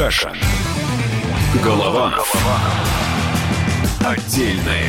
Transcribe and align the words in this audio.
Кашин. 0.00 0.32
Голова. 1.62 2.24
Отдельная 4.02 4.88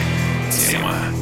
тема. 0.50 1.21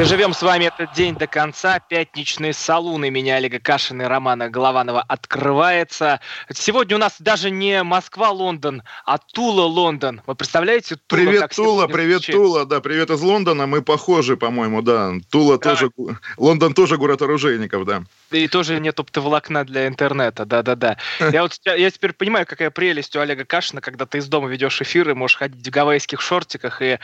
Доживем 0.00 0.32
с 0.32 0.40
вами 0.40 0.64
этот 0.64 0.94
день 0.94 1.14
до 1.14 1.26
конца. 1.26 1.78
Пятничные 1.78 2.54
салуны 2.54 3.10
меня, 3.10 3.36
Олега 3.36 3.58
Кашина 3.60 4.04
и 4.04 4.06
Романа 4.06 4.48
Голованова 4.48 5.02
открывается. 5.02 6.20
Сегодня 6.50 6.96
у 6.96 6.98
нас 6.98 7.16
даже 7.18 7.50
не 7.50 7.82
Москва-Лондон, 7.82 8.82
а 9.04 9.18
Тула-Лондон. 9.18 10.22
Вы 10.26 10.34
представляете? 10.34 10.96
Тула, 10.96 11.20
привет, 11.20 11.50
Тула, 11.54 11.86
привет, 11.86 12.22
звучит? 12.22 12.34
Тула. 12.34 12.64
Да, 12.64 12.80
привет 12.80 13.10
из 13.10 13.20
Лондона. 13.20 13.66
Мы 13.66 13.82
похожи, 13.82 14.38
по-моему, 14.38 14.80
да. 14.80 15.12
Тула 15.30 15.58
да. 15.58 15.68
тоже... 15.68 15.90
Лондон 16.38 16.72
тоже 16.72 16.96
город 16.96 17.20
оружейников, 17.20 17.84
да. 17.84 18.02
И 18.30 18.48
тоже 18.48 18.80
нет 18.80 18.98
оптоволокна 18.98 19.66
для 19.66 19.86
интернета, 19.86 20.46
да-да-да. 20.46 20.96
Я 21.30 21.42
вот 21.42 21.60
я 21.62 21.90
теперь 21.90 22.14
понимаю, 22.14 22.46
какая 22.46 22.70
прелесть 22.70 23.14
у 23.16 23.20
Олега 23.20 23.44
Кашина, 23.44 23.82
когда 23.82 24.06
ты 24.06 24.16
из 24.16 24.28
дома 24.28 24.48
ведешь 24.48 24.80
эфиры, 24.80 25.14
можешь 25.14 25.36
ходить 25.36 25.66
в 25.66 25.70
гавайских 25.70 26.22
шортиках 26.22 26.80
и 26.80 26.98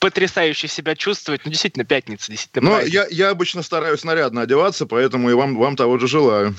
потрясающе 0.00 0.66
себя 0.66 0.96
чувствовать. 0.96 1.42
Ну, 1.44 1.50
действительно, 1.50 1.84
пятница, 1.84 2.32
действительно. 2.32 2.70
Ну, 2.70 2.86
я, 2.86 3.06
я 3.10 3.30
обычно 3.30 3.62
стараюсь 3.62 4.02
нарядно 4.02 4.40
одеваться, 4.40 4.86
поэтому 4.86 5.30
и 5.30 5.34
вам, 5.34 5.56
вам 5.56 5.76
того 5.76 5.98
же 5.98 6.08
желаю. 6.08 6.54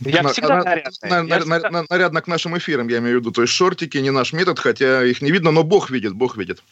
Я 0.00 0.22
на, 0.22 0.32
всегда 0.32 0.62
нарядно. 0.62 1.08
На, 1.08 1.22
на, 1.22 1.40
всегда... 1.40 1.70
На, 1.70 1.84
нарядно 1.88 2.20
к 2.20 2.26
нашим 2.26 2.56
эфирам, 2.56 2.88
я 2.88 2.98
имею 2.98 3.18
в 3.18 3.20
виду. 3.20 3.32
То 3.32 3.42
есть 3.42 3.54
шортики 3.54 3.98
не 3.98 4.10
наш 4.10 4.32
метод, 4.32 4.58
хотя 4.58 5.04
их 5.04 5.22
не 5.22 5.30
видно, 5.30 5.50
но 5.50 5.62
Бог 5.64 5.90
видит, 5.90 6.12
Бог 6.12 6.36
видит. 6.36 6.62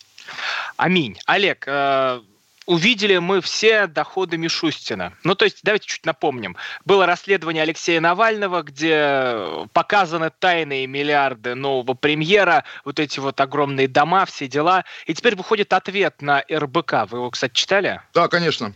Аминь. 0.77 1.19
Олег, 1.27 1.65
э, 1.67 2.21
увидели 2.67 3.19
мы 3.19 3.41
все 3.41 3.87
доходы 3.87 4.37
Мишустина. 4.37 5.13
Ну, 5.25 5.35
то 5.35 5.45
есть, 5.45 5.61
давайте 5.63 5.87
чуть 5.87 6.07
напомним. 6.07 6.57
Было 6.85 7.07
расследование 7.07 7.63
Алексея 7.63 8.01
Навального, 8.01 8.63
где 8.63 9.67
показаны 9.73 10.31
тайные 10.31 10.87
миллиарды 10.87 11.55
нового 11.55 11.95
премьера, 11.95 12.65
вот 12.85 13.01
эти 13.01 13.19
вот 13.19 13.41
огромные 13.41 13.89
дома, 13.89 14.25
все 14.27 14.47
дела. 14.47 14.85
И 15.07 15.15
теперь 15.15 15.37
выходит 15.37 15.73
ответ 15.73 16.23
на 16.23 16.45
РБК. 16.51 17.11
Вы 17.11 17.19
его, 17.19 17.31
кстати, 17.31 17.55
читали? 17.55 18.01
Да, 18.15 18.29
конечно. 18.29 18.73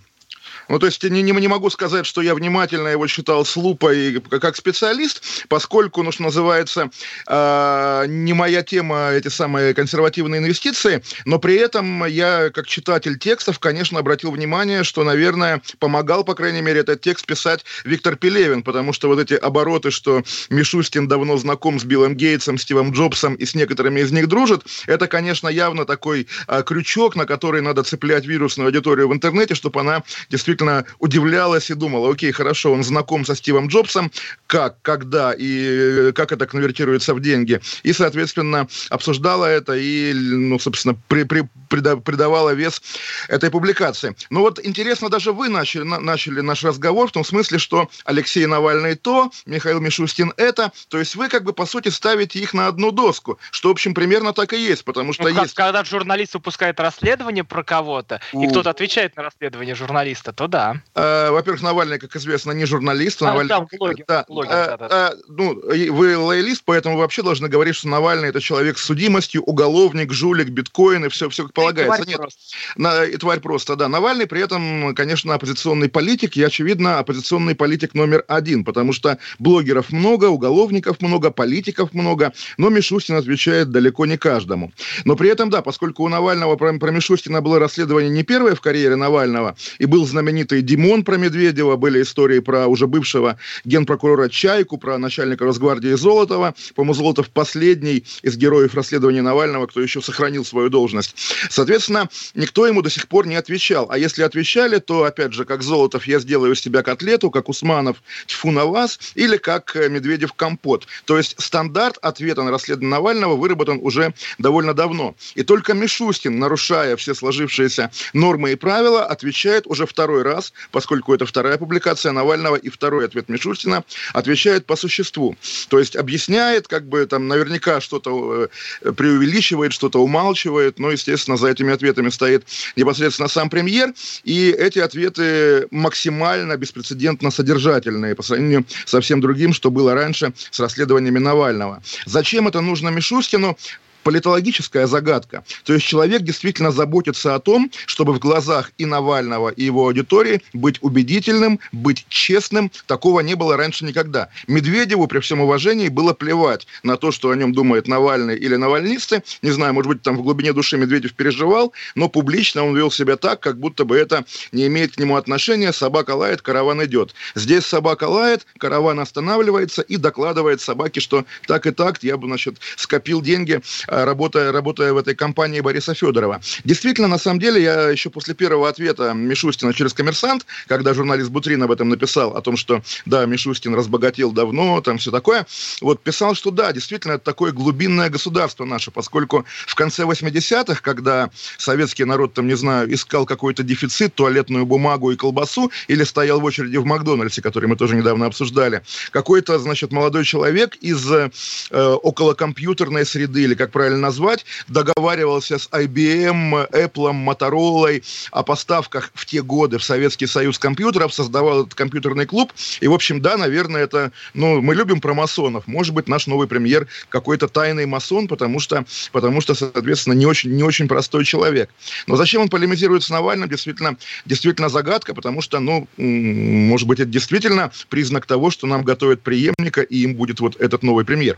Ну, 0.69 0.79
то 0.79 0.87
есть 0.87 1.03
не, 1.03 1.23
не, 1.23 1.49
могу 1.49 1.71
сказать, 1.71 2.07
что 2.07 2.23
я 2.23 2.35
внимательно 2.35 2.89
его 2.89 3.07
читал 3.07 3.45
с 3.45 3.57
лупой 3.57 4.21
как 4.21 4.57
специалист, 4.57 5.23
поскольку, 5.49 6.03
ну, 6.03 6.11
что 6.11 6.23
называется, 6.23 6.91
э, 7.29 8.05
не 8.09 8.33
моя 8.33 8.63
тема 8.63 9.11
эти 9.11 9.29
самые 9.29 9.75
консервативные 9.75 10.41
инвестиции, 10.41 11.03
но 11.25 11.39
при 11.39 11.57
этом 11.57 12.05
я, 12.07 12.51
как 12.51 12.67
читатель 12.67 13.19
текстов, 13.19 13.59
конечно, 13.59 13.99
обратил 13.99 14.31
внимание, 14.31 14.85
что, 14.85 15.05
наверное, 15.05 15.61
помогал, 15.79 16.25
по 16.25 16.35
крайней 16.35 16.63
мере, 16.63 16.81
этот 16.81 17.01
текст 17.03 17.27
писать 17.27 17.65
Виктор 17.85 18.17
Пелевин, 18.17 18.63
потому 18.63 18.93
что 18.93 19.09
вот 19.09 19.19
эти 19.19 19.35
обороты, 19.35 19.91
что 19.91 20.23
Мишустин 20.49 21.09
давно 21.09 21.37
знаком 21.37 21.79
с 21.79 21.85
Биллом 21.85 22.15
Гейтсом, 22.15 22.59
Стивом 22.59 22.93
Джобсом 22.93 23.35
и 23.35 23.45
с 23.45 23.55
некоторыми 23.55 24.01
из 24.01 24.13
них 24.13 24.29
дружит, 24.29 24.63
это, 24.87 25.09
конечно, 25.09 25.49
явно 25.49 25.85
такой 25.85 26.27
э, 26.49 26.63
крючок, 26.65 27.17
на 27.17 27.27
который 27.27 27.61
надо 27.61 27.83
цеплять 27.83 28.25
вирусную 28.25 28.69
аудиторию 28.69 29.09
в 29.09 29.13
интернете, 29.13 29.55
чтобы 29.55 29.81
она 29.81 30.03
действительно 30.31 30.54
действительно 30.55 30.85
удивлялась 30.99 31.71
и 31.71 31.75
думала, 31.75 32.11
окей, 32.11 32.33
хорошо, 32.33 32.73
он 32.73 32.85
знаком 32.85 33.25
со 33.25 33.35
Стивом 33.35 33.69
Джобсом, 33.69 34.11
как, 34.47 34.81
когда 34.83 35.35
и 35.37 36.13
как 36.13 36.33
это 36.33 36.47
конвертируется 36.47 37.15
в 37.15 37.21
деньги. 37.21 37.61
И, 37.83 37.93
соответственно, 37.93 38.69
обсуждала 38.91 39.47
это 39.47 39.75
и, 39.75 40.13
ну, 40.15 40.59
собственно, 40.59 40.97
при, 41.09 41.25
при, 41.25 41.49
придавала 41.69 42.55
вес 42.55 42.81
этой 43.29 43.51
публикации. 43.51 44.15
Но 44.31 44.41
вот 44.41 44.61
интересно, 44.65 45.09
даже 45.09 45.33
вы 45.33 45.49
начали, 45.49 45.83
начали 45.83 46.41
наш 46.41 46.65
разговор 46.65 47.09
в 47.09 47.13
том 47.13 47.25
смысле, 47.25 47.59
что 47.59 47.89
Алексей 48.05 48.47
Навальный 48.47 48.95
то, 48.95 49.31
Михаил 49.47 49.81
Мишустин 49.81 50.33
это, 50.37 50.73
то 50.89 50.99
есть 50.99 51.17
вы 51.17 51.29
как 51.29 51.45
бы, 51.45 51.53
по 51.53 51.67
сути, 51.67 51.89
ставите 51.89 52.39
их 52.39 52.55
на 52.55 52.69
одну 52.69 52.93
доску, 52.93 53.39
что, 53.51 53.69
в 53.69 53.73
общем, 53.73 53.95
примерно 53.95 54.33
так 54.33 54.53
и 54.53 54.59
есть, 54.59 54.85
потому 54.85 55.13
что 55.13 55.25
ну, 55.25 55.43
есть... 55.43 55.55
Когда 55.55 55.85
журналист 55.85 56.35
выпускает 56.35 56.79
расследование 56.81 57.45
про 57.45 57.65
кого-то, 57.65 58.21
У... 58.33 58.45
и 58.45 58.49
кто-то 58.49 58.71
отвечает 58.71 59.17
на 59.17 59.25
расследование 59.25 59.75
журналиста, 59.75 60.33
то 60.33 60.44
да. 60.49 60.83
Э, 60.95 61.31
во-первых, 61.31 61.63
Навальный, 61.63 61.99
как 61.99 62.15
известно, 62.17 62.53
не 62.53 62.65
журналист. 62.65 63.23
А, 63.23 63.27
Навальный, 63.27 63.49
там 63.49 63.69
блогер, 63.79 64.05
да, 64.07 64.25
блогер, 64.29 64.53
э, 64.53 64.77
да, 64.79 64.89
да. 64.89 65.13
Э, 65.13 65.17
ну, 65.29 65.61
вы 65.93 66.19
лоялист, 66.19 66.63
поэтому 66.65 66.99
вообще 66.99 67.23
должны 67.23 67.49
говорить, 67.49 67.77
что 67.77 67.89
Навальный 67.89 68.29
это 68.29 68.41
человек 68.41 68.79
с 68.79 68.85
судимостью, 68.85 69.43
уголовник, 69.43 70.13
жулик, 70.13 70.49
биткоин 70.49 71.05
и 71.07 71.09
все, 71.09 71.29
все 71.29 71.45
как 71.45 71.53
полагается. 71.53 72.03
И 72.03 72.05
тварь 72.05 72.09
Нет, 72.09 72.19
просто. 72.19 72.41
На, 72.77 73.05
и 73.05 73.17
тварь 73.17 73.41
просто, 73.41 73.77
да. 73.77 73.89
Навальный 73.89 74.27
при 74.27 74.41
этом, 74.43 74.95
конечно, 74.95 75.35
оппозиционный 75.35 75.89
политик, 75.89 76.37
и, 76.37 76.43
очевидно, 76.43 76.99
оппозиционный 76.99 77.55
политик 77.55 77.95
номер 77.95 78.25
один, 78.29 78.65
потому 78.65 78.93
что 78.93 79.19
блогеров 79.39 79.91
много, 79.91 80.27
уголовников 80.27 81.01
много, 81.01 81.31
политиков 81.31 81.93
много, 81.93 82.33
но 82.57 82.71
Мишустин 82.71 83.17
отвечает 83.17 83.71
далеко 83.71 84.07
не 84.07 84.17
каждому. 84.17 84.73
Но 85.05 85.17
при 85.17 85.31
этом, 85.31 85.51
да, 85.51 85.63
поскольку 85.63 86.05
у 86.05 86.09
Навального 86.09 86.57
про, 86.57 86.73
про 86.79 86.91
Мишустина 86.91 87.41
было 87.41 87.59
расследование 87.59 88.11
не 88.11 88.23
первое 88.23 88.55
в 88.55 88.61
карьере 88.61 88.97
Навального, 88.97 89.57
и 89.79 89.87
был 89.87 90.07
знаменит 90.07 90.34
знаменитый 90.35 90.63
Димон 90.63 91.05
про 91.05 91.17
Медведева, 91.17 91.77
были 91.77 92.03
истории 92.03 92.41
про 92.41 92.67
уже 92.67 92.89
бывшего 92.89 93.39
генпрокурора 93.65 94.29
Чайку, 94.29 94.79
про 94.79 94.99
начальника 94.99 95.45
Росгвардии 95.45 95.95
Золотова. 95.95 96.57
По-моему, 96.75 96.95
Золотов 96.95 97.31
последний 97.31 98.05
из 98.23 98.37
героев 98.37 98.75
расследования 98.75 99.23
Навального, 99.23 99.69
кто 99.69 99.81
еще 99.81 100.03
сохранил 100.03 100.45
свою 100.45 100.71
должность. 100.71 101.15
Соответственно, 101.51 102.09
никто 102.35 102.67
ему 102.67 102.83
до 102.83 102.91
сих 102.91 103.07
пор 103.07 103.29
не 103.29 103.37
отвечал. 103.37 103.87
А 103.91 103.97
если 103.97 104.25
отвечали, 104.25 104.79
то, 104.79 105.05
опять 105.05 105.33
же, 105.33 105.45
как 105.45 105.63
Золотов, 105.63 106.05
я 106.09 106.19
сделаю 106.19 106.55
из 106.55 106.61
себя 106.61 106.83
котлету, 106.83 107.31
как 107.31 107.49
Усманов, 107.49 108.03
тьфу 108.27 108.51
на 108.51 108.65
вас, 108.65 108.99
или 109.15 109.37
как 109.37 109.77
э, 109.77 109.89
Медведев 109.89 110.33
компот. 110.33 110.89
То 111.05 111.17
есть 111.17 111.41
стандарт 111.41 111.99
ответа 112.03 112.43
на 112.43 112.51
расследование 112.51 112.91
Навального 112.91 113.37
выработан 113.37 113.79
уже 113.81 114.15
довольно 114.39 114.75
давно. 114.75 115.15
И 115.37 115.45
только 115.45 115.75
Мишустин, 115.75 116.41
нарушая 116.41 116.97
все 116.97 117.15
сложившиеся 117.15 117.93
нормы 118.13 118.51
и 118.51 118.57
правила, 118.57 119.05
отвечает 119.05 119.69
уже 119.69 119.87
второй 119.87 120.24
раз, 120.25 120.53
поскольку 120.73 121.15
это 121.15 121.27
вторая 121.27 121.59
публикация 121.59 122.11
Навального 122.11 122.57
и 122.57 122.69
второй 122.69 123.05
ответ 123.05 123.29
Мишустина, 123.29 123.85
отвечает 124.13 124.67
по 124.67 124.75
существу. 124.77 125.37
То 125.69 125.79
есть 125.79 125.95
объясняет, 125.95 126.67
как 126.67 126.89
бы 126.89 127.07
там 127.07 127.29
наверняка 127.29 127.81
что-то 127.81 128.49
э, 128.83 128.93
преувеличивает, 128.93 129.73
что-то 129.73 130.03
умалчивает, 130.03 130.79
но, 130.79 130.91
естественно, 130.91 131.37
за 131.37 131.49
этими 131.49 131.73
ответами 131.73 132.09
стоит 132.09 132.45
непосредственно 132.75 133.29
сам 133.29 133.51
премьер, 133.51 133.93
и 134.25 134.51
эти 134.51 134.79
ответы 134.79 135.69
максимально 135.71 136.57
беспрецедентно 136.57 137.31
содержательные 137.31 138.15
по 138.15 138.23
сравнению 138.23 138.65
со 138.87 139.01
всем 139.01 139.21
другим, 139.21 139.53
что 139.53 139.71
было 139.71 139.95
раньше 139.95 140.33
с 140.51 140.59
расследованиями 140.59 141.19
Навального. 141.19 141.83
Зачем 142.07 142.49
это 142.49 142.61
нужно 142.61 142.89
Мишустину? 142.89 143.57
Политологическая 144.05 144.87
загадка. 144.87 145.45
То 145.65 145.73
есть 145.73 145.85
человек 145.85 146.23
действительно 146.23 146.71
заботится 146.71 147.35
о 147.35 147.41
том, 147.41 147.71
чтобы 147.87 148.13
в 148.13 148.19
глазах 148.21 148.71
и 148.79 148.87
Навального, 148.87 149.49
и 149.49 149.65
его 149.65 149.87
аудитории 149.87 150.43
быть 150.53 150.79
убедительным, 150.83 151.59
быть 151.73 152.07
честным. 152.09 152.71
Такого 152.87 153.21
не 153.21 153.35
было 153.35 153.57
раньше 153.57 153.85
никогда. 153.85 154.29
Медведеву, 154.47 155.09
при 155.09 155.19
всем 155.19 155.41
уважении, 155.41 155.89
было 155.89 156.13
плевать 156.13 156.67
на 156.83 156.97
то, 156.97 157.11
что 157.11 157.31
о 157.31 157.37
нем 157.37 157.53
думает 157.53 157.89
Навальный 157.89 158.37
или 158.37 158.57
навальнисты. 158.57 159.23
Не 159.43 159.51
знаю, 159.51 159.75
может 159.75 159.89
быть, 159.89 160.03
там 160.03 160.17
в 160.17 160.23
глубине 160.23 160.53
души 160.53 160.77
Медведев 160.77 161.15
переживал, 161.15 161.73
но 161.95 162.09
публично 162.09 162.65
он 162.65 162.77
вел 162.77 162.91
себя 162.91 163.17
так, 163.17 163.41
как 163.41 163.59
будто 163.59 163.85
бы 163.85 163.97
это 163.97 164.25
не 164.53 164.67
имеет 164.67 164.95
к 164.95 164.99
нему 164.99 165.17
отношения. 165.17 165.73
Собака 165.73 166.11
лает, 166.11 166.43
караван 166.43 166.85
идет. 166.85 167.15
Здесь 167.35 167.65
собака 167.65 168.05
лает, 168.05 168.47
караван 168.59 169.01
останавливается 169.01 169.83
и 169.83 169.97
докладывает 169.97 170.61
собаке, 170.61 171.01
что 171.01 171.25
так 171.47 171.67
и 171.67 171.71
так, 171.71 172.03
я 172.03 172.17
бы, 172.19 172.27
значит, 172.27 172.59
скопил 172.77 173.23
деньги 173.23 173.63
работая, 174.05 174.53
работая 174.53 174.93
в 174.93 174.97
этой 174.97 175.15
компании 175.15 175.61
Бориса 175.61 175.95
Федорова. 175.95 176.41
Действительно, 176.65 177.09
на 177.09 177.19
самом 177.19 177.41
деле, 177.41 177.63
я 177.63 177.91
еще 177.91 178.11
после 178.11 178.35
первого 178.35 178.69
ответа 178.69 179.13
Мишустина 179.15 179.73
через 179.73 179.93
«Коммерсант», 179.93 180.47
когда 180.67 180.95
журналист 180.95 181.31
Бутрин 181.31 181.63
об 181.63 181.71
этом 181.71 181.89
написал, 181.89 182.37
о 182.37 182.41
том, 182.41 182.57
что, 182.57 182.83
да, 183.07 183.27
Мишустин 183.27 183.75
разбогател 183.75 184.33
давно, 184.33 184.81
там 184.81 184.99
все 184.99 185.11
такое, 185.11 185.47
вот 185.81 186.03
писал, 186.03 186.35
что 186.35 186.51
да, 186.51 186.73
действительно, 186.73 187.13
это 187.13 187.25
такое 187.25 187.53
глубинное 187.53 188.11
государство 188.11 188.65
наше, 188.65 188.91
поскольку 188.91 189.45
в 189.67 189.75
конце 189.75 190.03
80-х, 190.03 190.81
когда 190.83 191.31
советский 191.59 192.05
народ, 192.05 192.35
там, 192.35 192.47
не 192.47 192.57
знаю, 192.57 192.93
искал 192.93 193.27
какой-то 193.27 193.63
дефицит, 193.63 194.15
туалетную 194.15 194.67
бумагу 194.67 195.11
и 195.11 195.17
колбасу, 195.17 195.71
или 195.89 196.05
стоял 196.05 196.41
в 196.41 196.45
очереди 196.45 196.77
в 196.77 196.85
Макдональдсе, 196.85 197.43
который 197.43 197.67
мы 197.67 197.77
тоже 197.77 197.97
недавно 197.97 198.27
обсуждали, 198.27 198.83
какой-то, 199.11 199.59
значит, 199.59 199.93
молодой 199.93 200.25
человек 200.25 200.77
из 200.77 201.11
э, 201.11 201.31
околокомпьютерной 201.71 203.07
среды, 203.07 203.43
или, 203.43 203.55
как 203.55 203.71
правильно 203.71 203.84
правильно 203.85 204.01
назвать, 204.01 204.47
договаривался 204.69 205.59
с 205.59 205.69
IBM, 205.69 206.71
Apple, 206.71 207.13
Motorola 207.13 208.03
о 208.31 208.43
поставках 208.43 209.11
в 209.13 209.27
те 209.27 209.43
годы 209.43 209.77
в 209.77 209.85
Советский 209.85 210.27
Союз 210.27 210.59
компьютеров, 210.59 211.13
создавал 211.13 211.63
этот 211.63 211.75
компьютерный 211.75 212.25
клуб. 212.25 212.51
И, 212.81 212.89
в 212.89 212.95
общем, 212.95 213.21
да, 213.21 213.37
наверное, 213.37 213.83
это... 213.83 214.11
Ну, 214.33 214.63
мы 214.63 214.75
любим 214.75 215.03
про 215.03 215.13
масонов. 215.13 215.67
Может 215.67 215.93
быть, 215.93 216.09
наш 216.09 216.27
новый 216.27 216.49
премьер 216.49 216.87
какой-то 217.11 217.47
тайный 217.47 217.85
масон, 217.85 218.27
потому 218.27 218.59
что, 218.59 218.87
потому 219.13 219.43
что 219.43 219.55
соответственно, 219.55 220.15
не 220.15 220.25
очень, 220.25 220.53
не 220.53 220.63
очень 220.63 220.89
простой 220.89 221.27
человек. 221.27 221.69
Но 222.07 222.17
зачем 222.17 222.41
он 222.41 222.49
полемизирует 222.49 223.03
с 223.03 223.11
Навальным, 223.11 223.51
действительно, 223.51 223.99
действительно 224.25 224.71
загадка, 224.71 225.13
потому 225.13 225.43
что, 225.43 225.61
ну, 225.61 225.87
может 225.99 226.89
быть, 226.89 227.01
это 227.01 227.11
действительно 227.11 227.71
признак 227.91 228.25
того, 228.25 228.51
что 228.51 228.67
нам 228.67 228.83
готовят 228.83 229.21
преемника, 229.21 229.83
и 229.83 229.99
им 229.99 230.15
будет 230.15 230.41
вот 230.41 230.57
этот 230.59 230.83
новый 230.83 231.05
премьер. 231.05 231.37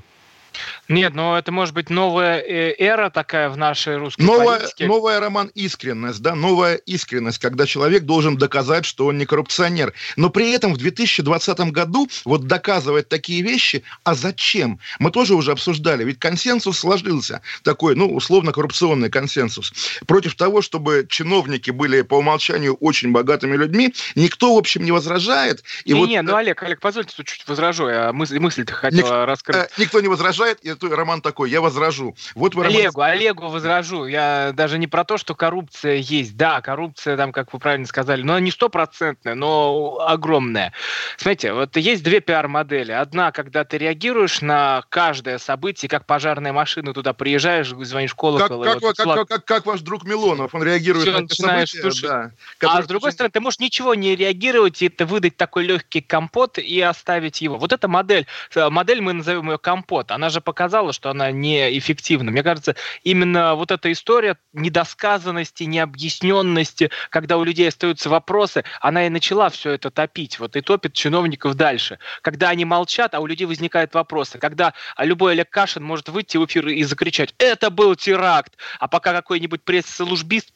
Нет, 0.88 1.14
но 1.14 1.36
это 1.36 1.50
может 1.50 1.74
быть 1.74 1.90
новая 1.90 2.38
э, 2.38 2.74
эра 2.78 3.10
такая 3.10 3.48
в 3.48 3.56
нашей 3.56 3.96
русской 3.96 4.22
новая, 4.22 4.60
политике. 4.60 4.86
Новая, 4.86 5.20
Роман, 5.20 5.50
искренность, 5.54 6.22
да, 6.22 6.34
новая 6.34 6.76
искренность, 6.76 7.38
когда 7.38 7.66
человек 7.66 8.04
должен 8.04 8.36
доказать, 8.36 8.84
что 8.84 9.06
он 9.06 9.18
не 9.18 9.26
коррупционер. 9.26 9.92
Но 10.16 10.30
при 10.30 10.52
этом 10.52 10.74
в 10.74 10.78
2020 10.78 11.58
году 11.72 12.08
вот 12.24 12.46
доказывать 12.46 13.08
такие 13.08 13.42
вещи, 13.42 13.82
а 14.04 14.14
зачем? 14.14 14.78
Мы 15.00 15.10
тоже 15.10 15.34
уже 15.34 15.52
обсуждали, 15.52 16.04
ведь 16.04 16.20
консенсус 16.20 16.78
сложился, 16.78 17.40
такой, 17.64 17.96
ну, 17.96 18.14
условно 18.14 18.52
коррупционный 18.52 19.10
консенсус, 19.10 19.72
против 20.06 20.36
того, 20.36 20.62
чтобы 20.62 21.06
чиновники 21.08 21.70
были 21.70 22.02
по 22.02 22.14
умолчанию 22.14 22.74
очень 22.74 23.10
богатыми 23.10 23.56
людьми, 23.56 23.92
никто, 24.14 24.54
в 24.54 24.58
общем, 24.58 24.84
не 24.84 24.92
возражает. 24.92 25.64
И 25.84 25.92
не, 25.92 25.98
вот... 25.98 26.08
не, 26.08 26.22
ну, 26.22 26.36
Олег, 26.36 26.62
Олег, 26.62 26.80
позвольте 26.80 27.14
тут 27.16 27.26
чуть 27.26 27.46
возражу, 27.48 27.88
я 27.88 28.12
мысль, 28.12 28.38
мысль-то 28.38 28.72
хотел 28.72 29.04
Ник... 29.04 29.26
раскрыть. 29.26 29.56
Э, 29.56 29.68
никто 29.78 30.00
не 30.00 30.08
возражает, 30.08 30.60
и 30.60 30.75
Роман 30.82 31.20
такой, 31.20 31.50
я 31.50 31.60
возражу. 31.60 32.16
Вот 32.34 32.54
вы, 32.54 32.66
Олегу, 32.66 33.00
Роман... 33.00 33.16
Олегу 33.16 33.48
возражу. 33.48 34.06
Я 34.06 34.52
даже 34.54 34.78
не 34.78 34.86
про 34.86 35.04
то, 35.04 35.18
что 35.18 35.34
коррупция 35.34 35.96
есть. 35.96 36.36
Да, 36.36 36.60
коррупция, 36.60 37.16
там, 37.16 37.32
как 37.32 37.52
вы 37.52 37.58
правильно 37.58 37.86
сказали, 37.86 38.22
но 38.22 38.38
не 38.38 38.50
стопроцентная, 38.50 39.34
но 39.34 39.98
огромная. 40.00 40.72
Смотрите, 41.16 41.52
вот 41.52 41.76
есть 41.76 42.02
две 42.02 42.20
пиар-модели. 42.20 42.92
Одна, 42.92 43.32
когда 43.32 43.64
ты 43.64 43.78
реагируешь 43.78 44.40
на 44.40 44.84
каждое 44.88 45.38
событие, 45.38 45.88
как 45.88 46.06
пожарная 46.06 46.52
машина, 46.52 46.92
туда 46.92 47.12
приезжаешь, 47.12 47.68
звонишь 47.68 48.12
в 48.12 48.16
колокол. 48.16 48.62
Как, 48.62 48.74
как, 48.74 48.82
вот, 48.82 48.96
как, 48.96 49.06
как, 49.06 49.28
как, 49.28 49.44
как 49.44 49.66
ваш 49.66 49.80
друг 49.80 50.04
Милонов, 50.04 50.54
он 50.54 50.62
реагирует 50.62 51.06
Все, 51.06 51.12
на 51.12 51.20
начинаешь 51.20 51.70
события, 51.70 52.32
да, 52.60 52.68
А 52.68 52.82
с 52.82 52.86
другой 52.86 53.12
стороны, 53.12 53.30
ты 53.30 53.40
можешь 53.40 53.58
ничего 53.60 53.94
не 53.94 54.16
реагировать, 54.16 54.82
и 54.82 54.86
это 54.86 55.06
выдать 55.06 55.36
такой 55.36 55.64
легкий 55.64 56.00
компот 56.00 56.58
и 56.58 56.80
оставить 56.80 57.40
его. 57.40 57.58
Вот 57.58 57.72
эта 57.72 57.88
модель, 57.88 58.26
э, 58.54 58.68
модель 58.68 59.00
мы 59.00 59.12
назовем 59.12 59.50
ее 59.50 59.58
компот, 59.58 60.10
она 60.10 60.30
же 60.30 60.40
показала, 60.66 60.92
что 60.92 61.10
она 61.10 61.30
неэффективна. 61.30 62.32
Мне 62.32 62.42
кажется, 62.42 62.74
именно 63.04 63.54
вот 63.54 63.70
эта 63.70 63.92
история 63.92 64.36
недосказанности, 64.52 65.62
необъясненности, 65.62 66.90
когда 67.10 67.38
у 67.38 67.44
людей 67.44 67.68
остаются 67.68 68.10
вопросы, 68.10 68.64
она 68.80 69.06
и 69.06 69.08
начала 69.08 69.48
все 69.48 69.70
это 69.70 69.92
топить, 69.92 70.40
вот 70.40 70.56
и 70.56 70.60
топит 70.62 70.92
чиновников 70.92 71.54
дальше. 71.54 72.00
Когда 72.20 72.48
они 72.48 72.64
молчат, 72.64 73.14
а 73.14 73.20
у 73.20 73.26
людей 73.26 73.44
возникают 73.44 73.94
вопросы. 73.94 74.38
Когда 74.38 74.74
любой 74.98 75.32
Олег 75.32 75.50
Кашин 75.50 75.84
может 75.84 76.08
выйти 76.08 76.36
в 76.36 76.44
эфир 76.44 76.66
и 76.66 76.82
закричать 76.82 77.32
«Это 77.38 77.70
был 77.70 77.94
теракт!», 77.94 78.54
а 78.80 78.88
пока 78.88 79.12
какой-нибудь 79.12 79.62
пресс-службист 79.62 80.50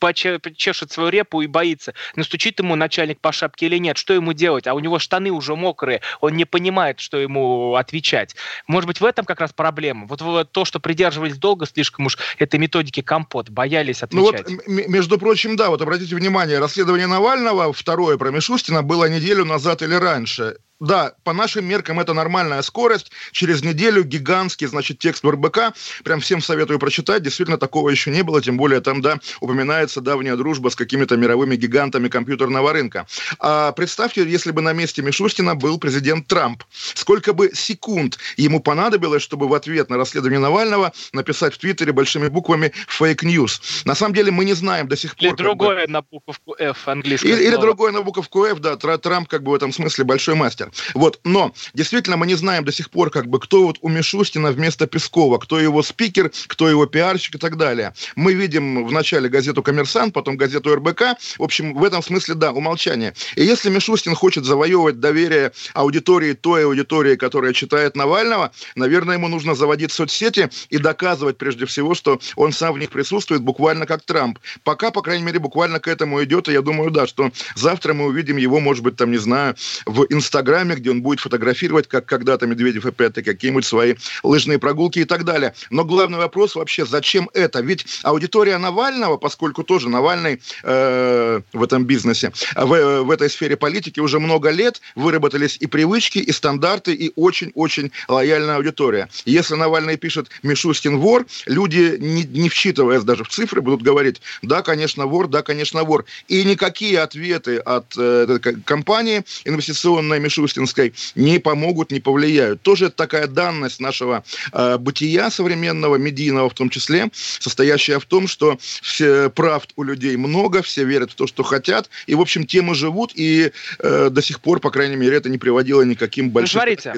чешет 0.57 0.91
свою 0.91 1.11
репу 1.11 1.41
и 1.41 1.47
боится, 1.47 1.95
настучит 2.17 2.59
ему 2.59 2.75
начальник 2.75 3.21
по 3.21 3.31
шапке 3.31 3.67
или 3.67 3.79
нет, 3.79 3.97
что 3.97 4.13
ему 4.13 4.33
делать? 4.33 4.67
А 4.67 4.75
у 4.75 4.81
него 4.81 4.99
штаны 4.99 5.31
уже 5.31 5.55
мокрые, 5.55 6.01
он 6.21 6.35
не 6.35 6.47
понимает, 6.47 6.99
что 6.99 7.17
ему 7.17 7.77
отвечать. 7.77 8.35
Может 8.67 8.89
быть, 8.89 9.01
в 9.01 9.05
этом 9.05 9.25
как 9.25 9.41
раз 9.41 9.53
проблема. 9.53 10.00
Вот, 10.07 10.21
вот 10.23 10.53
то, 10.53 10.65
что 10.65 10.81
придерживались 10.81 11.37
долго 11.37 11.67
слишком 11.67 12.07
уж 12.07 12.19
этой 12.39 12.59
методики 12.59 13.03
компот, 13.03 13.51
боялись 13.51 14.03
отвечать. 14.03 14.49
Ну 14.49 14.57
вот, 14.57 14.89
между 14.89 15.19
прочим, 15.19 15.57
да, 15.57 15.71
вот 15.71 15.83
обратите 15.83 16.15
внимание, 16.15 16.59
расследование 16.59 17.07
Навального, 17.07 17.73
второе 17.73 18.17
про 18.17 18.31
Мишустина, 18.31 18.83
было 18.83 19.09
неделю 19.09 19.45
назад 19.45 19.83
или 19.83 19.95
раньше 19.95 20.57
да, 20.81 21.13
по 21.25 21.33
нашим 21.33 21.67
меркам 21.67 22.01
это 22.01 22.15
нормальная 22.15 22.63
скорость. 22.63 23.13
Через 23.33 23.63
неделю 23.63 24.03
гигантский, 24.03 24.67
значит, 24.67 24.99
текст 24.99 25.23
в 25.23 25.31
РБК. 25.31 25.75
Прям 26.05 26.21
всем 26.21 26.41
советую 26.41 26.79
прочитать. 26.79 27.23
Действительно, 27.23 27.59
такого 27.59 27.91
еще 27.91 28.11
не 28.11 28.23
было. 28.23 28.41
Тем 28.41 28.57
более 28.57 28.81
там, 28.81 29.03
да, 29.03 29.19
упоминается 29.41 30.01
давняя 30.01 30.37
дружба 30.37 30.71
с 30.71 30.77
какими-то 30.77 31.17
мировыми 31.17 31.57
гигантами 31.57 32.09
компьютерного 32.09 32.73
рынка. 32.73 33.07
А 33.39 33.73
представьте, 33.73 34.25
если 34.25 34.51
бы 34.51 34.63
на 34.63 34.73
месте 34.73 35.03
Мишустина 35.03 35.55
был 35.55 35.79
президент 35.79 36.27
Трамп. 36.27 36.63
Сколько 36.95 37.35
бы 37.35 37.51
секунд 37.55 38.19
ему 38.37 38.61
понадобилось, 38.61 39.23
чтобы 39.23 39.49
в 39.49 39.55
ответ 39.55 39.91
на 39.91 39.99
расследование 39.99 40.41
Навального 40.41 40.93
написать 41.13 41.55
в 41.55 41.59
Твиттере 41.59 41.93
большими 41.93 42.29
буквами 42.29 42.73
«fake 42.89 43.33
news». 43.33 43.85
На 43.85 43.95
самом 43.95 44.15
деле 44.15 44.31
мы 44.31 44.45
не 44.45 44.55
знаем 44.55 44.89
до 44.89 44.97
сих 44.97 45.17
пор... 45.17 45.29
Или 45.29 45.37
другое 45.37 45.87
бы... 45.87 45.93
на 45.93 46.03
буковку 46.03 46.55
F 46.59 46.89
английское 46.89 47.29
Или, 47.29 47.45
или 47.45 47.57
другое 47.57 47.93
на 47.93 48.03
буковку 48.03 48.45
F, 48.45 48.61
да. 48.61 48.77
Трамп 48.77 49.29
как 49.29 49.43
бы 49.43 49.53
в 49.53 49.55
этом 49.55 49.73
смысле 49.73 50.05
большой 50.05 50.35
мастер. 50.35 50.70
Вот, 50.95 51.21
но 51.25 51.53
действительно 51.75 52.17
мы 52.17 52.27
не 52.27 52.35
знаем 52.35 52.65
до 52.65 52.73
сих 52.73 52.91
пор, 52.91 53.11
как 53.11 53.27
бы, 53.27 53.41
кто 53.41 53.65
вот 53.65 53.79
у 53.81 53.89
Мишустина 53.89 54.53
вместо 54.53 54.87
Пескова, 54.87 55.39
кто 55.39 55.59
его 55.59 55.83
спикер, 55.83 56.31
кто 56.47 56.69
его 56.69 56.87
пиарщик 56.87 57.37
и 57.37 57.39
так 57.39 57.57
далее. 57.57 57.95
Мы 58.17 58.35
видим 58.35 58.87
в 58.87 58.93
начале 58.93 59.29
газету 59.29 59.63
«Коммерсант», 59.63 60.15
потом 60.15 60.37
газету 60.37 60.75
РБК. 60.75 61.03
В 61.39 61.43
общем, 61.43 61.75
в 61.75 61.85
этом 61.85 62.03
смысле, 62.03 62.35
да, 62.35 62.53
умолчание. 62.53 63.15
И 63.37 63.45
если 63.45 63.71
Мишустин 63.71 64.15
хочет 64.15 64.45
завоевывать 64.45 65.01
доверие 65.01 65.53
аудитории, 65.75 66.35
той 66.35 66.65
аудитории, 66.65 67.17
которая 67.17 67.53
читает 67.53 67.97
Навального, 67.97 68.53
наверное, 68.75 69.17
ему 69.17 69.29
нужно 69.29 69.55
заводить 69.55 69.93
соцсети 69.93 70.51
и 70.69 70.79
доказывать 70.79 71.39
прежде 71.39 71.67
всего, 71.67 71.95
что 71.95 72.21
он 72.37 72.53
сам 72.53 72.75
в 72.75 72.79
них 72.79 72.91
присутствует, 72.91 73.43
буквально 73.43 73.87
как 73.87 74.03
Трамп. 74.03 74.39
Пока, 74.65 74.91
по 74.91 75.03
крайней 75.03 75.25
мере, 75.25 75.39
буквально 75.39 75.81
к 75.81 75.89
этому 75.89 76.23
идет, 76.23 76.49
и 76.49 76.53
я 76.53 76.63
думаю, 76.63 76.91
да, 76.91 77.07
что 77.07 77.31
завтра 77.55 77.95
мы 77.95 78.07
увидим 78.07 78.37
его, 78.37 78.61
может 78.61 78.83
быть, 78.83 78.97
там, 78.97 79.11
не 79.11 79.19
знаю, 79.19 79.57
в 79.87 80.07
Инстаграме, 80.11 80.60
Инстаграме, 80.61 80.75
где 80.75 80.91
он 80.91 81.03
будет 81.03 81.21
фотографировать, 81.21 81.89
как 81.89 82.07
когда-то 82.07 82.47
Медведев 82.47 82.87
опять 82.87 83.15
какие-нибудь 83.15 83.65
свои 83.65 83.95
лыжные 84.23 84.59
прогулки 84.59 85.01
и 85.01 85.05
так 85.05 85.25
далее. 85.25 85.55
Но 85.71 85.85
главный 85.85 86.19
вопрос 86.19 86.55
вообще, 86.55 86.85
зачем 86.85 87.31
это? 87.35 87.61
Ведь 87.61 87.87
аудитория 88.03 88.59
Навального, 88.59 89.17
поскольку 89.17 89.63
тоже 89.63 89.89
Навальный 89.89 90.41
э, 90.63 91.41
в 91.53 91.63
этом 91.63 91.85
бизнесе, 91.85 92.33
в, 92.55 93.03
в 93.03 93.11
этой 93.11 93.31
сфере 93.31 93.57
политики 93.57 94.01
уже 94.01 94.19
много 94.19 94.51
лет 94.51 94.81
выработались 94.97 95.57
и 95.61 95.67
привычки, 95.67 96.19
и 96.19 96.33
стандарты, 96.33 96.93
и 96.93 97.13
очень-очень 97.17 97.91
лояльная 98.09 98.57
аудитория. 98.57 99.09
Если 99.25 99.55
Навальный 99.55 99.97
пишет 99.97 100.29
«Мишустин 100.43 100.99
вор», 100.99 101.27
люди, 101.47 101.97
не, 101.99 102.25
не 102.25 102.49
вчитываясь 102.49 103.03
даже 103.03 103.25
в 103.25 103.29
цифры, 103.29 103.61
будут 103.63 103.83
говорить 103.83 104.21
«да, 104.43 104.63
конечно, 104.63 105.07
вор, 105.07 105.29
да, 105.29 105.43
конечно, 105.43 105.85
вор». 105.85 106.05
И 106.29 106.45
никакие 106.45 107.01
ответы 107.01 107.57
от 107.59 107.95
э, 107.97 108.39
компании 108.65 109.25
инвестиционной 109.45 110.21
Мишустин 110.21 110.50
Устинской 110.51 110.93
не 111.15 111.39
помогут, 111.39 111.93
не 111.93 112.01
повлияют. 112.01 112.63
Тоже 112.63 112.91
такая 112.91 113.27
данность 113.27 113.81
нашего 113.81 114.25
э, 114.53 114.79
бытия 114.79 115.31
современного, 115.31 115.97
медийного 115.97 116.51
в 116.51 116.55
том 116.55 116.71
числе, 116.71 117.11
состоящая 117.13 117.99
в 117.99 118.05
том, 118.05 118.27
что 118.27 118.59
все, 118.83 119.31
правд 119.31 119.71
у 119.77 119.83
людей 119.83 120.17
много, 120.17 120.63
все 120.63 120.85
верят 120.85 121.13
в 121.13 121.15
то, 121.15 121.27
что 121.27 121.43
хотят, 121.43 121.89
и, 122.07 122.15
в 122.15 122.21
общем, 122.21 122.47
темы 122.47 122.75
живут, 122.75 123.13
и 123.15 123.53
э, 123.79 124.09
до 124.11 124.23
сих 124.23 124.41
пор, 124.41 124.61
по 124.61 124.71
крайней 124.71 124.97
мере, 124.97 125.17
это 125.17 125.29
не 125.29 125.39
приводило 125.39 125.83
никаким 125.83 126.31
большим 126.31 126.61
смотрите, 126.61 126.93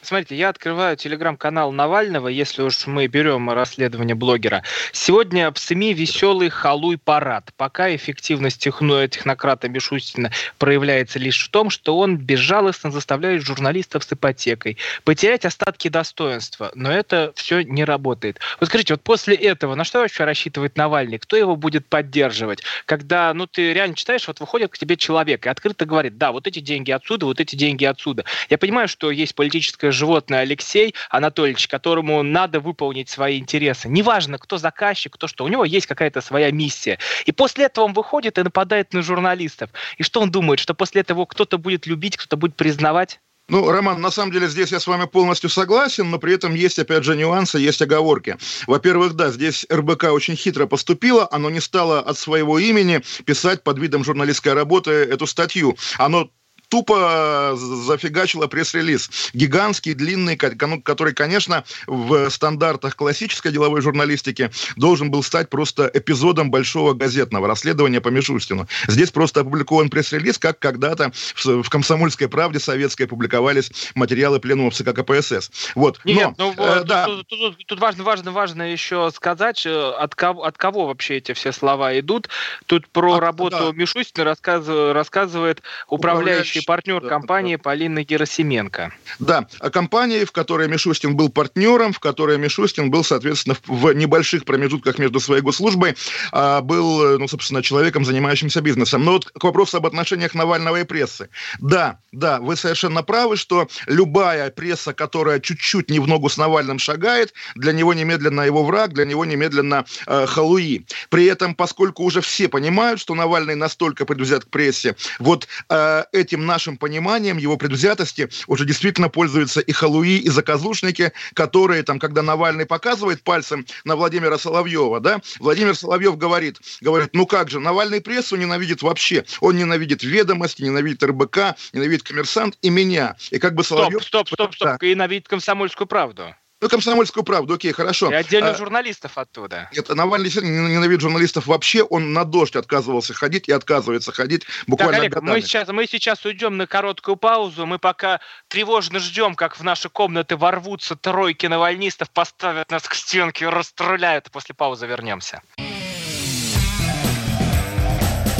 Смотрите, 0.00 0.36
я 0.36 0.48
открываю 0.50 0.96
телеграм-канал 0.96 1.72
Навального, 1.72 2.28
если 2.28 2.62
уж 2.62 2.86
мы 2.86 3.08
берем 3.08 3.50
расследование 3.50 4.14
блогера. 4.14 4.62
Сегодня 4.92 5.50
в 5.52 5.58
СМИ 5.58 5.92
веселый 5.92 6.50
халуй 6.50 6.98
парад. 6.98 7.50
Пока 7.56 7.94
эффективность 7.94 8.62
техно, 8.62 9.08
технократа 9.08 9.68
Мишустина 9.68 10.30
проявляется 10.58 11.18
лишь 11.18 11.44
в 11.44 11.50
том, 11.50 11.68
что 11.68 11.98
он 11.98 12.16
безжалостно 12.16 12.92
заставляет 12.92 13.42
журналистов 13.42 14.04
с 14.04 14.12
ипотекой 14.12 14.76
потерять 15.02 15.44
остатки 15.44 15.88
достоинства. 15.88 16.70
Но 16.74 16.92
это 16.92 17.32
все 17.34 17.62
не 17.62 17.84
работает. 17.84 18.38
Вот 18.60 18.68
скажите, 18.68 18.94
вот 18.94 19.02
после 19.02 19.34
этого 19.34 19.74
на 19.74 19.82
что 19.82 19.98
вообще 19.98 20.24
рассчитывает 20.24 20.76
Навальный? 20.76 21.18
Кто 21.18 21.36
его 21.36 21.56
будет 21.56 21.86
поддерживать? 21.86 22.62
Когда, 22.86 23.34
ну, 23.34 23.48
ты 23.48 23.74
реально 23.74 23.96
читаешь, 23.96 24.28
вот 24.28 24.38
выходит 24.38 24.70
к 24.70 24.78
тебе 24.78 24.96
человек 24.96 25.44
и 25.44 25.48
открыто 25.48 25.84
говорит, 25.84 26.18
да, 26.18 26.30
вот 26.30 26.46
эти 26.46 26.60
деньги 26.60 26.92
отсюда, 26.92 27.26
вот 27.26 27.40
эти 27.40 27.56
деньги 27.56 27.84
отсюда. 27.84 28.24
Я 28.48 28.58
понимаю, 28.58 28.86
что 28.86 29.10
есть 29.10 29.34
политическая 29.34 29.87
животное 29.92 30.40
Алексей 30.40 30.94
Анатольевич, 31.10 31.68
которому 31.68 32.22
надо 32.22 32.60
выполнить 32.60 33.08
свои 33.08 33.38
интересы. 33.38 33.88
Неважно, 33.88 34.38
кто 34.38 34.58
заказчик, 34.58 35.14
кто 35.14 35.26
что, 35.26 35.44
у 35.44 35.48
него 35.48 35.64
есть 35.64 35.86
какая-то 35.86 36.20
своя 36.20 36.50
миссия. 36.50 36.98
И 37.26 37.32
после 37.32 37.66
этого 37.66 37.84
он 37.84 37.92
выходит 37.92 38.38
и 38.38 38.42
нападает 38.42 38.92
на 38.92 39.02
журналистов. 39.02 39.70
И 39.96 40.02
что 40.02 40.20
он 40.20 40.30
думает, 40.30 40.60
что 40.60 40.74
после 40.74 41.00
этого 41.02 41.26
кто-то 41.26 41.58
будет 41.58 41.86
любить, 41.86 42.16
кто-то 42.16 42.36
будет 42.36 42.56
признавать? 42.56 43.20
Ну, 43.50 43.70
Роман, 43.70 44.02
на 44.02 44.10
самом 44.10 44.30
деле 44.30 44.46
здесь 44.46 44.72
я 44.72 44.78
с 44.78 44.86
вами 44.86 45.06
полностью 45.06 45.48
согласен, 45.48 46.10
но 46.10 46.18
при 46.18 46.34
этом 46.34 46.54
есть, 46.54 46.78
опять 46.78 47.04
же, 47.04 47.16
нюансы, 47.16 47.58
есть 47.58 47.80
оговорки. 47.80 48.36
Во-первых, 48.66 49.14
да, 49.14 49.30
здесь 49.30 49.66
РБК 49.72 50.12
очень 50.12 50.36
хитро 50.36 50.66
поступило, 50.66 51.26
оно 51.30 51.48
не 51.48 51.60
стало 51.60 52.00
от 52.00 52.18
своего 52.18 52.58
имени 52.58 53.00
писать 53.24 53.62
под 53.62 53.78
видом 53.78 54.04
журналистской 54.04 54.52
работы 54.52 54.90
эту 54.90 55.26
статью. 55.26 55.78
Оно 55.96 56.30
тупо 56.68 57.52
зафигачила 57.56 58.46
пресс-релиз. 58.46 59.30
Гигантский, 59.32 59.94
длинный, 59.94 60.36
который, 60.36 61.14
конечно, 61.14 61.64
в 61.86 62.28
стандартах 62.30 62.96
классической 62.96 63.52
деловой 63.52 63.80
журналистики 63.80 64.50
должен 64.76 65.10
был 65.10 65.22
стать 65.22 65.50
просто 65.50 65.90
эпизодом 65.92 66.50
большого 66.50 66.94
газетного 66.94 67.48
расследования 67.48 68.00
по 68.00 68.08
Мишустину. 68.08 68.68
Здесь 68.86 69.10
просто 69.10 69.40
опубликован 69.40 69.90
пресс-релиз, 69.90 70.38
как 70.38 70.58
когда-то 70.58 71.12
в, 71.34 71.68
«Комсомольской 71.68 72.28
правде» 72.28 72.60
советской 72.60 73.06
публиковались 73.06 73.70
материалы 73.94 74.40
пленумов 74.40 74.74
ЦК 74.74 74.94
КПСС. 74.94 75.50
Вот. 75.74 76.00
Нет, 76.04 76.34
Но, 76.38 76.54
ну, 76.56 76.64
э, 76.64 76.84
да. 76.84 77.06
тут, 77.06 77.26
тут, 77.28 77.38
тут, 77.38 77.66
тут 77.66 77.80
важно, 77.80 78.04
важно, 78.04 78.32
важно 78.32 78.62
еще 78.70 79.10
сказать, 79.14 79.64
э, 79.66 79.90
от 79.90 80.14
кого, 80.14 80.44
от 80.44 80.58
кого 80.58 80.86
вообще 80.86 81.16
эти 81.16 81.32
все 81.32 81.52
слова 81.52 81.98
идут. 81.98 82.28
Тут 82.66 82.88
про 82.88 83.14
от, 83.14 83.20
работу 83.20 83.56
да. 83.58 83.72
Мишустина 83.72 84.24
рассказывает, 84.24 84.94
рассказывает 84.94 85.62
управляющий 85.88 86.57
бывший 86.58 86.66
партнер 86.66 87.00
компании 87.00 87.56
да. 87.56 87.62
Полины 87.62 88.02
Герасименко. 88.04 88.92
Да, 89.18 89.46
компании, 89.72 90.24
в 90.24 90.32
которой 90.32 90.68
Мишустин 90.68 91.16
был 91.16 91.28
партнером, 91.28 91.92
в 91.92 92.00
которой 92.00 92.38
Мишустин 92.38 92.90
был, 92.90 93.04
соответственно, 93.04 93.56
в 93.66 93.92
небольших 93.92 94.44
промежутках 94.44 94.98
между 94.98 95.20
своей 95.20 95.42
госслужбой, 95.42 95.96
а 96.32 96.60
был, 96.60 97.18
ну, 97.18 97.28
собственно, 97.28 97.62
человеком, 97.62 98.04
занимающимся 98.04 98.60
бизнесом. 98.60 99.04
Но 99.04 99.12
вот 99.12 99.26
к 99.26 99.42
вопросу 99.42 99.76
об 99.78 99.86
отношениях 99.86 100.34
Навального 100.34 100.80
и 100.80 100.84
прессы. 100.84 101.28
Да, 101.60 101.98
да, 102.12 102.40
вы 102.40 102.56
совершенно 102.56 103.02
правы, 103.02 103.36
что 103.36 103.68
любая 103.86 104.50
пресса, 104.50 104.92
которая 104.92 105.40
чуть-чуть 105.40 105.90
не 105.90 106.00
в 106.00 106.06
ногу 106.06 106.28
с 106.28 106.36
Навальным 106.36 106.78
шагает, 106.78 107.32
для 107.54 107.72
него 107.72 107.94
немедленно 107.94 108.42
его 108.42 108.64
враг, 108.64 108.92
для 108.92 109.04
него 109.04 109.24
немедленно 109.24 109.84
э, 110.06 110.26
халуи. 110.26 110.86
При 111.10 111.26
этом, 111.26 111.54
поскольку 111.54 112.04
уже 112.04 112.20
все 112.20 112.48
понимают, 112.48 113.00
что 113.00 113.14
Навальный 113.14 113.54
настолько 113.54 114.04
предвзят 114.04 114.44
к 114.44 114.48
прессе, 114.48 114.96
вот 115.18 115.48
э, 115.68 116.04
этим 116.12 116.46
нашим 116.48 116.76
пониманием 116.76 117.38
его 117.38 117.56
предвзятости 117.56 118.28
уже 118.48 118.64
действительно 118.64 119.08
пользуются 119.08 119.60
и 119.60 119.70
халуи, 119.70 120.18
и 120.18 120.28
заказушники, 120.28 121.12
которые 121.34 121.84
там, 121.84 122.00
когда 122.00 122.22
Навальный 122.22 122.66
показывает 122.66 123.22
пальцем 123.22 123.64
на 123.84 123.94
Владимира 123.94 124.36
Соловьева, 124.36 124.98
да, 124.98 125.20
Владимир 125.38 125.76
Соловьев 125.76 126.16
говорит, 126.16 126.58
говорит, 126.80 127.10
ну 127.12 127.26
как 127.26 127.50
же, 127.50 127.60
Навальный 127.60 128.00
прессу 128.00 128.34
ненавидит 128.36 128.82
вообще, 128.82 129.24
он 129.40 129.56
ненавидит 129.56 130.02
ведомости, 130.02 130.62
ненавидит 130.62 131.04
РБК, 131.04 131.38
ненавидит 131.72 132.02
коммерсант 132.02 132.58
и 132.62 132.70
меня. 132.70 133.16
И 133.30 133.38
как 133.38 133.54
бы 133.54 133.62
Соловьев... 133.62 134.02
Стоп, 134.02 134.28
стоп, 134.28 134.28
стоп, 134.28 134.54
стоп, 134.56 134.78
да. 134.80 134.86
и 134.86 134.90
ненавидит 134.90 135.28
комсомольскую 135.28 135.86
правду. 135.86 136.34
Ну, 136.60 136.68
комсомольскую 136.68 137.22
правду, 137.22 137.54
окей, 137.54 137.72
хорошо. 137.72 138.10
И 138.10 138.14
отдельно 138.14 138.50
а, 138.50 138.54
журналистов 138.56 139.16
оттуда. 139.16 139.68
Нет, 139.72 139.88
Навальный 139.90 140.28
ненавидит 140.28 141.00
журналистов 141.00 141.46
вообще. 141.46 141.84
Он 141.84 142.12
на 142.12 142.24
дождь 142.24 142.56
отказывался 142.56 143.14
ходить 143.14 143.48
и 143.48 143.52
отказывается 143.52 144.10
ходить 144.10 144.44
буквально 144.66 144.94
так, 144.94 145.02
Олег, 145.02 145.22
мы 145.22 145.40
сейчас, 145.40 145.68
мы 145.68 145.86
сейчас 145.86 146.24
уйдем 146.24 146.56
на 146.56 146.66
короткую 146.66 147.16
паузу. 147.16 147.64
Мы 147.64 147.78
пока 147.78 148.20
тревожно 148.48 148.98
ждем, 148.98 149.36
как 149.36 149.56
в 149.56 149.62
наши 149.62 149.88
комнаты 149.88 150.36
ворвутся 150.36 150.96
тройки 150.96 151.46
навальнистов, 151.46 152.10
поставят 152.10 152.70
нас 152.72 152.88
к 152.88 152.94
стенке, 152.94 153.48
расстреляют. 153.48 154.28
После 154.32 154.54
паузы 154.54 154.86
вернемся. 154.86 155.40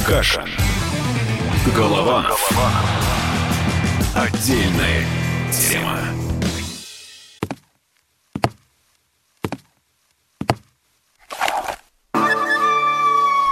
Каша. 0.04 0.44
Голова. 1.76 2.22
Голова. 2.22 2.72
Отдельная 4.16 5.06
тема. 5.52 6.27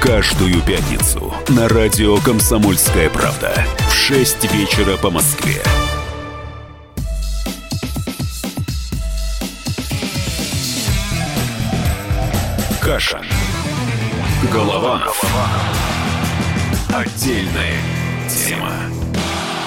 Каждую 0.00 0.60
пятницу 0.62 1.32
на 1.48 1.68
радио 1.68 2.18
«Комсомольская 2.18 3.08
правда» 3.10 3.64
в 3.88 3.94
6 3.94 4.52
вечера 4.52 4.96
по 4.96 5.10
Москве. 5.10 5.62
Каша. 12.80 13.20
Голова. 14.52 15.02
Отдельная 16.88 17.80
тема. 18.28 18.95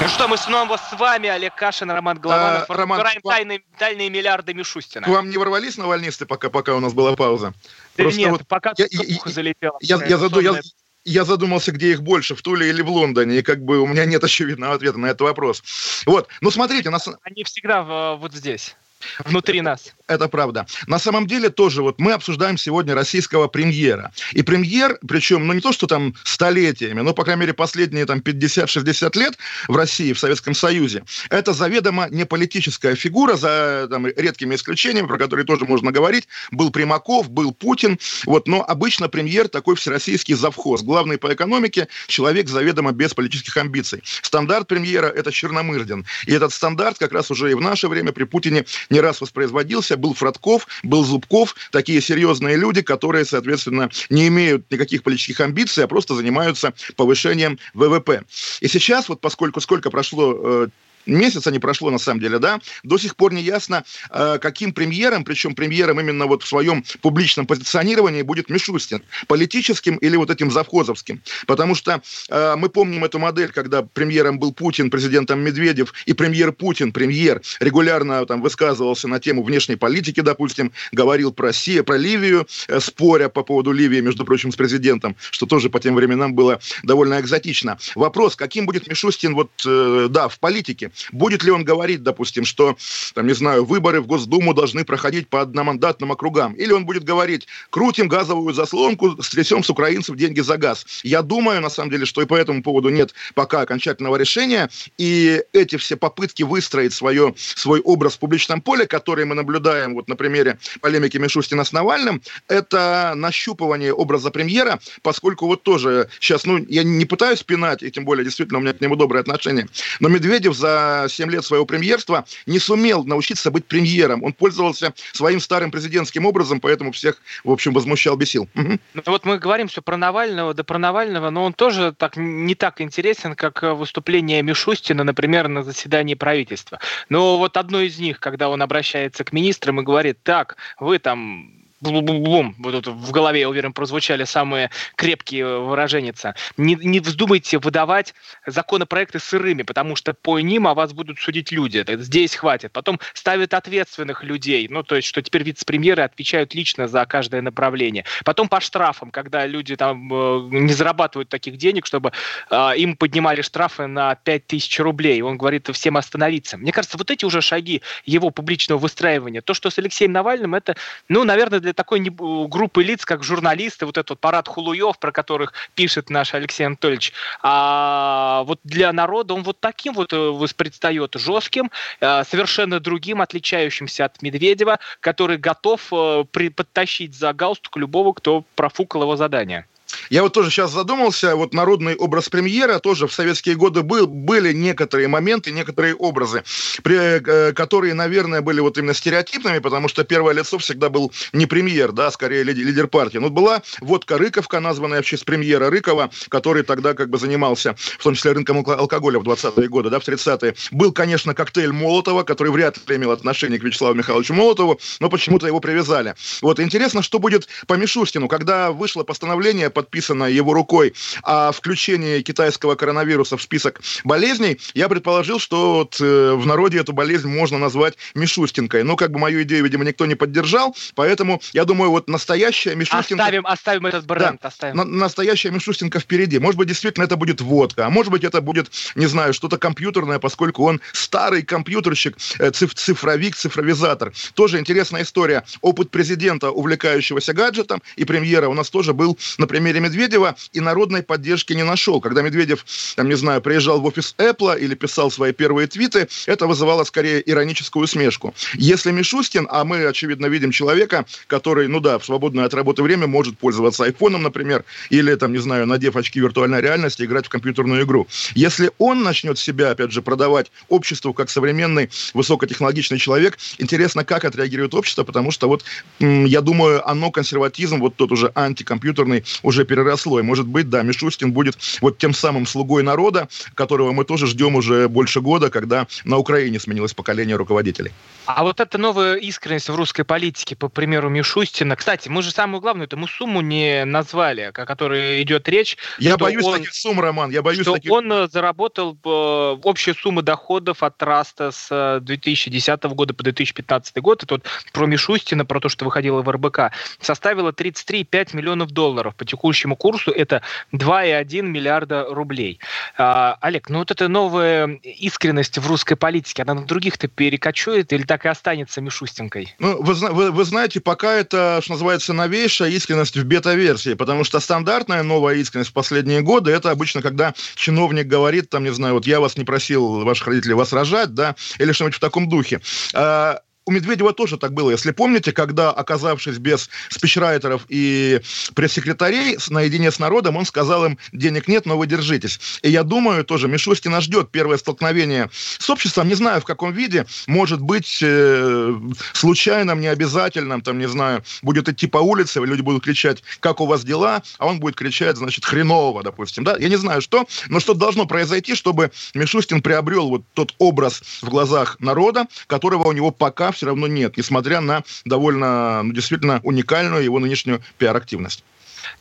Ну 0.01 0.07
что, 0.07 0.29
мы 0.29 0.37
снова 0.37 0.77
с 0.77 0.97
вами, 0.97 1.27
Олег 1.27 1.55
Кашин, 1.55 1.91
Роман 1.91 2.19
Голованов. 2.19 2.69
А, 2.69 2.73
Роман, 2.73 2.99
разбираем 2.99 3.21
вам... 3.21 3.33
тайные, 3.33 3.61
тайные 3.77 4.09
миллиарды 4.09 4.53
Мишустина. 4.53 5.05
К 5.05 5.09
вам 5.09 5.29
не 5.29 5.37
ворвались 5.37 5.77
навальнисты, 5.77 6.25
пока, 6.25 6.49
пока 6.49 6.73
у 6.75 6.79
нас 6.79 6.93
была 6.93 7.17
пауза? 7.17 7.53
Да 7.97 8.03
Просто 8.03 8.19
нет, 8.19 8.31
вот 8.31 8.47
пока 8.47 8.73
я, 8.77 8.87
я, 8.89 9.19
залетела. 9.25 9.77
Я, 9.81 10.01
я, 10.05 10.17
заду, 10.17 10.39
я, 10.39 10.61
я 11.03 11.25
задумался, 11.25 11.73
где 11.73 11.91
их 11.91 12.01
больше, 12.01 12.33
в 12.33 12.41
Туле 12.41 12.69
или 12.69 12.81
в 12.81 12.89
Лондоне, 12.89 13.39
и 13.39 13.41
как 13.41 13.61
бы 13.61 13.79
у 13.79 13.87
меня 13.87 14.05
нет 14.05 14.23
очевидного 14.23 14.73
ответа 14.73 14.97
на 14.99 15.07
этот 15.07 15.21
вопрос. 15.21 15.63
Вот, 16.05 16.29
ну 16.39 16.49
смотрите, 16.49 16.89
нас... 16.89 17.09
Они 17.23 17.43
всегда 17.43 18.15
вот 18.15 18.33
здесь 18.33 18.77
внутри 19.25 19.61
нас. 19.61 19.93
Это 20.07 20.27
правда. 20.27 20.65
На 20.87 20.97
самом 20.97 21.27
деле 21.27 21.49
тоже 21.49 21.83
вот 21.83 21.99
мы 21.99 22.13
обсуждаем 22.13 22.57
сегодня 22.57 22.95
российского 22.95 23.47
премьера. 23.47 24.11
И 24.33 24.41
премьер, 24.41 24.97
причем, 25.07 25.45
ну 25.45 25.53
не 25.53 25.61
то, 25.61 25.71
что 25.71 25.85
там 25.87 26.15
столетиями, 26.23 27.01
но, 27.01 27.13
по 27.13 27.23
крайней 27.23 27.41
мере, 27.41 27.53
последние 27.53 28.05
там 28.05 28.19
50-60 28.19 29.17
лет 29.19 29.37
в 29.67 29.75
России, 29.75 30.13
в 30.13 30.19
Советском 30.19 30.55
Союзе, 30.55 31.03
это 31.29 31.53
заведомо 31.53 32.07
не 32.09 32.25
политическая 32.25 32.95
фигура, 32.95 33.35
за 33.35 33.87
там, 33.89 34.07
редкими 34.07 34.55
исключениями, 34.55 35.07
про 35.07 35.17
которые 35.17 35.45
тоже 35.45 35.65
можно 35.65 35.91
говорить. 35.91 36.27
Был 36.51 36.71
Примаков, 36.71 37.29
был 37.29 37.53
Путин, 37.53 37.99
вот, 38.25 38.47
но 38.47 38.63
обычно 38.67 39.09
премьер 39.09 39.47
такой 39.47 39.75
всероссийский 39.75 40.33
завхоз, 40.33 40.81
главный 40.81 41.17
по 41.17 41.31
экономике, 41.33 41.87
человек 42.07 42.49
заведомо 42.49 42.91
без 42.91 43.13
политических 43.13 43.55
амбиций. 43.57 44.01
Стандарт 44.21 44.67
премьера– 44.67 45.07
это 45.15 45.31
Черномырдин. 45.31 46.05
И 46.25 46.33
этот 46.33 46.51
стандарт 46.51 46.97
как 46.97 47.11
раз 47.11 47.29
уже 47.29 47.51
и 47.51 47.53
в 47.53 47.61
наше 47.61 47.87
время 47.87 48.11
при 48.11 48.23
Путине 48.23 48.65
не 48.89 48.99
раз 48.99 49.21
воспроизводился. 49.21 49.97
Был 49.97 50.13
Фродков, 50.13 50.67
был 50.83 51.03
Зубков, 51.03 51.55
такие 51.71 52.01
серьезные 52.01 52.57
люди, 52.57 52.81
которые, 52.81 53.25
соответственно, 53.25 53.89
не 54.09 54.27
имеют 54.27 54.69
никаких 54.71 55.03
политических 55.03 55.39
амбиций, 55.41 55.83
а 55.83 55.87
просто 55.87 56.15
занимаются 56.15 56.73
повышением 56.95 57.59
ВВП. 57.73 58.23
И 58.61 58.67
сейчас, 58.67 59.09
вот 59.09 59.21
поскольку 59.21 59.61
сколько 59.61 59.89
прошло 59.89 60.33
э, 60.35 60.67
месяца 61.09 61.51
не 61.51 61.59
прошло, 61.59 61.91
на 61.91 61.97
самом 61.97 62.19
деле, 62.19 62.39
да, 62.39 62.59
до 62.83 62.97
сих 62.97 63.15
пор 63.15 63.33
не 63.33 63.41
ясно, 63.41 63.83
э, 64.09 64.37
каким 64.41 64.73
премьером, 64.73 65.23
причем 65.23 65.55
премьером 65.55 65.99
именно 65.99 66.25
вот 66.25 66.43
в 66.43 66.47
своем 66.47 66.83
публичном 67.01 67.47
позиционировании 67.47 68.21
будет 68.21 68.49
Мишустин, 68.49 69.01
политическим 69.27 69.97
или 69.97 70.15
вот 70.15 70.29
этим 70.29 70.51
завхозовским. 70.51 71.21
Потому 71.45 71.75
что 71.75 72.01
э, 72.29 72.55
мы 72.55 72.69
помним 72.69 73.03
эту 73.03 73.19
модель, 73.19 73.51
когда 73.51 73.81
премьером 73.81 74.39
был 74.39 74.53
Путин, 74.53 74.89
президентом 74.89 75.39
Медведев, 75.41 75.93
и 76.05 76.13
премьер 76.13 76.51
Путин, 76.51 76.91
премьер, 76.91 77.41
регулярно 77.59 78.25
там 78.25 78.41
высказывался 78.41 79.07
на 79.07 79.19
тему 79.19 79.43
внешней 79.43 79.75
политики, 79.75 80.21
допустим, 80.21 80.71
говорил 80.91 81.31
про 81.31 81.47
Россию, 81.47 81.83
про 81.83 81.97
Ливию, 81.97 82.47
э, 82.67 82.79
споря 82.79 83.29
по 83.29 83.43
поводу 83.43 83.71
Ливии, 83.71 84.01
между 84.01 84.25
прочим, 84.25 84.51
с 84.51 84.55
президентом, 84.55 85.15
что 85.31 85.45
тоже 85.45 85.69
по 85.69 85.79
тем 85.79 85.95
временам 85.95 86.33
было 86.33 86.59
довольно 86.83 87.19
экзотично. 87.19 87.77
Вопрос, 87.95 88.35
каким 88.35 88.65
будет 88.65 88.87
Мишустин 88.87 89.33
вот, 89.35 89.49
да, 89.65 90.27
в 90.27 90.39
политике? 90.39 90.91
Будет 91.11 91.43
ли 91.43 91.51
он 91.51 91.63
говорить, 91.63 92.03
допустим, 92.03 92.45
что, 92.45 92.77
там, 93.13 93.27
не 93.27 93.33
знаю, 93.33 93.65
выборы 93.65 94.01
в 94.01 94.07
Госдуму 94.07 94.53
должны 94.53 94.85
проходить 94.85 95.27
по 95.29 95.41
одномандатным 95.41 96.11
округам? 96.11 96.53
Или 96.53 96.73
он 96.73 96.85
будет 96.85 97.03
говорить, 97.03 97.47
крутим 97.69 98.07
газовую 98.07 98.53
заслонку, 98.53 99.21
стрясем 99.21 99.63
с 99.63 99.69
украинцев 99.69 100.15
деньги 100.15 100.41
за 100.41 100.57
газ? 100.57 100.85
Я 101.03 101.21
думаю, 101.21 101.61
на 101.61 101.69
самом 101.69 101.91
деле, 101.91 102.05
что 102.05 102.21
и 102.21 102.25
по 102.25 102.35
этому 102.35 102.63
поводу 102.63 102.89
нет 102.89 103.13
пока 103.33 103.61
окончательного 103.61 104.15
решения. 104.15 104.69
И 104.97 105.41
эти 105.53 105.77
все 105.77 105.95
попытки 105.95 106.43
выстроить 106.43 106.93
свое, 106.93 107.33
свой 107.37 107.79
образ 107.81 108.15
в 108.15 108.19
публичном 108.19 108.61
поле, 108.61 108.87
который 108.87 109.25
мы 109.25 109.35
наблюдаем 109.35 109.93
вот 109.93 110.07
на 110.07 110.15
примере 110.15 110.57
полемики 110.81 111.17
Мишустина 111.17 111.63
с 111.63 111.71
Навальным, 111.71 112.21
это 112.47 113.13
нащупывание 113.15 113.93
образа 113.93 114.31
премьера, 114.31 114.79
поскольку 115.01 115.45
вот 115.47 115.63
тоже 115.63 116.09
сейчас, 116.19 116.45
ну, 116.45 116.57
я 116.69 116.83
не 116.83 117.05
пытаюсь 117.05 117.43
пинать, 117.43 117.83
и 117.83 117.91
тем 117.91 118.05
более 118.05 118.25
действительно 118.25 118.59
у 118.59 118.61
меня 118.61 118.73
к 118.73 118.81
нему 118.81 118.95
добрые 118.95 119.21
отношения, 119.21 119.67
но 119.99 120.09
Медведев 120.09 120.55
за 120.55 120.88
7 121.07 121.29
лет 121.31 121.43
своего 121.43 121.65
премьерства 121.65 122.25
не 122.45 122.59
сумел 122.59 123.03
научиться 123.03 123.51
быть 123.51 123.65
премьером. 123.65 124.23
Он 124.23 124.33
пользовался 124.33 124.93
своим 125.13 125.39
старым 125.39 125.71
президентским 125.71 126.25
образом, 126.25 126.59
поэтому 126.59 126.91
всех, 126.91 127.21
в 127.43 127.51
общем, 127.51 127.73
возмущал, 127.73 128.15
бесил. 128.15 128.49
Угу. 128.55 128.79
Ну, 128.93 129.01
вот 129.05 129.25
мы 129.25 129.37
говорим 129.37 129.67
все 129.67 129.81
про 129.81 129.97
Навального, 129.97 130.53
да 130.53 130.63
про 130.63 130.77
Навального, 130.77 131.29
но 131.29 131.43
он 131.43 131.53
тоже 131.53 131.93
так, 131.97 132.17
не 132.17 132.55
так 132.55 132.81
интересен, 132.81 133.35
как 133.35 133.61
выступление 133.63 134.41
Мишустина, 134.41 135.03
например, 135.03 135.47
на 135.47 135.63
заседании 135.63 136.15
правительства. 136.15 136.79
Но 137.09 137.37
вот 137.37 137.57
одно 137.57 137.81
из 137.81 137.99
них, 137.99 138.19
когда 138.19 138.49
он 138.49 138.61
обращается 138.61 139.23
к 139.23 139.33
министрам 139.33 139.79
и 139.79 139.83
говорит, 139.83 140.19
так, 140.23 140.57
вы 140.79 140.99
там 140.99 141.58
бум, 141.81 142.55
вот 142.59 142.87
в 142.87 143.11
голове, 143.11 143.41
я 143.41 143.49
уверен, 143.49 143.73
прозвучали 143.73 144.23
самые 144.23 144.69
крепкие 144.95 145.59
выраженница. 145.59 146.35
Не, 146.57 146.75
не 146.75 146.99
вздумайте 146.99 147.59
выдавать 147.59 148.13
законопроекты 148.45 149.19
сырыми, 149.19 149.63
потому 149.63 149.95
что 149.95 150.13
по 150.13 150.39
ним 150.39 150.67
о 150.67 150.73
вас 150.73 150.93
будут 150.93 151.19
судить 151.19 151.51
люди. 151.51 151.85
Здесь 151.87 152.35
хватит. 152.35 152.71
Потом 152.71 152.99
ставят 153.13 153.53
ответственных 153.53 154.23
людей, 154.23 154.67
ну, 154.69 154.83
то 154.83 154.95
есть, 154.95 155.07
что 155.07 155.21
теперь 155.21 155.43
вице-премьеры 155.43 156.03
отвечают 156.03 156.53
лично 156.53 156.87
за 156.87 157.05
каждое 157.05 157.41
направление. 157.41 158.05
Потом 158.25 158.49
по 158.49 158.59
штрафам, 158.59 159.11
когда 159.11 159.45
люди 159.45 159.75
там 159.75 160.11
э, 160.13 160.47
не 160.51 160.73
зарабатывают 160.73 161.29
таких 161.29 161.57
денег, 161.57 161.85
чтобы 161.85 162.11
э, 162.49 162.71
им 162.77 162.95
поднимали 162.95 163.41
штрафы 163.41 163.87
на 163.87 164.15
5000 164.15 164.79
рублей. 164.79 165.21
Он 165.21 165.37
говорит 165.37 165.69
всем 165.73 165.97
остановиться. 165.97 166.57
Мне 166.57 166.71
кажется, 166.71 166.97
вот 166.97 167.11
эти 167.11 167.25
уже 167.25 167.41
шаги 167.41 167.81
его 168.05 168.29
публичного 168.29 168.79
выстраивания, 168.79 169.41
то, 169.41 169.53
что 169.53 169.69
с 169.69 169.77
Алексеем 169.77 170.11
Навальным, 170.11 170.55
это, 170.55 170.75
ну, 171.07 171.23
наверное, 171.23 171.59
для 171.59 171.68
такой 171.73 171.99
группы 171.99 172.83
лиц, 172.83 173.05
как 173.05 173.23
журналисты, 173.23 173.85
вот 173.85 173.97
этот 173.97 174.19
парад 174.19 174.47
хулуев, 174.47 174.97
про 174.99 175.11
которых 175.11 175.53
пишет 175.75 176.09
наш 176.09 176.33
Алексей 176.33 176.65
Анатольевич, 176.65 177.13
а 177.41 178.43
вот 178.45 178.59
для 178.63 178.91
народа 178.93 179.33
он 179.33 179.43
вот 179.43 179.59
таким 179.59 179.93
вот 179.93 180.13
э, 180.13 180.47
предстает 180.55 181.15
жестким, 181.15 181.71
э, 181.99 182.23
совершенно 182.23 182.79
другим, 182.79 183.21
отличающимся 183.21 184.05
от 184.05 184.21
Медведева, 184.21 184.79
который 184.99 185.37
готов 185.37 185.81
э, 185.91 186.23
подтащить 186.55 187.15
за 187.15 187.33
галстук 187.33 187.77
любого, 187.77 188.13
кто 188.13 188.43
профукал 188.55 189.03
его 189.03 189.15
задание. 189.15 189.65
Я 190.09 190.23
вот 190.23 190.33
тоже 190.33 190.49
сейчас 190.49 190.71
задумался, 190.71 191.35
вот 191.35 191.53
народный 191.53 191.95
образ 191.95 192.29
премьера 192.29 192.79
тоже 192.79 193.07
в 193.07 193.13
советские 193.13 193.55
годы 193.55 193.81
был, 193.81 194.07
были 194.07 194.53
некоторые 194.53 195.07
моменты, 195.07 195.51
некоторые 195.51 195.95
образы, 195.95 196.43
при, 196.83 196.97
э, 196.97 197.53
которые, 197.53 197.93
наверное, 197.93 198.41
были 198.41 198.59
вот 198.59 198.77
именно 198.77 198.93
стереотипными, 198.93 199.59
потому 199.59 199.87
что 199.87 200.03
первое 200.03 200.33
лицо 200.33 200.57
всегда 200.57 200.89
был 200.89 201.11
не 201.33 201.45
премьер, 201.45 201.91
да, 201.91 202.11
скорее 202.11 202.43
лидер, 202.43 202.65
лидер 202.65 202.87
партии. 202.87 203.17
Но 203.17 203.29
была 203.29 203.61
водка 203.81 204.17
Рыковка, 204.17 204.59
названная 204.59 205.01
в 205.01 205.05
честь 205.05 205.25
премьера 205.25 205.69
Рыкова, 205.69 206.09
который 206.29 206.63
тогда 206.63 206.93
как 206.93 207.09
бы 207.09 207.17
занимался, 207.17 207.75
в 207.97 208.03
том 208.03 208.15
числе 208.15 208.31
рынком 208.31 208.57
алкоголя 208.67 209.19
в 209.19 209.23
20-е 209.23 209.67
годы, 209.67 209.89
да, 209.89 209.99
в 209.99 210.07
30-е. 210.07 210.55
Был, 210.71 210.91
конечно, 210.91 211.33
коктейль 211.33 211.71
Молотова, 211.71 212.23
который 212.23 212.51
вряд 212.51 212.77
ли 212.89 212.95
имел 212.95 213.11
отношение 213.11 213.59
к 213.59 213.63
Вячеславу 213.63 213.95
Михайловичу 213.95 214.33
Молотову, 214.33 214.79
но 214.99 215.09
почему-то 215.09 215.47
его 215.47 215.59
привязали. 215.59 216.15
Вот 216.41 216.59
интересно, 216.59 217.01
что 217.01 217.19
будет 217.19 217.47
по 217.67 217.73
Мишустину, 217.73 218.27
когда 218.27 218.71
вышло 218.71 219.03
постановление 219.03 219.69
подписано 219.79 220.25
его 220.25 220.53
рукой 220.53 220.93
о 221.23 221.53
включении 221.53 222.21
китайского 222.21 222.75
коронавируса 222.75 223.37
в 223.37 223.41
список 223.41 223.79
болезней, 224.03 224.59
я 224.73 224.89
предположил, 224.89 225.39
что 225.39 225.73
вот, 225.75 226.01
э, 226.01 226.33
в 226.33 226.45
народе 226.45 226.79
эту 226.79 226.91
болезнь 226.91 227.29
можно 227.29 227.57
назвать 227.57 227.93
Мишустинкой. 228.13 228.83
Но 228.83 228.97
как 228.97 229.11
бы 229.11 229.19
мою 229.19 229.43
идею, 229.43 229.63
видимо, 229.63 229.85
никто 229.85 230.05
не 230.05 230.15
поддержал, 230.15 230.75
поэтому 230.95 231.41
я 231.53 231.63
думаю, 231.63 231.91
вот 231.91 232.09
настоящая 232.09 232.75
Мишустинка... 232.75 233.23
Оставим, 233.23 233.47
оставим 233.47 233.85
этот 233.85 234.05
бренд, 234.05 234.41
да, 234.41 234.49
оставим. 234.49 234.75
На, 234.75 234.83
настоящая 234.83 235.51
Мишустинка 235.51 236.01
впереди. 236.01 236.39
Может 236.39 236.57
быть, 236.57 236.67
действительно 236.67 237.05
это 237.05 237.15
будет 237.15 237.39
водка, 237.39 237.85
а 237.85 237.89
может 237.89 238.11
быть, 238.11 238.25
это 238.25 238.41
будет, 238.41 238.69
не 238.95 239.05
знаю, 239.05 239.33
что-то 239.33 239.57
компьютерное, 239.57 240.19
поскольку 240.19 240.65
он 240.65 240.81
старый 240.91 241.43
компьютерщик, 241.43 242.17
э, 242.39 242.51
циф 242.51 242.73
цифровик, 242.73 243.37
цифровизатор. 243.37 244.11
Тоже 244.33 244.59
интересная 244.59 245.03
история. 245.03 245.45
Опыт 245.61 245.89
президента, 245.89 246.51
увлекающегося 246.51 247.33
гаджетом, 247.33 247.81
и 247.95 248.03
премьера 248.03 248.49
у 248.49 248.53
нас 248.53 248.69
тоже 248.69 248.93
был 248.93 249.17
на 249.37 249.47
примере 249.69 249.79
Медведева 249.81 250.35
и 250.51 250.59
народной 250.59 251.03
поддержки 251.03 251.53
не 251.53 251.63
нашел. 251.63 252.01
Когда 252.01 252.23
Медведев, 252.23 252.65
там, 252.95 253.07
не 253.07 253.15
знаю, 253.15 253.39
приезжал 253.41 253.79
в 253.79 253.85
офис 253.85 254.15
Apple 254.17 254.59
или 254.59 254.73
писал 254.73 255.11
свои 255.11 255.31
первые 255.31 255.67
твиты, 255.67 256.07
это 256.25 256.47
вызывало 256.47 256.83
скорее 256.85 257.21
ироническую 257.29 257.83
усмешку. 257.83 258.33
Если 258.55 258.91
Мишустин, 258.91 259.47
а 259.51 259.63
мы, 259.65 259.85
очевидно, 259.85 260.25
видим 260.25 260.51
человека, 260.51 261.05
который, 261.27 261.67
ну 261.67 261.79
да, 261.79 261.99
в 261.99 262.05
свободное 262.05 262.45
от 262.45 262.53
работы 262.55 262.81
время 262.81 263.05
может 263.05 263.37
пользоваться 263.37 263.83
айфоном, 263.83 264.23
например, 264.23 264.65
или, 264.89 265.13
там, 265.15 265.33
не 265.33 265.39
знаю, 265.39 265.67
надев 265.67 265.95
очки 265.95 266.19
виртуальной 266.19 266.61
реальности, 266.61 267.03
играть 267.03 267.27
в 267.27 267.29
компьютерную 267.29 267.83
игру. 267.83 268.07
Если 268.33 268.71
он 268.79 269.03
начнет 269.03 269.37
себя, 269.37 269.71
опять 269.71 269.91
же, 269.91 270.01
продавать 270.01 270.51
обществу 270.67 271.13
как 271.13 271.29
современный 271.29 271.91
высокотехнологичный 272.15 272.97
человек, 272.97 273.37
интересно, 273.59 274.03
как 274.03 274.25
отреагирует 274.25 274.73
общество, 274.73 275.03
потому 275.03 275.29
что 275.29 275.47
вот, 275.47 275.63
я 275.99 276.41
думаю, 276.41 276.87
оно 276.89 277.11
консерватизм, 277.11 277.79
вот 277.79 277.95
тот 277.95 278.11
уже 278.11 278.31
антикомпьютерный, 278.33 279.23
уже 279.43 279.58
переросло. 279.65 280.19
И, 280.19 280.23
может 280.23 280.47
быть, 280.47 280.69
да, 280.69 280.81
Мишустин 280.83 281.31
будет 281.31 281.57
вот 281.81 281.97
тем 281.97 282.13
самым 282.13 282.45
слугой 282.45 282.83
народа, 282.83 283.27
которого 283.55 283.91
мы 283.91 284.05
тоже 284.05 284.27
ждем 284.27 284.55
уже 284.55 284.87
больше 284.87 285.21
года, 285.21 285.49
когда 285.49 285.87
на 286.03 286.17
Украине 286.17 286.59
сменилось 286.59 286.93
поколение 286.93 287.35
руководителей. 287.35 287.91
А 288.25 288.43
вот 288.43 288.59
эта 288.59 288.77
новая 288.77 289.15
искренность 289.15 289.69
в 289.69 289.75
русской 289.75 290.03
политике, 290.03 290.55
по 290.55 290.69
примеру 290.69 291.09
Мишустина, 291.09 291.75
кстати, 291.75 292.09
мы 292.09 292.21
же 292.21 292.31
самую 292.31 292.61
главную, 292.61 292.85
это 292.85 292.95
мы 292.95 293.07
сумму 293.07 293.41
не 293.41 293.85
назвали, 293.85 294.41
о 294.41 294.51
которой 294.51 295.23
идет 295.23 295.49
речь. 295.49 295.77
Я 295.97 296.15
боюсь 296.15 296.45
он, 296.45 296.57
таких 296.57 296.73
сумм, 296.73 296.99
Роман, 296.99 297.31
я 297.31 297.41
боюсь 297.41 297.61
что 297.61 297.73
таких... 297.73 297.91
он 297.91 298.11
э, 298.11 298.27
заработал 298.27 298.97
э, 299.03 299.57
общую 299.63 299.95
сумму 299.95 300.21
доходов 300.21 300.83
от 300.83 300.97
Траста 300.97 301.51
с 301.51 301.99
2010 302.01 302.79
э, 302.83 302.87
года 302.89 303.13
по 303.13 303.23
2015 303.23 303.97
год, 303.97 304.23
это 304.23 304.35
вот 304.35 304.43
про 304.73 304.85
Мишустина, 304.85 305.43
про 305.45 305.59
то, 305.59 305.69
что 305.69 305.85
выходило 305.85 306.21
в 306.21 306.29
РБК, 306.29 306.71
составила 307.01 307.51
33,5 307.51 308.35
миллионов 308.35 308.69
долларов 308.69 309.15
по 309.15 309.25
текущему 309.25 309.48
курсу 309.75 310.11
это 310.11 310.41
2,1 310.73 311.41
миллиарда 311.41 312.05
рублей. 312.09 312.59
А, 312.97 313.37
Олег, 313.41 313.69
ну 313.69 313.79
вот 313.79 313.91
эта 313.91 314.07
новая 314.07 314.67
искренность 314.83 315.57
в 315.57 315.67
русской 315.67 315.95
политике, 315.95 316.43
она 316.43 316.53
на 316.53 316.65
других-то 316.65 317.07
перекочует 317.07 317.91
или 317.93 318.03
так 318.03 318.25
и 318.25 318.29
останется 318.29 318.81
Мишустинкой? 318.81 319.55
Ну, 319.59 319.81
вы, 319.81 319.93
вы, 319.93 320.31
вы 320.31 320.43
знаете, 320.43 320.79
пока 320.79 321.13
это, 321.13 321.59
что 321.61 321.73
называется, 321.73 322.13
новейшая 322.13 322.69
искренность 322.69 323.17
в 323.17 323.25
бета-версии, 323.25 323.93
потому 323.93 324.23
что 324.23 324.39
стандартная 324.39 325.03
новая 325.03 325.35
искренность 325.35 325.71
в 325.71 325.73
последние 325.73 326.21
годы, 326.21 326.51
это 326.51 326.71
обычно, 326.71 327.01
когда 327.01 327.33
чиновник 327.55 328.07
говорит, 328.07 328.49
там, 328.49 328.63
не 328.63 328.73
знаю, 328.73 328.95
вот 328.95 329.07
я 329.07 329.19
вас 329.19 329.37
не 329.37 329.43
просил, 329.43 330.03
ваших 330.03 330.27
родителей, 330.27 330.53
вас 330.53 330.73
рожать, 330.73 331.13
да, 331.13 331.35
или 331.57 331.71
что-нибудь 331.71 331.97
в 331.97 331.99
таком 331.99 332.29
духе. 332.29 332.61
А, 332.93 333.39
у 333.69 333.71
Медведева 333.71 334.13
тоже 334.13 334.37
так 334.37 334.53
было. 334.53 334.71
Если 334.71 334.89
помните, 334.89 335.31
когда, 335.31 335.69
оказавшись 335.69 336.39
без 336.39 336.71
спичрайтеров 336.89 337.61
и 337.69 338.19
пресс-секретарей, 338.55 339.37
наедине 339.49 339.91
с 339.91 339.99
народом, 339.99 340.37
он 340.37 340.45
сказал 340.45 340.85
им, 340.85 340.97
денег 341.13 341.47
нет, 341.47 341.67
но 341.67 341.77
вы 341.77 341.85
держитесь. 341.85 342.39
И 342.63 342.69
я 342.71 342.81
думаю, 342.81 343.23
тоже 343.23 343.47
Мишустина 343.47 344.01
ждет. 344.01 344.31
Первое 344.31 344.57
столкновение 344.57 345.29
с 345.59 345.69
обществом, 345.69 346.07
не 346.07 346.15
знаю 346.15 346.41
в 346.41 346.45
каком 346.45 346.73
виде, 346.73 347.05
может 347.27 347.61
быть, 347.61 347.99
э, 348.01 348.75
случайным, 349.13 349.81
необязательным, 349.81 350.61
там, 350.61 350.79
не 350.79 350.87
знаю, 350.87 351.23
будет 351.43 351.69
идти 351.69 351.85
по 351.85 351.99
улице, 351.99 352.39
люди 352.39 352.61
будут 352.61 352.83
кричать, 352.83 353.21
как 353.39 353.61
у 353.61 353.67
вас 353.67 353.83
дела, 353.83 354.23
а 354.39 354.47
он 354.47 354.59
будет 354.59 354.77
кричать, 354.77 355.17
значит, 355.17 355.45
хреново, 355.45 356.01
допустим, 356.01 356.43
да, 356.43 356.57
я 356.57 356.69
не 356.69 356.77
знаю 356.77 357.01
что, 357.01 357.27
но 357.49 357.59
что 357.59 357.75
должно 357.75 358.07
произойти, 358.07 358.55
чтобы 358.55 358.91
Мишустин 359.13 359.61
приобрел 359.61 360.09
вот 360.09 360.23
тот 360.33 360.55
образ 360.57 361.03
в 361.21 361.29
глазах 361.29 361.77
народа, 361.79 362.25
которого 362.47 362.87
у 362.87 362.93
него 362.93 363.11
пока 363.11 363.51
все 363.59 363.65
равно 363.65 363.87
нет, 363.87 364.15
несмотря 364.15 364.61
на 364.61 364.83
довольно, 365.03 365.83
ну, 365.83 365.91
действительно 365.91 366.39
уникальную 366.43 367.03
его 367.03 367.19
нынешнюю 367.19 367.61
пиар-активность. 367.77 368.45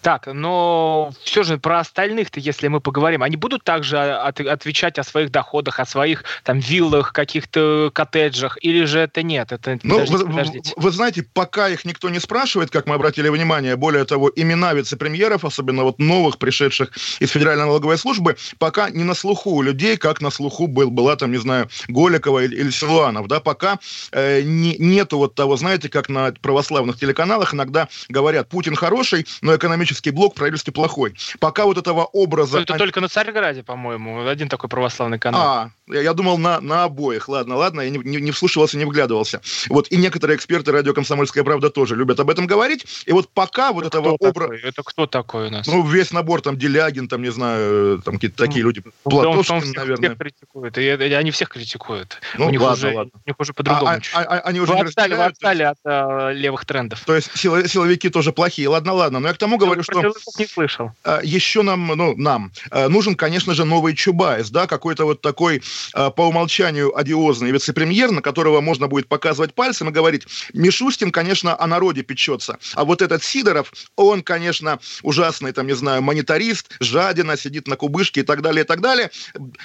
Так, 0.02 0.26
но 0.26 1.12
все 1.22 1.42
же 1.42 1.58
про 1.58 1.80
остальных-то, 1.80 2.40
если 2.40 2.68
мы 2.68 2.80
поговорим, 2.80 3.22
они 3.22 3.36
будут 3.36 3.64
также 3.64 3.98
от, 3.98 4.40
отвечать 4.40 4.98
о 4.98 5.04
своих 5.04 5.30
доходах, 5.30 5.80
о 5.80 5.86
своих 5.86 6.24
там 6.44 6.58
виллах, 6.58 7.12
каких-то 7.12 7.90
коттеджах, 7.92 8.58
или 8.62 8.84
же 8.84 9.00
это 9.00 9.22
нет? 9.22 9.52
Это, 9.52 9.78
ну, 9.82 10.00
подождите, 10.00 10.24
вы, 10.24 10.30
подождите. 10.30 10.72
вы 10.76 10.90
знаете, 10.90 11.22
пока 11.22 11.68
их 11.68 11.84
никто 11.84 12.08
не 12.08 12.20
спрашивает, 12.20 12.70
как 12.70 12.86
мы 12.86 12.94
обратили 12.94 13.28
внимание, 13.28 13.76
более 13.76 14.04
того, 14.04 14.30
имена 14.34 14.72
вице-премьеров, 14.74 15.44
особенно 15.44 15.82
вот 15.84 15.98
новых, 15.98 16.38
пришедших 16.38 16.90
из 17.20 17.30
Федеральной 17.30 17.64
налоговой 17.64 17.98
службы, 17.98 18.36
пока 18.58 18.90
не 18.90 19.04
на 19.04 19.14
слуху 19.14 19.50
у 19.50 19.62
людей, 19.62 19.96
как 19.96 20.20
на 20.20 20.30
слуху 20.30 20.66
был, 20.66 20.90
была 20.90 21.16
там, 21.16 21.32
не 21.32 21.38
знаю, 21.38 21.68
Голикова 21.88 22.44
или, 22.44 22.56
или 22.56 22.70
Силуанов, 22.70 23.28
да, 23.28 23.40
пока 23.40 23.78
э, 24.12 24.42
не, 24.42 24.76
нету 24.78 25.18
вот 25.18 25.34
того, 25.34 25.56
знаете, 25.56 25.88
как 25.88 26.08
на 26.08 26.32
православных 26.32 26.98
телеканалах 26.98 27.54
иногда 27.54 27.88
говорят, 28.08 28.48
Путин 28.48 28.74
хороший, 28.74 29.26
но 29.42 29.54
экономически 29.56 29.77
экономический 29.78 30.10
блок, 30.10 30.34
правительстве 30.34 30.72
плохой. 30.72 31.14
Пока 31.38 31.64
вот 31.64 31.78
этого 31.78 32.04
образа... 32.04 32.60
Это 32.60 32.76
только 32.76 33.00
на 33.00 33.08
Царьграде, 33.08 33.62
по-моему, 33.62 34.26
один 34.26 34.48
такой 34.48 34.68
православный 34.68 35.18
канал. 35.18 35.40
А, 35.40 35.70
я, 35.86 36.02
я 36.02 36.14
думал 36.14 36.38
на, 36.38 36.60
на 36.60 36.84
обоих. 36.84 37.28
Ладно, 37.28 37.56
ладно, 37.56 37.82
я 37.82 37.90
не, 37.90 37.98
не, 37.98 38.16
не 38.20 38.30
вслушивался, 38.30 38.76
не 38.76 38.84
вглядывался. 38.84 39.40
Вот, 39.68 39.88
и 39.90 39.96
некоторые 39.96 40.36
эксперты 40.36 40.72
радио 40.72 40.92
«Комсомольская 40.92 41.44
правда» 41.44 41.70
тоже 41.70 41.94
любят 41.96 42.18
об 42.20 42.30
этом 42.30 42.46
говорить. 42.46 42.84
И 43.06 43.12
вот 43.12 43.28
пока 43.28 43.72
вот 43.72 43.86
это 43.86 43.98
этого 43.98 44.16
образа... 44.18 44.54
Это 44.54 44.82
кто 44.82 45.06
такой 45.06 45.48
у 45.48 45.50
нас? 45.50 45.66
Ну, 45.66 45.86
весь 45.86 46.10
набор, 46.12 46.40
там, 46.40 46.58
Делягин, 46.58 47.08
там, 47.08 47.22
не 47.22 47.30
знаю, 47.30 48.02
там 48.04 48.14
какие-то 48.14 48.36
такие 48.36 48.64
ну, 48.64 48.70
люди. 48.70 48.82
Платошкин, 49.04 49.54
он, 49.54 49.62
он 49.62 49.70
наверное. 49.72 50.08
Всех 50.08 50.18
критикует. 50.18 50.78
И, 50.78 50.82
и, 50.82 51.12
они 51.12 51.30
всех 51.30 51.48
критикуют. 51.48 52.20
Ну, 52.36 52.46
у 52.46 52.50
них 52.50 52.60
ладно, 52.60 52.88
уже, 52.88 52.96
ладно. 52.96 53.12
У 53.14 53.28
них 53.28 53.36
уже 53.38 53.52
по-другому. 53.52 53.88
А, 53.88 54.00
а, 54.14 54.22
а, 54.22 54.38
они 54.40 54.60
уже 54.60 54.72
вы 54.72 54.80
отстали, 54.80 55.14
вы 55.14 55.24
отстали 55.24 55.62
от 55.62 55.78
а, 55.84 56.30
левых 56.30 56.64
трендов. 56.64 57.02
То 57.04 57.14
есть 57.14 57.30
силовики 57.36 58.08
тоже 58.08 58.32
плохие. 58.32 58.68
Ладно, 58.68 58.92
ладно. 58.92 59.20
Но 59.20 59.28
я 59.28 59.34
к 59.34 59.38
тому 59.38 59.58
говорю, 59.58 59.67
говорю, 59.68 59.82
что 59.82 60.14
не 60.38 60.46
слышал. 60.46 60.92
еще 61.22 61.62
нам, 61.62 61.86
ну, 61.86 62.16
нам 62.16 62.52
нужен, 62.88 63.14
конечно 63.14 63.54
же, 63.54 63.64
новый 63.64 63.94
Чубайс, 63.94 64.50
да, 64.50 64.66
какой-то 64.66 65.04
вот 65.04 65.20
такой 65.20 65.62
по 65.92 66.28
умолчанию 66.28 66.96
одиозный 66.96 67.50
вице-премьер, 67.50 68.10
на 68.10 68.22
которого 68.22 68.60
можно 68.60 68.88
будет 68.88 69.08
показывать 69.08 69.54
пальцем 69.54 69.88
и 69.88 69.92
говорить, 69.92 70.26
Мишустин, 70.52 71.10
конечно, 71.10 71.58
о 71.58 71.66
народе 71.66 72.02
печется, 72.02 72.58
а 72.74 72.84
вот 72.84 73.02
этот 73.02 73.22
Сидоров, 73.22 73.72
он, 73.96 74.22
конечно, 74.22 74.78
ужасный, 75.02 75.52
там, 75.52 75.66
не 75.66 75.74
знаю, 75.74 76.02
монетарист, 76.02 76.76
жадина, 76.80 77.36
сидит 77.36 77.66
на 77.66 77.76
кубышке 77.76 78.20
и 78.20 78.22
так 78.22 78.42
далее, 78.42 78.64
и 78.64 78.66
так 78.66 78.80
далее. 78.80 79.10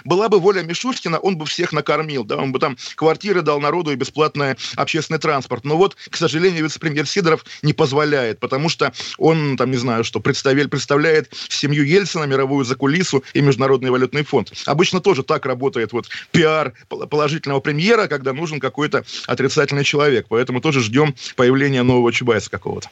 Была 0.03 0.29
бы 0.29 0.39
воля 0.39 0.63
Мишустина, 0.63 1.19
он 1.19 1.37
бы 1.37 1.45
всех 1.45 1.73
накормил, 1.73 2.23
да, 2.23 2.37
он 2.37 2.51
бы 2.51 2.59
там 2.59 2.77
квартиры 2.95 3.41
дал 3.41 3.59
народу 3.59 3.91
и 3.91 3.95
бесплатный 3.95 4.55
общественный 4.75 5.19
транспорт. 5.19 5.63
Но 5.65 5.77
вот, 5.77 5.95
к 6.09 6.15
сожалению, 6.17 6.63
вице-премьер 6.63 7.05
Сидоров 7.05 7.45
не 7.61 7.73
позволяет, 7.73 8.39
потому 8.39 8.69
что 8.69 8.91
он, 9.17 9.57
там, 9.57 9.71
не 9.71 9.77
знаю, 9.77 9.92
что 10.01 10.19
представляет, 10.19 10.71
представляет 10.71 11.31
семью 11.49 11.85
Ельцина, 11.85 12.23
мировую 12.23 12.65
закулису 12.65 13.23
и 13.33 13.41
Международный 13.41 13.91
валютный 13.91 14.23
фонд. 14.23 14.51
Обычно 14.65 14.99
тоже 15.01 15.23
так 15.23 15.45
работает 15.45 15.93
вот 15.93 16.07
пиар 16.31 16.73
положительного 16.87 17.59
премьера, 17.59 18.07
когда 18.07 18.33
нужен 18.33 18.59
какой-то 18.59 19.03
отрицательный 19.27 19.83
человек. 19.83 20.25
Поэтому 20.29 20.61
тоже 20.61 20.81
ждем 20.81 21.13
появления 21.35 21.83
нового 21.83 22.11
Чубайса 22.11 22.49
какого-то. 22.49 22.89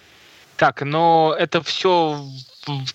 Так, 0.58 0.84
но 0.84 1.36
это 1.40 1.64
все 1.64 2.24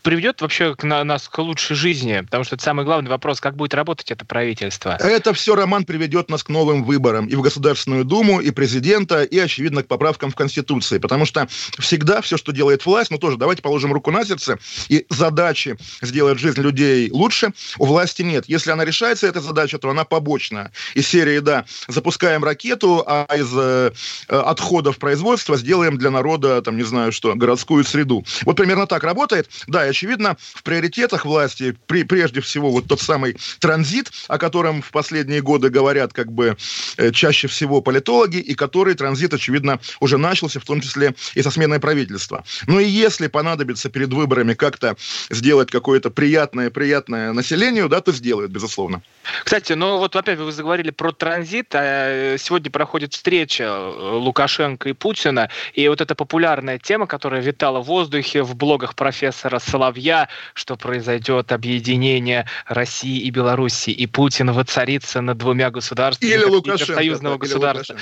приведет 0.03 0.41
вообще 0.41 0.75
к 0.75 0.85
на, 0.85 1.03
нас 1.05 1.29
к 1.29 1.39
лучшей 1.39 1.77
жизни? 1.77 2.21
Потому 2.21 2.45
что 2.45 2.55
это 2.57 2.65
самый 2.65 2.85
главный 2.85 3.11
вопрос, 3.11 3.41
как 3.41 3.57
будет 3.57 3.75
работать 3.75 4.11
это 4.11 4.25
правительство? 4.25 4.97
Это 5.01 5.33
все, 5.33 5.55
Роман, 5.55 5.85
приведет 5.85 6.31
нас 6.31 6.43
к 6.43 6.49
новым 6.49 6.85
выборам 6.85 7.27
и 7.27 7.35
в 7.35 7.43
Государственную 7.43 8.05
Думу, 8.05 8.41
и 8.41 8.51
президента, 8.51 9.23
и, 9.23 9.39
очевидно, 9.39 9.83
к 9.83 9.87
поправкам 9.87 10.31
в 10.31 10.35
Конституции. 10.35 10.99
Потому 10.99 11.27
что 11.27 11.49
всегда 11.79 12.21
все, 12.21 12.37
что 12.37 12.53
делает 12.53 12.85
власть, 12.87 13.11
ну 13.11 13.19
тоже 13.19 13.37
давайте 13.37 13.63
положим 13.63 13.93
руку 13.93 14.11
на 14.11 14.25
сердце, 14.25 14.59
и 14.89 15.07
задачи 15.11 15.77
сделать 16.01 16.39
жизнь 16.39 16.61
людей 16.61 17.11
лучше, 17.11 17.53
у 17.79 17.87
власти 17.87 18.23
нет. 18.23 18.45
Если 18.49 18.71
она 18.71 18.85
решается, 18.85 19.27
эта 19.27 19.41
задача, 19.41 19.79
то 19.79 19.91
она 19.91 20.05
побочная. 20.05 20.73
Из 20.95 21.07
серии, 21.07 21.39
да, 21.41 21.65
запускаем 21.89 22.45
ракету, 22.45 23.05
а 23.07 23.27
из 23.35 23.51
э, 23.55 23.93
отходов 24.29 24.99
производства 24.99 25.57
сделаем 25.57 25.99
для 25.99 26.11
народа, 26.11 26.63
там, 26.63 26.77
не 26.77 26.85
знаю 26.85 27.13
что, 27.13 27.35
городскую 27.35 27.85
среду. 27.85 28.25
Вот 28.45 28.57
примерно 28.57 28.87
так 28.87 29.03
работает. 29.05 29.49
Да, 29.67 29.87
и 29.87 29.91
очевидно, 29.91 30.37
в 30.55 30.63
приоритетах 30.63 31.25
власти 31.25 31.77
при, 31.87 32.05
прежде 32.05 32.41
всего 32.41 32.71
вот 32.71 32.87
тот 32.87 33.01
самый 33.01 33.37
транзит, 33.61 34.11
о 34.29 34.39
котором 34.39 34.83
в 34.83 34.91
последние 34.91 35.41
годы 35.41 35.71
говорят 35.71 36.13
как 36.13 36.33
бы 36.33 36.57
э, 36.97 37.11
чаще 37.13 37.49
всего 37.49 37.81
политологи, 37.81 38.39
и 38.39 38.55
который 38.55 38.95
транзит, 38.95 39.35
очевидно, 39.35 39.81
уже 40.01 40.19
начался, 40.19 40.61
в 40.61 40.65
том 40.65 40.81
числе 40.81 41.15
и 41.35 41.43
со 41.43 41.51
сменой 41.51 41.81
правительства. 41.81 42.45
Ну 42.67 42.81
и 42.81 42.87
если 42.87 43.27
понадобится 43.27 43.89
перед 43.89 44.13
выборами 44.13 44.55
как-то 44.55 44.97
сделать 45.31 45.71
какое-то 45.71 46.11
приятное, 46.11 46.71
приятное 46.71 47.33
населению, 47.33 47.89
да, 47.89 48.01
то 48.01 48.13
сделают, 48.13 48.51
безусловно. 48.51 49.03
Кстати, 49.45 49.73
ну 49.73 49.99
вот 49.99 50.17
опять 50.17 50.39
вы 50.39 50.53
заговорили 50.53 50.91
про 50.91 51.13
транзит. 51.13 51.75
А 51.75 52.37
сегодня 52.39 52.71
проходит 52.71 53.15
встреча 53.15 53.65
э, 53.65 54.17
Лукашенко 54.17 54.89
и 54.89 54.93
Путина, 54.93 55.49
и 55.75 55.89
вот 55.89 56.01
эта 56.01 56.15
популярная 56.15 56.79
тема, 56.79 57.07
которая 57.07 57.41
витала 57.41 57.81
в 57.81 57.87
воздухе 57.87 58.43
в 58.43 58.55
блогах 58.57 58.95
профессора 58.95 59.46
Соловья, 59.59 60.29
что 60.55 60.77
произойдет 60.77 61.53
объединение 61.53 62.47
России 62.67 63.21
и 63.21 63.31
Белоруссии, 63.31 63.93
и 63.93 64.07
Путин 64.07 64.53
воцарится 64.53 65.21
над 65.21 65.39
двумя 65.39 65.71
государствами 65.71 66.31
или 66.31 66.45
Лукашенко, 66.45 66.95
союзного 66.95 67.37
да, 67.37 67.39
государства. 67.39 67.97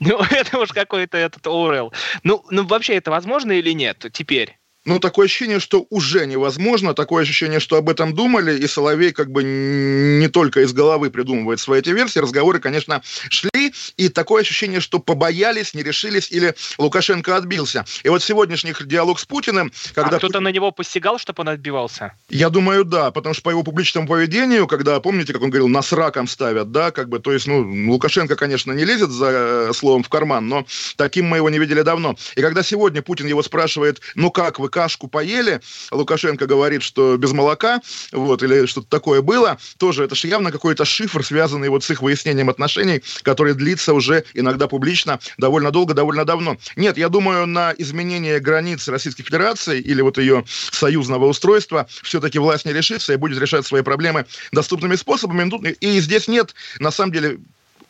Ну, 0.00 0.20
это 0.30 0.58
уж 0.58 0.70
какой-то 0.70 1.16
этот 1.16 1.46
Орел. 1.46 1.92
Ну, 2.22 2.44
ну, 2.50 2.66
вообще 2.66 2.94
это 2.94 3.10
возможно 3.10 3.52
или 3.52 3.70
нет 3.70 4.06
теперь? 4.12 4.58
Ну, 4.84 4.98
такое 4.98 5.26
ощущение, 5.26 5.60
что 5.60 5.86
уже 5.88 6.26
невозможно, 6.26 6.92
такое 6.92 7.22
ощущение, 7.22 7.58
что 7.58 7.76
об 7.76 7.88
этом 7.88 8.14
думали, 8.14 8.58
и 8.58 8.66
Соловей 8.66 9.12
как 9.12 9.30
бы 9.30 9.42
не 9.42 10.28
только 10.28 10.60
из 10.60 10.74
головы 10.74 11.10
придумывает 11.10 11.58
свои 11.58 11.80
эти 11.80 11.88
версии, 11.88 12.18
разговоры, 12.18 12.60
конечно, 12.60 13.02
шли, 13.30 13.72
и 13.96 14.08
такое 14.10 14.42
ощущение, 14.42 14.80
что 14.80 14.98
побоялись, 14.98 15.72
не 15.72 15.82
решились, 15.82 16.30
или 16.30 16.54
Лукашенко 16.76 17.36
отбился. 17.36 17.86
И 18.02 18.08
вот 18.10 18.22
сегодняшний 18.22 18.74
диалог 18.84 19.18
с 19.18 19.24
Путиным, 19.24 19.72
когда... 19.94 20.16
А 20.16 20.18
кто-то 20.18 20.40
на 20.40 20.48
него 20.48 20.70
посягал, 20.70 21.18
чтобы 21.18 21.40
он 21.40 21.48
отбивался? 21.48 22.12
Я 22.28 22.50
думаю, 22.50 22.84
да, 22.84 23.10
потому 23.10 23.34
что 23.34 23.42
по 23.42 23.50
его 23.50 23.62
публичному 23.62 24.06
поведению, 24.06 24.66
когда, 24.66 25.00
помните, 25.00 25.32
как 25.32 25.42
он 25.42 25.48
говорил, 25.48 25.68
нас 25.68 25.92
раком 25.92 26.28
ставят, 26.28 26.72
да, 26.72 26.90
как 26.90 27.08
бы, 27.08 27.20
то 27.20 27.32
есть, 27.32 27.46
ну, 27.46 27.90
Лукашенко, 27.90 28.36
конечно, 28.36 28.72
не 28.72 28.84
лезет 28.84 29.10
за 29.10 29.30
э, 29.30 29.72
словом 29.72 30.02
в 30.02 30.10
карман, 30.10 30.46
но 30.46 30.66
таким 30.96 31.26
мы 31.26 31.38
его 31.38 31.48
не 31.48 31.58
видели 31.58 31.80
давно. 31.80 32.16
И 32.36 32.42
когда 32.42 32.62
сегодня 32.62 33.00
Путин 33.00 33.26
его 33.26 33.42
спрашивает, 33.42 34.00
ну 34.14 34.30
как 34.30 34.58
вы, 34.58 34.68
кашку 34.74 35.06
поели, 35.06 35.60
Лукашенко 35.92 36.46
говорит, 36.46 36.82
что 36.82 37.16
без 37.16 37.30
молока, 37.30 37.80
вот, 38.10 38.42
или 38.42 38.66
что-то 38.66 38.88
такое 38.88 39.22
было, 39.22 39.56
тоже 39.78 40.02
это 40.02 40.16
же 40.16 40.26
явно 40.26 40.50
какой-то 40.50 40.84
шифр, 40.84 41.24
связанный 41.24 41.68
вот 41.68 41.84
с 41.84 41.90
их 41.92 42.02
выяснением 42.02 42.50
отношений, 42.50 43.00
который 43.22 43.54
длится 43.54 43.94
уже 43.94 44.24
иногда 44.34 44.66
публично 44.66 45.20
довольно 45.38 45.70
долго, 45.70 45.94
довольно 45.94 46.24
давно. 46.24 46.56
Нет, 46.74 46.98
я 46.98 47.08
думаю, 47.08 47.46
на 47.46 47.72
изменение 47.78 48.40
границ 48.40 48.88
Российской 48.88 49.22
Федерации 49.22 49.80
или 49.80 50.02
вот 50.02 50.18
ее 50.18 50.44
союзного 50.72 51.26
устройства 51.26 51.86
все-таки 52.02 52.40
власть 52.40 52.64
не 52.64 52.72
решится 52.72 53.12
и 53.12 53.16
будет 53.16 53.40
решать 53.40 53.64
свои 53.64 53.82
проблемы 53.82 54.26
доступными 54.50 54.96
способами. 54.96 55.44
И 55.80 56.00
здесь 56.00 56.26
нет, 56.26 56.52
на 56.80 56.90
самом 56.90 57.12
деле, 57.12 57.38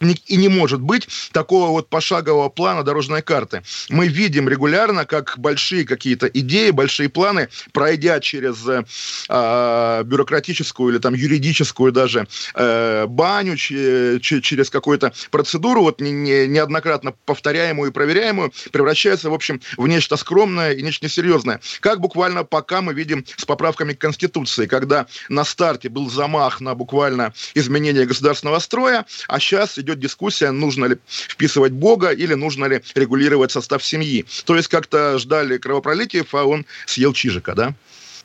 и 0.01 0.37
не 0.37 0.49
может 0.49 0.81
быть 0.81 1.09
такого 1.33 1.71
вот 1.71 1.89
пошагового 1.89 2.49
плана 2.49 2.83
дорожной 2.83 3.23
карты. 3.23 3.63
Мы 3.89 4.09
видим 4.09 4.49
регулярно, 4.49 5.05
как 5.05 5.35
большие 5.39 5.85
какие-то 5.85 6.27
идеи, 6.27 6.71
большие 6.71 7.09
планы, 7.09 7.49
пройдя 7.73 8.21
через 8.21 8.65
э, 8.67 10.03
бюрократическую 10.05 10.93
или 10.93 10.99
там 10.99 11.15
юридическую 11.15 11.93
даже 11.93 12.27
э, 12.55 13.07
баню, 13.07 13.57
ч, 13.57 14.21
ч, 14.21 14.41
через 14.41 14.71
какую-то 14.71 15.13
процедуру, 15.31 15.83
вот 15.83 16.01
не, 16.01 16.13
не, 16.13 16.47
неоднократно 16.47 17.15
повторяемую 17.25 17.91
и 17.91 17.93
проверяемую, 17.93 18.53
превращаются, 18.73 19.31
в 19.31 19.35
общем, 19.35 19.61
в 19.77 19.87
нечто 19.87 20.17
скромное 20.17 20.73
и 20.73 20.83
нечто 20.83 21.07
несерьезное. 21.07 21.61
Как 21.81 22.01
буквально 22.01 22.45
пока 22.45 22.83
мы 22.83 22.95
видим 22.95 23.25
с 23.37 23.45
поправками 23.45 23.93
к 23.93 23.99
Конституции, 23.99 24.67
когда 24.67 25.07
на 25.29 25.45
старте 25.45 25.89
был 25.89 26.11
замах 26.11 26.61
на 26.61 26.75
буквально 26.75 27.33
изменение 27.55 28.07
государственного 28.07 28.59
строя, 28.59 29.07
а 29.29 29.41
сейчас 29.41 29.79
идет 29.85 30.01
дискуссия, 30.01 30.51
нужно 30.51 30.87
ли 30.87 30.97
вписывать 31.07 31.73
Бога 31.73 32.11
или 32.11 32.35
нужно 32.35 32.65
ли 32.67 32.83
регулировать 32.95 33.53
состав 33.53 33.85
семьи. 33.85 34.25
То 34.45 34.57
есть 34.57 34.69
как-то 34.69 35.19
ждали 35.19 35.59
кровопролитиев, 35.59 36.35
а 36.35 36.45
он 36.45 36.67
съел 36.87 37.13
Чижика, 37.13 37.55
да? 37.55 37.75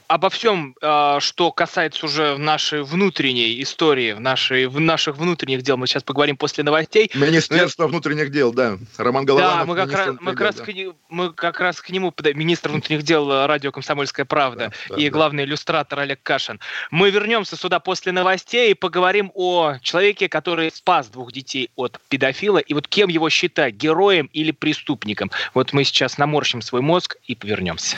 Обо 0.10 0.32
всем, 0.32 0.76
а, 0.82 1.19
что 1.19 1.52
касается 1.52 2.08
уже 2.08 2.36
нашей 2.38 2.82
внутренней 2.82 3.62
истории, 3.62 4.13
в, 4.13 4.19
нашей, 4.19 4.65
в 4.65 4.80
наших 4.80 5.17
внутренних 5.17 5.62
дел, 5.62 5.78
мы 5.78 5.86
сейчас 5.86 6.04
поговорим 6.04 6.36
после 6.36 6.63
новостей. 6.63 7.12
Министерство 7.13 7.84
Но... 7.84 7.89
внутренних 7.89 8.32
дел, 8.32 8.52
да. 8.52 8.80
Роман 8.98 9.26
Голованов. 9.26 9.60
Да, 9.60 9.65
мы 9.65 9.76
как, 9.76 9.91
раз, 9.93 10.15
мы, 10.19 10.32
как 10.32 10.41
раз 10.41 10.56
да. 10.56 10.65
к, 10.65 10.69
мы 11.10 11.32
как 11.32 11.60
раз 11.60 11.80
к 11.80 11.91
нему, 11.91 12.12
министр 12.34 12.69
внутренних 12.69 13.04
дел 13.04 13.32
э, 13.32 13.45
радио 13.45 13.72
«Комсомольская 13.72 14.26
правда» 14.26 14.74
да, 14.89 14.95
да, 14.95 15.02
и 15.02 15.10
главный 15.10 15.43
иллюстратор 15.43 16.00
Олег 16.00 16.19
Кашин. 16.24 16.60
Мы 16.89 17.12
вернемся 17.12 17.56
сюда 17.56 17.80
после 17.80 18.12
новостей 18.12 18.72
и 18.72 18.74
поговорим 18.74 19.32
о 19.36 19.78
человеке, 19.84 20.28
который 20.28 20.72
спас 20.72 21.08
двух 21.08 21.32
детей 21.32 21.69
от 21.76 22.00
педофила, 22.10 22.58
и 22.58 22.74
вот 22.74 22.88
кем 22.88 23.10
его 23.10 23.30
считать, 23.30 23.76
героем 23.76 24.28
или 24.34 24.50
преступником. 24.50 25.30
Вот 25.54 25.72
мы 25.72 25.84
сейчас 25.84 26.17
наморщим 26.17 26.63
свой 26.63 26.82
мозг 26.82 27.17
и 27.28 27.36
повернемся. 27.36 27.98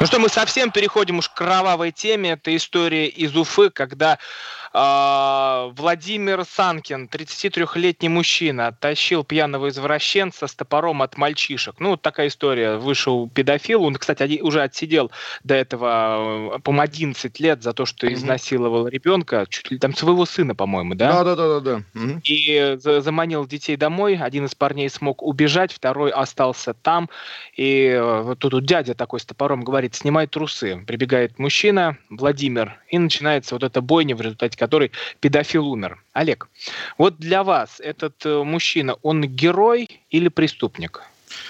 Ну 0.00 0.06
что, 0.06 0.18
мы 0.18 0.30
совсем 0.30 0.70
переходим 0.70 1.18
уж 1.18 1.28
к 1.28 1.34
кровавой 1.34 1.92
теме. 1.92 2.30
Это 2.30 2.56
история 2.56 3.06
из 3.06 3.36
Уфы, 3.36 3.68
когда 3.68 4.18
Владимир 4.72 6.44
Санкин, 6.44 7.08
33-летний 7.10 8.08
мужчина, 8.08 8.68
оттащил 8.68 9.24
пьяного 9.24 9.68
извращенца 9.68 10.46
с 10.46 10.54
топором 10.54 11.02
от 11.02 11.16
мальчишек. 11.16 11.76
Ну, 11.80 11.90
вот 11.90 12.02
такая 12.02 12.28
история. 12.28 12.76
Вышел 12.76 13.28
педофил. 13.28 13.82
Он, 13.82 13.96
кстати, 13.96 14.40
уже 14.40 14.62
отсидел 14.62 15.10
до 15.42 15.54
этого, 15.54 16.56
э, 16.56 16.58
по 16.60 16.80
11 16.80 17.40
лет 17.40 17.62
за 17.62 17.72
то, 17.72 17.84
что 17.84 18.12
изнасиловал 18.12 18.86
ребенка. 18.86 19.44
Чуть 19.48 19.70
ли 19.72 19.78
там 19.78 19.94
своего 19.94 20.24
сына, 20.24 20.54
по-моему, 20.54 20.94
да? 20.94 21.24
Да, 21.24 21.34
да, 21.34 21.48
да, 21.48 21.60
да. 21.60 21.82
Угу. 21.94 22.20
И 22.24 22.76
заманил 22.78 23.46
детей 23.46 23.76
домой. 23.76 24.16
Один 24.16 24.46
из 24.46 24.54
парней 24.54 24.88
смог 24.88 25.22
убежать, 25.22 25.72
второй 25.72 26.10
остался 26.10 26.74
там. 26.74 27.10
И 27.56 27.86
э, 27.86 28.22
вот 28.22 28.38
тут 28.38 28.64
дядя 28.64 28.94
такой 28.94 29.20
с 29.20 29.24
топором 29.24 29.62
говорит, 29.62 29.94
снимай 29.94 30.26
трусы. 30.26 30.84
Прибегает 30.86 31.38
мужчина, 31.38 31.98
Владимир, 32.08 32.79
и 32.90 32.98
начинается 32.98 33.54
вот 33.54 33.62
эта 33.62 33.80
бойня, 33.80 34.16
в 34.16 34.20
результате 34.20 34.58
который 34.58 34.92
педофил 35.20 35.68
умер. 35.68 36.02
Олег, 36.12 36.48
вот 36.98 37.18
для 37.18 37.42
вас 37.42 37.80
этот 37.80 38.24
э, 38.26 38.42
мужчина, 38.42 38.96
он 39.02 39.22
герой 39.22 40.00
или 40.10 40.28
преступник? 40.28 41.02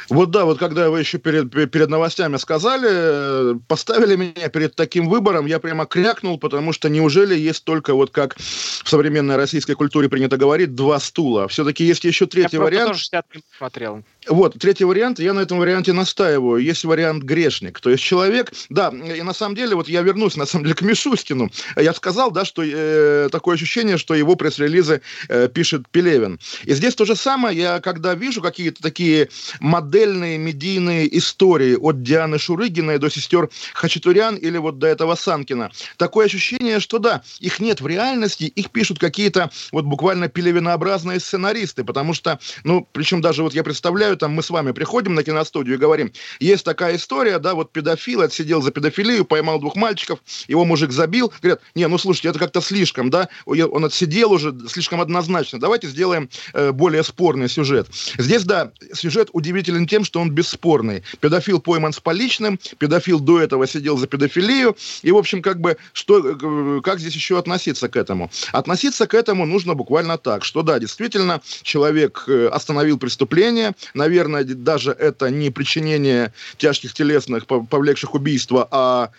Вот 0.09 0.31
да, 0.31 0.45
вот 0.45 0.59
когда 0.59 0.91
вы 0.91 1.01
еще 1.01 1.19
перед, 1.19 1.51
перед 1.51 1.89
новостями 1.89 2.37
сказали, 2.37 3.59
поставили 3.69 4.17
меня 4.17 4.49
перед 4.49 4.75
таким 4.75 5.09
выбором, 5.09 5.47
я 5.47 5.59
прямо 5.59 5.87
крякнул, 5.87 6.39
потому 6.39 6.73
что 6.73 6.89
неужели 6.89 7.37
есть 7.37 7.65
только 7.65 7.95
вот 7.95 8.11
как 8.11 8.37
в 8.39 8.89
современной 8.89 9.37
российской 9.37 9.75
культуре 9.75 10.09
принято 10.09 10.37
говорить, 10.37 10.75
два 10.75 10.99
стула. 10.99 11.49
Все-таки 11.49 11.85
есть 11.85 12.05
еще 12.05 12.27
третий 12.27 12.57
я 12.57 12.63
вариант. 12.63 12.81
Я 12.81 12.87
тоже 12.89 13.01
60 13.01 13.35
минут 13.35 13.45
смотрел. 13.57 14.05
Вот, 14.29 14.59
третий 14.59 14.85
вариант, 14.85 15.19
я 15.19 15.33
на 15.33 15.41
этом 15.41 15.59
варианте 15.59 15.93
настаиваю. 15.93 16.63
Есть 16.63 16.85
вариант 16.85 17.25
грешник. 17.25 17.81
То 17.81 17.91
есть 17.91 18.03
человек, 18.03 18.53
да, 18.69 18.89
и 18.91 19.23
на 19.23 19.33
самом 19.33 19.55
деле, 19.55 19.75
вот 19.75 19.89
я 19.89 20.03
вернусь, 20.03 20.37
на 20.37 20.47
самом 20.47 20.65
деле, 20.65 20.77
к 20.77 20.83
Мишустину. 20.83 21.51
Я 21.77 21.95
сказал, 21.95 22.31
да, 22.31 22.45
что 22.45 22.63
э, 22.63 23.29
такое 23.31 23.55
ощущение, 23.55 23.97
что 23.97 24.15
его 24.15 24.37
пресс-релизы 24.37 25.01
э, 25.29 25.49
пишет 25.49 25.89
Пелевин. 25.91 26.39
И 26.65 26.75
здесь 26.75 26.95
то 26.95 27.05
же 27.05 27.17
самое, 27.17 27.57
я 27.57 27.81
когда 27.81 28.15
вижу 28.15 28.43
какие-то 28.43 28.83
такие 28.83 29.31
модельные 29.71 30.37
медийные 30.37 31.17
истории 31.17 31.77
от 31.77 32.03
Дианы 32.03 32.39
Шурыгиной 32.39 32.99
до 32.99 33.09
сестер 33.09 33.49
Хачатурян 33.75 34.35
или 34.35 34.59
вот 34.59 34.79
до 34.79 34.89
этого 34.89 35.15
Санкина, 35.15 35.71
такое 35.97 36.27
ощущение, 36.27 36.81
что 36.81 36.99
да, 36.99 37.23
их 37.39 37.61
нет 37.61 37.81
в 37.81 37.87
реальности, 37.87 38.45
их 38.45 38.71
пишут 38.71 38.99
какие-то 38.99 39.51
вот 39.71 39.85
буквально 39.85 40.29
пелевинообразные 40.29 41.21
сценаристы, 41.21 41.85
потому 41.85 42.15
что, 42.15 42.41
ну, 42.65 42.87
причем 42.93 43.21
даже 43.21 43.45
вот 43.45 43.55
я 43.55 43.63
представляю, 43.63 44.17
там 44.17 44.33
мы 44.33 44.43
с 44.43 44.51
вами 44.51 44.73
приходим 44.73 45.15
на 45.15 45.23
киностудию 45.23 45.77
и 45.77 45.79
говорим, 45.79 46.13
есть 46.41 46.65
такая 46.65 46.97
история, 46.97 47.39
да, 47.39 47.55
вот 47.55 47.73
педофил 47.73 48.23
отсидел 48.23 48.63
за 48.63 48.73
педофилию, 48.73 49.25
поймал 49.25 49.61
двух 49.61 49.77
мальчиков, 49.77 50.19
его 50.49 50.65
мужик 50.65 50.91
забил, 50.91 51.33
говорят, 51.41 51.61
не, 51.77 51.87
ну 51.87 51.97
слушайте, 51.97 52.29
это 52.29 52.41
как-то 52.41 52.61
слишком, 52.61 53.09
да, 53.09 53.29
он 53.47 53.85
отсидел 53.85 54.33
уже 54.33 54.53
слишком 54.69 55.01
однозначно, 55.01 55.61
давайте 55.61 55.87
сделаем 55.87 56.29
э, 56.55 56.73
более 56.73 57.05
спорный 57.05 57.49
сюжет. 57.49 57.87
Здесь, 58.19 58.43
да, 58.45 58.73
сюжет 58.93 59.31
удивителен 59.61 59.87
тем, 59.87 60.05
что 60.05 60.21
он 60.21 60.31
бесспорный. 60.31 61.03
Педофил 61.21 61.61
пойман 61.61 61.93
с 61.93 62.01
поличным, 62.01 62.59
педофил 62.79 63.21
до 63.21 63.41
этого 63.41 63.67
сидел 63.67 63.97
за 63.97 64.07
педофилию, 64.07 64.77
и, 65.03 65.13
в 65.13 65.17
общем, 65.17 65.43
как 65.43 65.61
бы, 65.61 65.77
что, 65.93 66.19
э, 66.19 66.81
как 66.83 66.99
здесь 66.99 67.15
еще 67.15 67.39
относиться 67.39 67.89
к 67.89 67.97
этому? 67.97 68.31
Относиться 68.53 69.07
к 69.07 69.15
этому 69.15 69.47
нужно 69.47 69.75
буквально 69.75 70.19
так, 70.19 70.45
что, 70.45 70.63
да, 70.63 70.79
действительно, 70.79 71.41
человек 71.63 72.25
э, 72.27 72.49
остановил 72.49 72.99
преступление, 72.99 73.75
наверное, 73.95 74.45
даже 74.45 74.91
это 74.93 75.31
не 75.31 75.51
причинение 75.51 76.33
тяжких 76.57 76.95
телесных, 76.95 77.47
повлекших 77.47 78.15
убийства, 78.15 78.67
а 78.71 79.11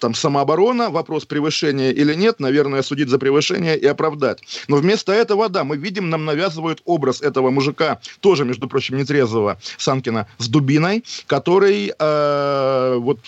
там 0.00 0.14
самооборона, 0.14 0.90
вопрос 0.90 1.24
превышения 1.24 1.90
или 1.90 2.14
нет, 2.14 2.40
наверное, 2.40 2.82
судить 2.82 3.08
за 3.08 3.18
превышение 3.18 3.78
и 3.78 3.86
оправдать. 3.86 4.42
Но 4.68 4.76
вместо 4.76 5.12
этого, 5.12 5.48
да, 5.48 5.64
мы 5.64 5.76
видим, 5.76 6.10
нам 6.10 6.24
навязывают 6.24 6.80
образ 6.84 7.20
этого 7.20 7.50
мужика, 7.50 8.00
тоже, 8.20 8.44
между 8.44 8.68
прочим, 8.68 8.96
нетрезвого 8.96 9.58
Санкина, 9.76 10.26
с 10.38 10.48
дубиной, 10.48 11.04
который 11.26 11.92
э, 11.96 12.96
вот 12.98 13.20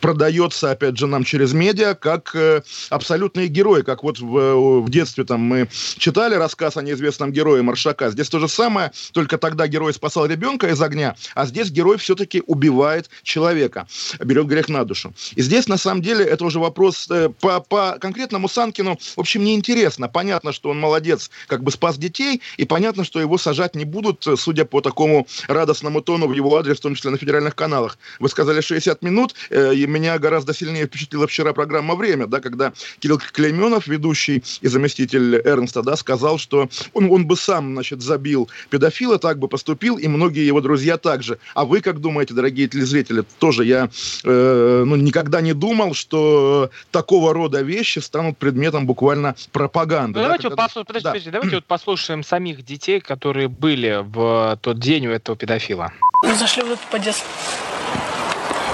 продается, 0.00 0.70
опять 0.70 0.96
же, 0.96 1.06
нам 1.06 1.24
через 1.24 1.52
медиа, 1.52 1.94
как 1.94 2.34
э, 2.34 2.62
абсолютный 2.90 3.48
герой, 3.48 3.82
как 3.82 4.02
вот 4.02 4.20
в, 4.20 4.80
в 4.80 4.90
детстве 4.90 5.24
там 5.24 5.40
мы 5.40 5.68
читали 5.96 6.34
рассказ 6.34 6.76
о 6.76 6.82
неизвестном 6.82 7.32
герое 7.32 7.62
Маршака. 7.62 8.10
Здесь 8.10 8.28
то 8.28 8.38
же 8.38 8.48
самое, 8.48 8.92
только 9.12 9.38
тогда 9.38 9.66
герой 9.66 9.94
спасал 9.94 10.26
ребенка 10.26 10.68
из 10.68 10.80
огня, 10.82 11.16
а 11.34 11.46
здесь 11.46 11.70
герой 11.70 11.96
все-таки 11.96 12.42
убивает 12.46 13.08
человека, 13.22 13.86
берет 14.20 14.46
грех 14.46 14.68
на 14.68 14.84
душу. 14.84 15.12
И 15.34 15.42
здесь, 15.42 15.68
на 15.68 15.78
самом 15.78 16.02
деле, 16.02 16.09
деле 16.10 16.24
это 16.24 16.44
уже 16.44 16.58
вопрос 16.58 17.06
э, 17.10 17.28
по, 17.40 17.60
по 17.60 17.98
конкретному 18.00 18.48
Санкину, 18.48 18.98
в 19.16 19.20
общем, 19.20 19.44
неинтересно. 19.44 20.08
Понятно, 20.08 20.52
что 20.52 20.70
он 20.70 20.80
молодец, 20.80 21.30
как 21.46 21.62
бы 21.62 21.70
спас 21.70 21.98
детей, 21.98 22.40
и 22.56 22.64
понятно, 22.64 23.04
что 23.04 23.20
его 23.20 23.38
сажать 23.38 23.74
не 23.74 23.84
будут, 23.84 24.26
э, 24.26 24.36
судя 24.36 24.64
по 24.64 24.80
такому 24.80 25.26
радостному 25.48 26.00
тону 26.00 26.26
в 26.26 26.32
его 26.32 26.56
адрес, 26.56 26.78
в 26.78 26.80
том 26.80 26.94
числе 26.94 27.10
на 27.10 27.18
федеральных 27.18 27.54
каналах. 27.54 27.98
Вы 28.18 28.28
сказали 28.28 28.60
60 28.60 29.02
минут, 29.02 29.34
э, 29.50 29.74
и 29.74 29.86
меня 29.86 30.18
гораздо 30.18 30.54
сильнее 30.54 30.86
впечатлила 30.86 31.26
вчера 31.26 31.52
программа 31.52 31.94
«Время», 31.94 32.26
да, 32.26 32.40
когда 32.40 32.72
Кирилл 32.98 33.20
Клейменов, 33.32 33.86
ведущий 33.86 34.42
и 34.60 34.68
заместитель 34.68 35.36
Эрнста, 35.36 35.82
да, 35.82 35.96
сказал, 35.96 36.38
что 36.38 36.68
он, 36.92 37.10
он 37.10 37.26
бы 37.26 37.36
сам, 37.36 37.72
значит, 37.72 38.02
забил 38.02 38.48
педофила, 38.70 39.18
так 39.18 39.38
бы 39.38 39.48
поступил, 39.48 39.96
и 39.96 40.08
многие 40.08 40.46
его 40.46 40.60
друзья 40.60 40.96
также. 40.96 41.38
А 41.54 41.64
вы 41.64 41.80
как 41.80 42.00
думаете, 42.00 42.34
дорогие 42.34 42.68
телезрители? 42.68 43.24
Тоже 43.38 43.64
я 43.64 43.90
э, 44.24 44.84
ну, 44.86 44.96
никогда 44.96 45.40
не 45.40 45.52
думал, 45.52 45.94
что 46.00 46.70
такого 46.90 47.32
рода 47.32 47.60
вещи 47.60 47.98
станут 48.00 48.38
предметом 48.38 48.86
буквально 48.86 49.36
пропаганды. 49.52 50.18
Ну, 50.18 50.22
да, 50.22 50.22
давайте, 50.22 50.48
когда... 50.48 50.62
вот 50.62 50.68
послуш... 50.68 50.86
Подожди, 50.86 51.04
да. 51.04 51.10
подожди, 51.10 51.30
давайте 51.30 51.56
вот 51.56 51.64
послушаем 51.66 52.24
самих 52.24 52.64
детей, 52.64 53.00
которые 53.00 53.48
были 53.48 54.00
в 54.02 54.58
тот 54.60 54.78
день 54.78 55.06
у 55.06 55.10
этого 55.10 55.36
педофила. 55.36 55.92
Мы 56.24 56.34
зашли 56.34 56.62
в 56.62 56.72
этот 56.72 56.84
подъезд. 56.90 57.24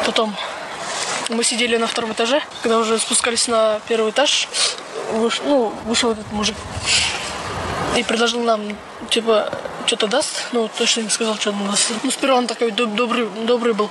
Потом 0.06 0.34
мы 1.28 1.42
сидели 1.42 1.76
на 1.76 1.86
втором 1.86 2.12
этаже, 2.12 2.40
когда 2.62 2.78
уже 2.78 2.98
спускались 2.98 3.48
на 3.48 3.80
первый 3.88 4.10
этаж, 4.10 4.48
выш... 5.12 5.40
ну, 5.44 5.72
вышел 5.84 6.12
этот 6.12 6.30
мужик 6.32 6.56
и 7.96 8.02
предложил 8.02 8.42
нам, 8.42 8.62
типа, 9.10 9.50
что-то 9.86 10.06
даст. 10.06 10.48
Ну, 10.52 10.70
точно 10.78 11.02
не 11.02 11.08
сказал, 11.08 11.36
что 11.36 11.50
он 11.50 11.66
даст. 11.66 11.92
Ну, 12.02 12.10
сперва 12.10 12.36
он 12.36 12.46
такой 12.46 12.70
добрый, 12.70 13.26
добрый 13.46 13.74
был. 13.74 13.90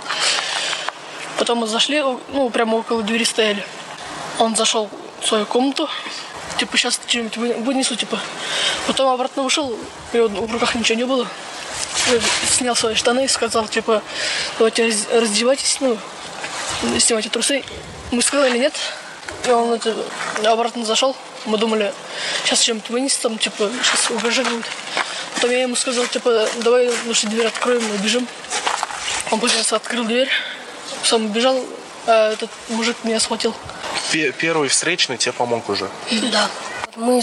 Потом 1.38 1.60
мы 1.60 1.68
зашли, 1.68 2.02
ну, 2.30 2.50
прямо 2.50 2.78
около 2.78 3.04
двери 3.04 3.24
стояли. 3.24 3.66
Он 4.40 4.56
зашел 4.56 4.90
в 5.22 5.28
свою 5.28 5.46
комнату, 5.46 5.90
типа, 6.58 6.78
сейчас 6.78 7.00
что-нибудь 7.08 7.38
вынесу, 7.38 7.96
типа. 7.96 8.20
Потом 8.88 9.10
обратно 9.10 9.44
вышел, 9.44 9.78
и 10.14 10.20
в 10.20 10.52
руках 10.52 10.76
ничего 10.76 10.98
не 10.98 11.06
было. 11.06 11.28
Снял 12.50 12.76
свои 12.76 12.96
штаны 12.96 13.26
и 13.26 13.28
сказал, 13.28 13.68
типа, 13.68 14.02
давайте 14.58 14.94
раздевайтесь, 15.12 15.78
ну, 15.82 15.98
снимайте 17.00 17.30
трусы. 17.30 17.64
Мы 18.12 18.22
сказали 18.22 18.58
нет. 18.58 18.74
И 19.46 19.50
он 19.50 19.74
это, 19.74 19.96
обратно 20.44 20.86
зашел. 20.86 21.16
Мы 21.46 21.58
думали, 21.58 21.94
сейчас 22.44 22.62
чем-то 22.62 22.92
вынесет, 22.92 23.22
там, 23.22 23.38
типа, 23.38 23.70
сейчас 23.84 24.10
убежим. 24.10 24.64
Потом 25.36 25.52
я 25.52 25.64
ему 25.64 25.76
сказал, 25.76 26.08
типа, 26.08 26.48
давай 26.62 26.90
лучше 27.06 27.28
дверь 27.28 27.48
откроем 27.48 27.84
и 27.94 27.98
бежим. 27.98 28.28
Он 29.32 29.40
быстро 29.40 29.76
открыл 29.76 30.06
дверь 30.06 30.30
сам 31.06 31.28
бежал, 31.28 31.60
а 32.08 32.34
этот 32.34 32.50
мужик 32.70 32.98
меня 33.04 33.20
схватил. 33.20 33.54
Первый 34.12 34.70
встречный 34.70 35.18
тебе 35.18 35.34
помог 35.34 35.70
уже? 35.70 35.90
Да. 36.32 36.50
Мы 36.96 37.22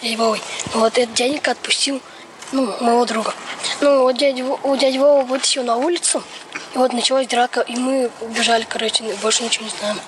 дядей 0.00 0.16
Вовой. 0.16 0.40
Вот 0.74 0.96
этот 0.98 1.14
дяденька 1.14 1.50
отпустил 1.52 2.00
ну, 2.52 2.74
моего 2.80 3.04
друга. 3.04 3.34
Ну, 3.80 4.02
вот 4.02 4.16
дядя, 4.16 4.44
у 4.44 4.76
дяди 4.76 4.98
Вова 4.98 5.22
вытащил 5.22 5.62
на 5.62 5.76
улицу, 5.76 6.22
и 6.74 6.78
вот 6.78 6.92
началась 6.92 7.26
драка, 7.26 7.60
и 7.60 7.76
мы 7.76 8.10
убежали, 8.20 8.66
короче, 8.68 9.04
больше 9.22 9.42
ничего 9.42 9.66
не 9.66 9.72
знаем. 9.78 10.00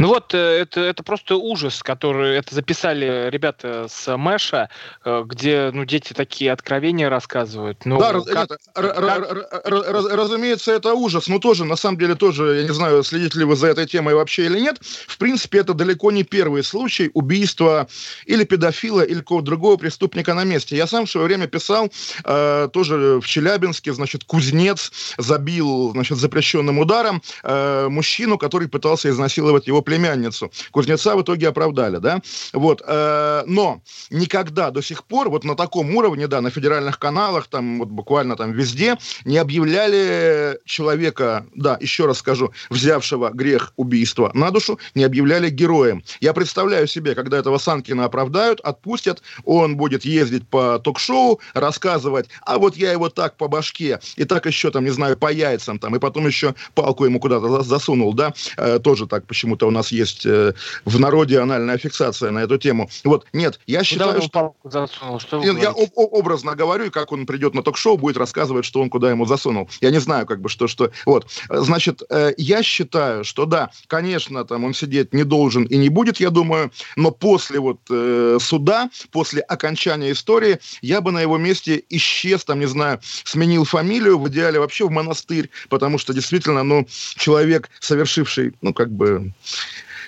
Ну 0.00 0.08
вот, 0.08 0.32
э, 0.32 0.38
это, 0.38 0.80
это 0.80 1.02
просто 1.02 1.36
ужас, 1.36 1.82
который 1.82 2.34
это 2.36 2.54
записали 2.54 3.28
ребята 3.30 3.86
с 3.86 4.16
Мэша, 4.16 4.70
э, 5.04 5.24
где 5.26 5.70
ну, 5.74 5.84
дети 5.84 6.14
такие 6.14 6.52
откровения 6.52 7.10
рассказывают. 7.10 7.84
Ну, 7.84 7.98
да, 7.98 8.12
как, 8.12 8.24
это, 8.24 8.58
как... 8.74 10.12
разумеется, 10.16 10.72
это 10.72 10.94
ужас, 10.94 11.28
но 11.28 11.38
тоже, 11.38 11.66
на 11.66 11.76
самом 11.76 11.98
деле, 11.98 12.14
тоже, 12.14 12.60
я 12.60 12.62
не 12.62 12.72
знаю, 12.72 13.02
следите 13.02 13.40
ли 13.40 13.44
вы 13.44 13.56
за 13.56 13.66
этой 13.66 13.86
темой 13.86 14.14
вообще 14.14 14.46
или 14.46 14.58
нет, 14.58 14.78
в 14.80 15.18
принципе, 15.18 15.58
это 15.58 15.74
далеко 15.74 16.10
не 16.10 16.24
первый 16.24 16.64
случай 16.64 17.10
убийства 17.12 17.86
или 18.24 18.44
педофила, 18.44 19.02
или 19.02 19.18
какого-то 19.18 19.44
другого 19.46 19.76
преступника 19.76 20.32
на 20.32 20.44
месте. 20.44 20.76
Я 20.76 20.86
сам 20.86 21.04
в 21.04 21.10
свое 21.10 21.26
время 21.26 21.46
писал, 21.46 21.92
э, 22.24 22.68
тоже 22.72 23.20
в 23.20 23.26
Челябинске, 23.26 23.92
значит, 23.92 24.24
кузнец 24.24 24.92
забил, 25.18 25.90
значит, 25.92 26.16
запрещенным 26.16 26.78
ударом 26.78 27.20
э, 27.42 27.88
мужчину, 27.90 28.38
который 28.38 28.66
пытался 28.66 29.10
изнасиловать 29.10 29.66
его 29.66 29.82
племянницу 29.90 30.52
Кузнеца 30.70 31.16
в 31.16 31.22
итоге 31.22 31.48
оправдали, 31.48 31.96
да? 31.96 32.22
Вот, 32.52 32.82
э, 32.86 33.42
но 33.46 33.82
никогда 34.10 34.70
до 34.70 34.82
сих 34.82 35.02
пор 35.04 35.28
вот 35.28 35.44
на 35.44 35.56
таком 35.56 35.96
уровне, 35.96 36.28
да, 36.28 36.40
на 36.40 36.50
федеральных 36.50 36.98
каналах, 36.98 37.48
там 37.48 37.80
вот 37.80 37.88
буквально 37.88 38.36
там 38.36 38.52
везде 38.52 38.96
не 39.24 39.38
объявляли 39.38 40.60
человека, 40.64 41.44
да, 41.56 41.76
еще 41.80 42.06
раз 42.06 42.18
скажу, 42.18 42.52
взявшего 42.70 43.30
грех 43.30 43.72
убийства 43.76 44.30
на 44.32 44.50
душу, 44.52 44.78
не 44.94 45.02
объявляли 45.02 45.50
героем. 45.50 46.04
Я 46.20 46.32
представляю 46.34 46.86
себе, 46.86 47.14
когда 47.16 47.38
этого 47.38 47.58
Санкина 47.58 48.04
оправдают, 48.04 48.60
отпустят, 48.60 49.22
он 49.44 49.76
будет 49.76 50.04
ездить 50.04 50.46
по 50.48 50.78
ток-шоу, 50.78 51.40
рассказывать, 51.54 52.28
а 52.46 52.58
вот 52.58 52.76
я 52.76 52.92
его 52.92 53.08
так 53.08 53.36
по 53.36 53.48
башке, 53.48 53.98
и 54.16 54.24
так 54.24 54.46
еще 54.46 54.70
там, 54.70 54.84
не 54.84 54.90
знаю, 54.90 55.16
по 55.16 55.32
яйцам 55.32 55.78
там, 55.80 55.96
и 55.96 55.98
потом 55.98 56.26
еще 56.28 56.54
палку 56.74 57.04
ему 57.04 57.18
куда-то 57.18 57.62
засунул, 57.62 58.14
да, 58.14 58.32
э, 58.56 58.78
тоже 58.78 59.06
так 59.06 59.26
почему-то 59.26 59.66
у 59.66 59.70
нас 59.70 59.79
есть 59.88 60.26
э, 60.26 60.54
в 60.84 61.00
народе 61.00 61.40
анальная 61.40 61.78
фиксация 61.78 62.30
на 62.30 62.40
эту 62.40 62.58
тему. 62.58 62.90
Вот, 63.04 63.26
нет, 63.32 63.60
я 63.66 63.84
считаю, 63.84 64.14
куда 64.14 64.22
что... 64.22 64.30
Палку 64.30 64.70
засунул? 64.70 65.20
Что 65.20 65.42
я 65.42 65.70
об- 65.70 65.92
образно 65.94 66.54
говорю, 66.54 66.90
как 66.90 67.12
он 67.12 67.26
придет 67.26 67.54
на 67.54 67.62
ток-шоу, 67.62 67.96
будет 67.96 68.16
рассказывать, 68.16 68.64
что 68.64 68.80
он 68.80 68.90
куда 68.90 69.10
ему 69.10 69.26
засунул. 69.26 69.68
Я 69.80 69.90
не 69.90 70.00
знаю, 70.00 70.26
как 70.26 70.40
бы, 70.40 70.48
что, 70.48 70.68
что... 70.68 70.90
Вот, 71.06 71.26
значит, 71.48 72.02
э, 72.10 72.32
я 72.36 72.62
считаю, 72.62 73.24
что 73.24 73.46
да, 73.46 73.70
конечно, 73.86 74.44
там 74.44 74.64
он 74.64 74.74
сидеть 74.74 75.12
не 75.12 75.24
должен 75.24 75.64
и 75.64 75.76
не 75.76 75.88
будет, 75.88 76.20
я 76.20 76.30
думаю, 76.30 76.70
но 76.96 77.10
после 77.10 77.60
вот 77.60 77.80
э, 77.90 78.38
суда, 78.40 78.90
после 79.10 79.40
окончания 79.40 80.12
истории, 80.12 80.58
я 80.82 81.00
бы 81.00 81.12
на 81.12 81.20
его 81.20 81.38
месте 81.38 81.82
исчез, 81.88 82.44
там, 82.44 82.60
не 82.60 82.66
знаю, 82.66 83.00
сменил 83.24 83.64
фамилию, 83.64 84.18
в 84.18 84.28
идеале 84.28 84.60
вообще 84.60 84.86
в 84.86 84.90
монастырь, 84.90 85.50
потому 85.68 85.98
что 85.98 86.12
действительно, 86.12 86.62
ну, 86.62 86.86
человек, 87.16 87.70
совершивший, 87.80 88.54
ну, 88.62 88.72
как 88.74 88.90
бы 88.90 89.32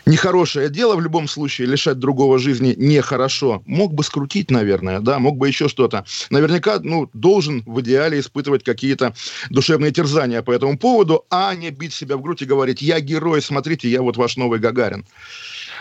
нехорошее 0.06 0.68
дело 0.68 0.96
в 0.96 1.00
любом 1.00 1.28
случае, 1.28 1.68
лишать 1.68 1.98
другого 1.98 2.38
жизни 2.38 2.74
нехорошо. 2.76 3.62
Мог 3.66 3.94
бы 3.94 4.04
скрутить, 4.04 4.50
наверное, 4.50 5.00
да, 5.00 5.18
мог 5.18 5.36
бы 5.36 5.48
еще 5.48 5.68
что-то. 5.68 6.04
Наверняка, 6.30 6.78
ну, 6.82 7.08
должен 7.12 7.62
в 7.66 7.80
идеале 7.80 8.20
испытывать 8.20 8.64
какие-то 8.64 9.14
душевные 9.50 9.92
терзания 9.92 10.42
по 10.42 10.52
этому 10.52 10.78
поводу, 10.78 11.24
а 11.30 11.54
не 11.54 11.70
бить 11.70 11.94
себя 11.94 12.16
в 12.16 12.22
грудь 12.22 12.42
и 12.42 12.46
говорить, 12.46 12.82
я 12.82 13.00
герой, 13.00 13.42
смотрите, 13.42 13.88
я 13.88 14.02
вот 14.02 14.16
ваш 14.16 14.36
новый 14.36 14.58
Гагарин. 14.58 15.04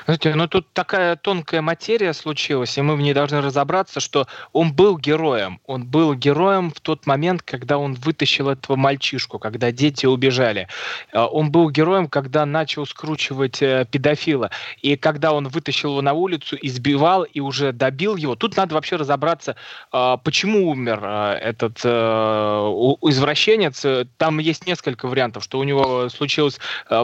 Знаете, 0.06 0.36
ну 0.36 0.48
тут 0.48 0.68
такая 0.74 1.16
тонкая 1.16 1.62
материя 1.62 2.14
случилась, 2.14 2.78
и 2.78 2.82
мы 2.82 2.96
в 2.96 3.02
ней 3.02 3.14
должны 3.14 3.42
разобраться, 3.42 4.00
что 4.00 4.28
он 4.52 4.74
был 4.74 4.98
героем. 4.98 5.60
Он 5.66 5.86
был 5.86 6.14
героем 6.16 6.72
в 6.72 6.80
тот 6.80 7.06
момент, 7.06 7.44
когда 7.44 7.78
он 7.78 7.94
вытащил 7.94 8.50
этого 8.50 8.76
мальчишку, 8.76 9.40
когда 9.40 9.72
дети 9.72 10.06
убежали. 10.06 10.68
А, 11.14 11.28
он 11.28 11.52
был 11.52 11.70
героем, 11.70 12.08
когда 12.08 12.46
начал 12.46 12.86
скручивать 12.86 13.62
э, 13.62 13.86
педофила. 13.90 14.50
И 14.82 14.96
когда 14.96 15.34
он 15.34 15.48
вытащил 15.48 15.92
его 15.92 16.02
на 16.02 16.14
улицу, 16.14 16.58
избивал 16.62 17.24
и 17.24 17.40
уже 17.40 17.72
добил 17.72 18.16
его. 18.16 18.36
Тут 18.36 18.58
надо 18.58 18.76
вообще 18.76 18.96
разобраться, 18.96 19.56
а, 19.92 20.18
почему 20.18 20.70
умер 20.70 21.00
а, 21.04 21.38
этот 21.38 21.80
э, 21.84 21.90
извращенец. 21.90 23.86
Там 24.18 24.40
есть 24.40 24.66
несколько 24.66 25.08
вариантов, 25.08 25.44
что 25.44 25.60
у 25.60 25.64
него 25.64 26.10
случился 26.10 26.60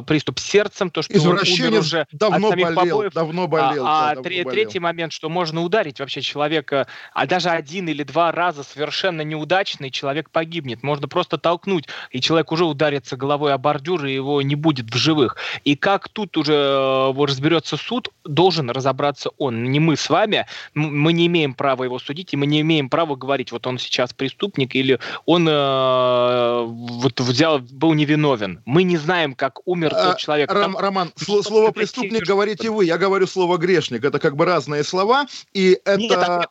приступ 0.05 0.39
сердцем, 0.39 0.89
то, 0.89 1.01
что 1.01 1.13
Извращенец 1.13 1.59
он 1.59 1.67
умер 1.67 1.79
уже 1.79 2.07
давно 2.11 2.47
от 2.47 2.53
самих 2.53 2.73
болел, 2.73 2.86
давно 3.13 3.47
болел. 3.47 3.85
А, 3.85 4.15
да, 4.15 4.21
а 4.21 4.23
давно 4.23 4.51
третий 4.51 4.79
момент, 4.79 5.13
что 5.13 5.29
можно 5.29 5.61
ударить 5.61 5.99
вообще 5.99 6.21
человека, 6.21 6.87
а 7.13 7.25
даже 7.25 7.49
один 7.49 7.87
или 7.87 8.03
два 8.03 8.31
раза 8.31 8.63
совершенно 8.63 9.21
неудачный 9.21 9.89
человек 9.89 10.29
погибнет. 10.29 10.83
Можно 10.83 11.07
просто 11.07 11.37
толкнуть, 11.37 11.85
и 12.11 12.21
человек 12.21 12.51
уже 12.51 12.65
ударится 12.65 13.17
головой 13.17 13.53
о 13.53 13.57
бордюр, 13.57 14.05
и 14.05 14.13
его 14.13 14.41
не 14.41 14.55
будет 14.55 14.93
в 14.93 14.97
живых. 14.97 15.37
И 15.63 15.75
как 15.75 16.09
тут 16.09 16.37
уже 16.37 16.53
э, 16.53 17.25
разберется 17.25 17.77
суд, 17.77 18.09
должен 18.23 18.69
разобраться 18.69 19.31
он. 19.37 19.63
Не 19.63 19.79
мы 19.79 19.95
с 19.95 20.09
вами, 20.09 20.45
мы 20.73 21.13
не 21.13 21.27
имеем 21.27 21.53
права 21.53 21.83
его 21.83 21.99
судить, 21.99 22.33
и 22.33 22.37
мы 22.37 22.45
не 22.45 22.61
имеем 22.61 22.89
права 22.89 23.15
говорить, 23.15 23.51
вот 23.51 23.67
он 23.67 23.77
сейчас 23.77 24.13
преступник, 24.13 24.75
или 24.75 24.99
он 25.25 25.47
э, 25.47 26.63
вот 26.65 27.19
взял, 27.19 27.59
был 27.59 27.93
невиновен. 27.93 28.61
Мы 28.65 28.83
не 28.83 28.97
знаем, 28.97 29.33
как 29.33 29.59
умер 29.65 29.91
а, 29.93 30.05
тот 30.11 30.17
человек. 30.17 30.51
Ром, 30.51 30.77
Роман, 30.77 31.11
слово 31.17 31.71
преступник 31.71 32.23
говорите 32.23 32.69
вы, 32.69 32.76
я 32.81 32.97
говорю 32.97 33.27
слово 33.27 33.57
грешник. 33.57 34.03
Это 34.03 34.19
как 34.19 34.35
бы 34.35 34.45
разные 34.45 34.83
слова, 34.83 35.25
и 35.53 35.79
это... 35.85 35.97
Нет, 35.97 36.47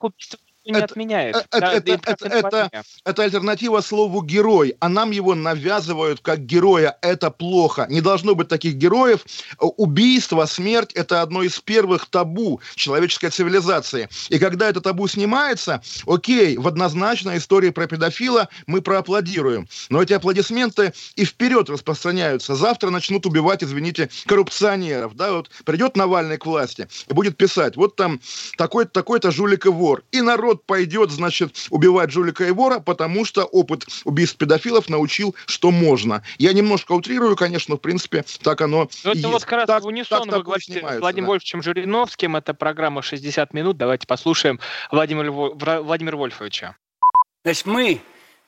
не 0.67 0.79
это, 0.79 0.85
отменяет. 0.85 1.37
Это, 1.37 1.67
это, 1.67 1.93
это, 1.93 2.27
это, 2.27 2.71
это 3.05 3.23
альтернатива 3.23 3.81
слову 3.81 4.23
герой, 4.23 4.77
а 4.81 4.89
нам 4.89 5.11
его 5.11 5.35
навязывают 5.35 6.21
как 6.21 6.41
героя. 6.45 6.97
Это 7.03 7.31
плохо. 7.31 7.87
Не 7.89 8.01
должно 8.01 8.35
быть 8.35 8.49
таких 8.49 8.75
героев. 8.75 9.25
Убийство, 9.59 10.45
смерть– 10.47 10.93
это 10.95 11.23
одно 11.23 11.43
из 11.43 11.59
первых 11.61 12.07
табу 12.07 12.61
человеческой 12.75 13.31
цивилизации. 13.31 14.09
И 14.29 14.39
когда 14.39 14.69
это 14.69 14.81
табу 14.81 15.07
снимается, 15.09 15.83
окей, 16.07 16.57
в 16.57 16.67
однозначной 16.67 17.39
истории 17.39 17.71
про 17.71 17.87
педофила 17.87 18.49
мы 18.67 18.83
проаплодируем. 18.83 19.69
Но 19.89 20.03
эти 20.03 20.13
аплодисменты 20.13 20.93
и 21.15 21.25
вперед 21.25 21.71
распространяются. 21.71 22.55
Завтра 22.55 22.91
начнут 22.91 23.27
убивать, 23.27 23.63
извините, 23.63 24.11
коррупционеров. 24.27 25.15
Да, 25.15 25.33
вот 25.33 25.51
придет 25.65 25.97
Навальный 25.97 26.39
к 26.39 26.47
власти 26.47 26.89
и 27.09 27.15
будет 27.15 27.37
писать, 27.37 27.77
вот 27.77 27.97
там 27.97 28.21
такой-то 28.57 28.91
такой 28.91 29.21
жулик 29.31 29.67
и 29.67 29.69
вор. 29.69 30.03
И 30.13 30.21
народ 30.21 30.56
народ 30.57 30.67
пойдет, 30.67 31.11
значит, 31.11 31.67
убивать 31.71 32.11
жулика 32.11 32.45
и 32.45 32.51
вора, 32.51 32.81
потому 32.81 33.25
что 33.25 33.45
опыт 33.45 33.87
убийств 34.05 34.37
педофилов 34.39 34.89
научил, 34.89 35.35
что 35.47 35.71
можно. 35.71 36.23
Я 36.39 36.53
немножко 36.53 36.93
утрирую, 36.93 37.37
конечно, 37.37 37.77
в 37.77 37.79
принципе, 37.79 38.25
так 38.43 38.61
оно 38.61 38.89
Но 39.05 39.11
это 39.11 39.19
есть. 39.19 39.25
вот 39.25 39.45
как 39.45 39.53
раз 39.53 39.67
так, 39.67 39.83
в 39.83 39.87
унисон 39.87 40.29
так, 40.29 40.39
вы 40.39 40.43
говорите 40.43 40.81
Владимир 40.99 41.27
да. 41.27 41.31
Вольфовичем 41.31 41.63
Жириновским, 41.63 42.37
это 42.37 42.55
программа 42.55 43.01
«60 43.01 43.49
минут». 43.53 43.77
Давайте 43.77 44.07
послушаем 44.07 44.59
Владимира, 44.91 45.31
Владимира 45.81 46.17
Вольфовича. 46.17 46.77
Значит, 47.45 47.67
мы 47.67 48.01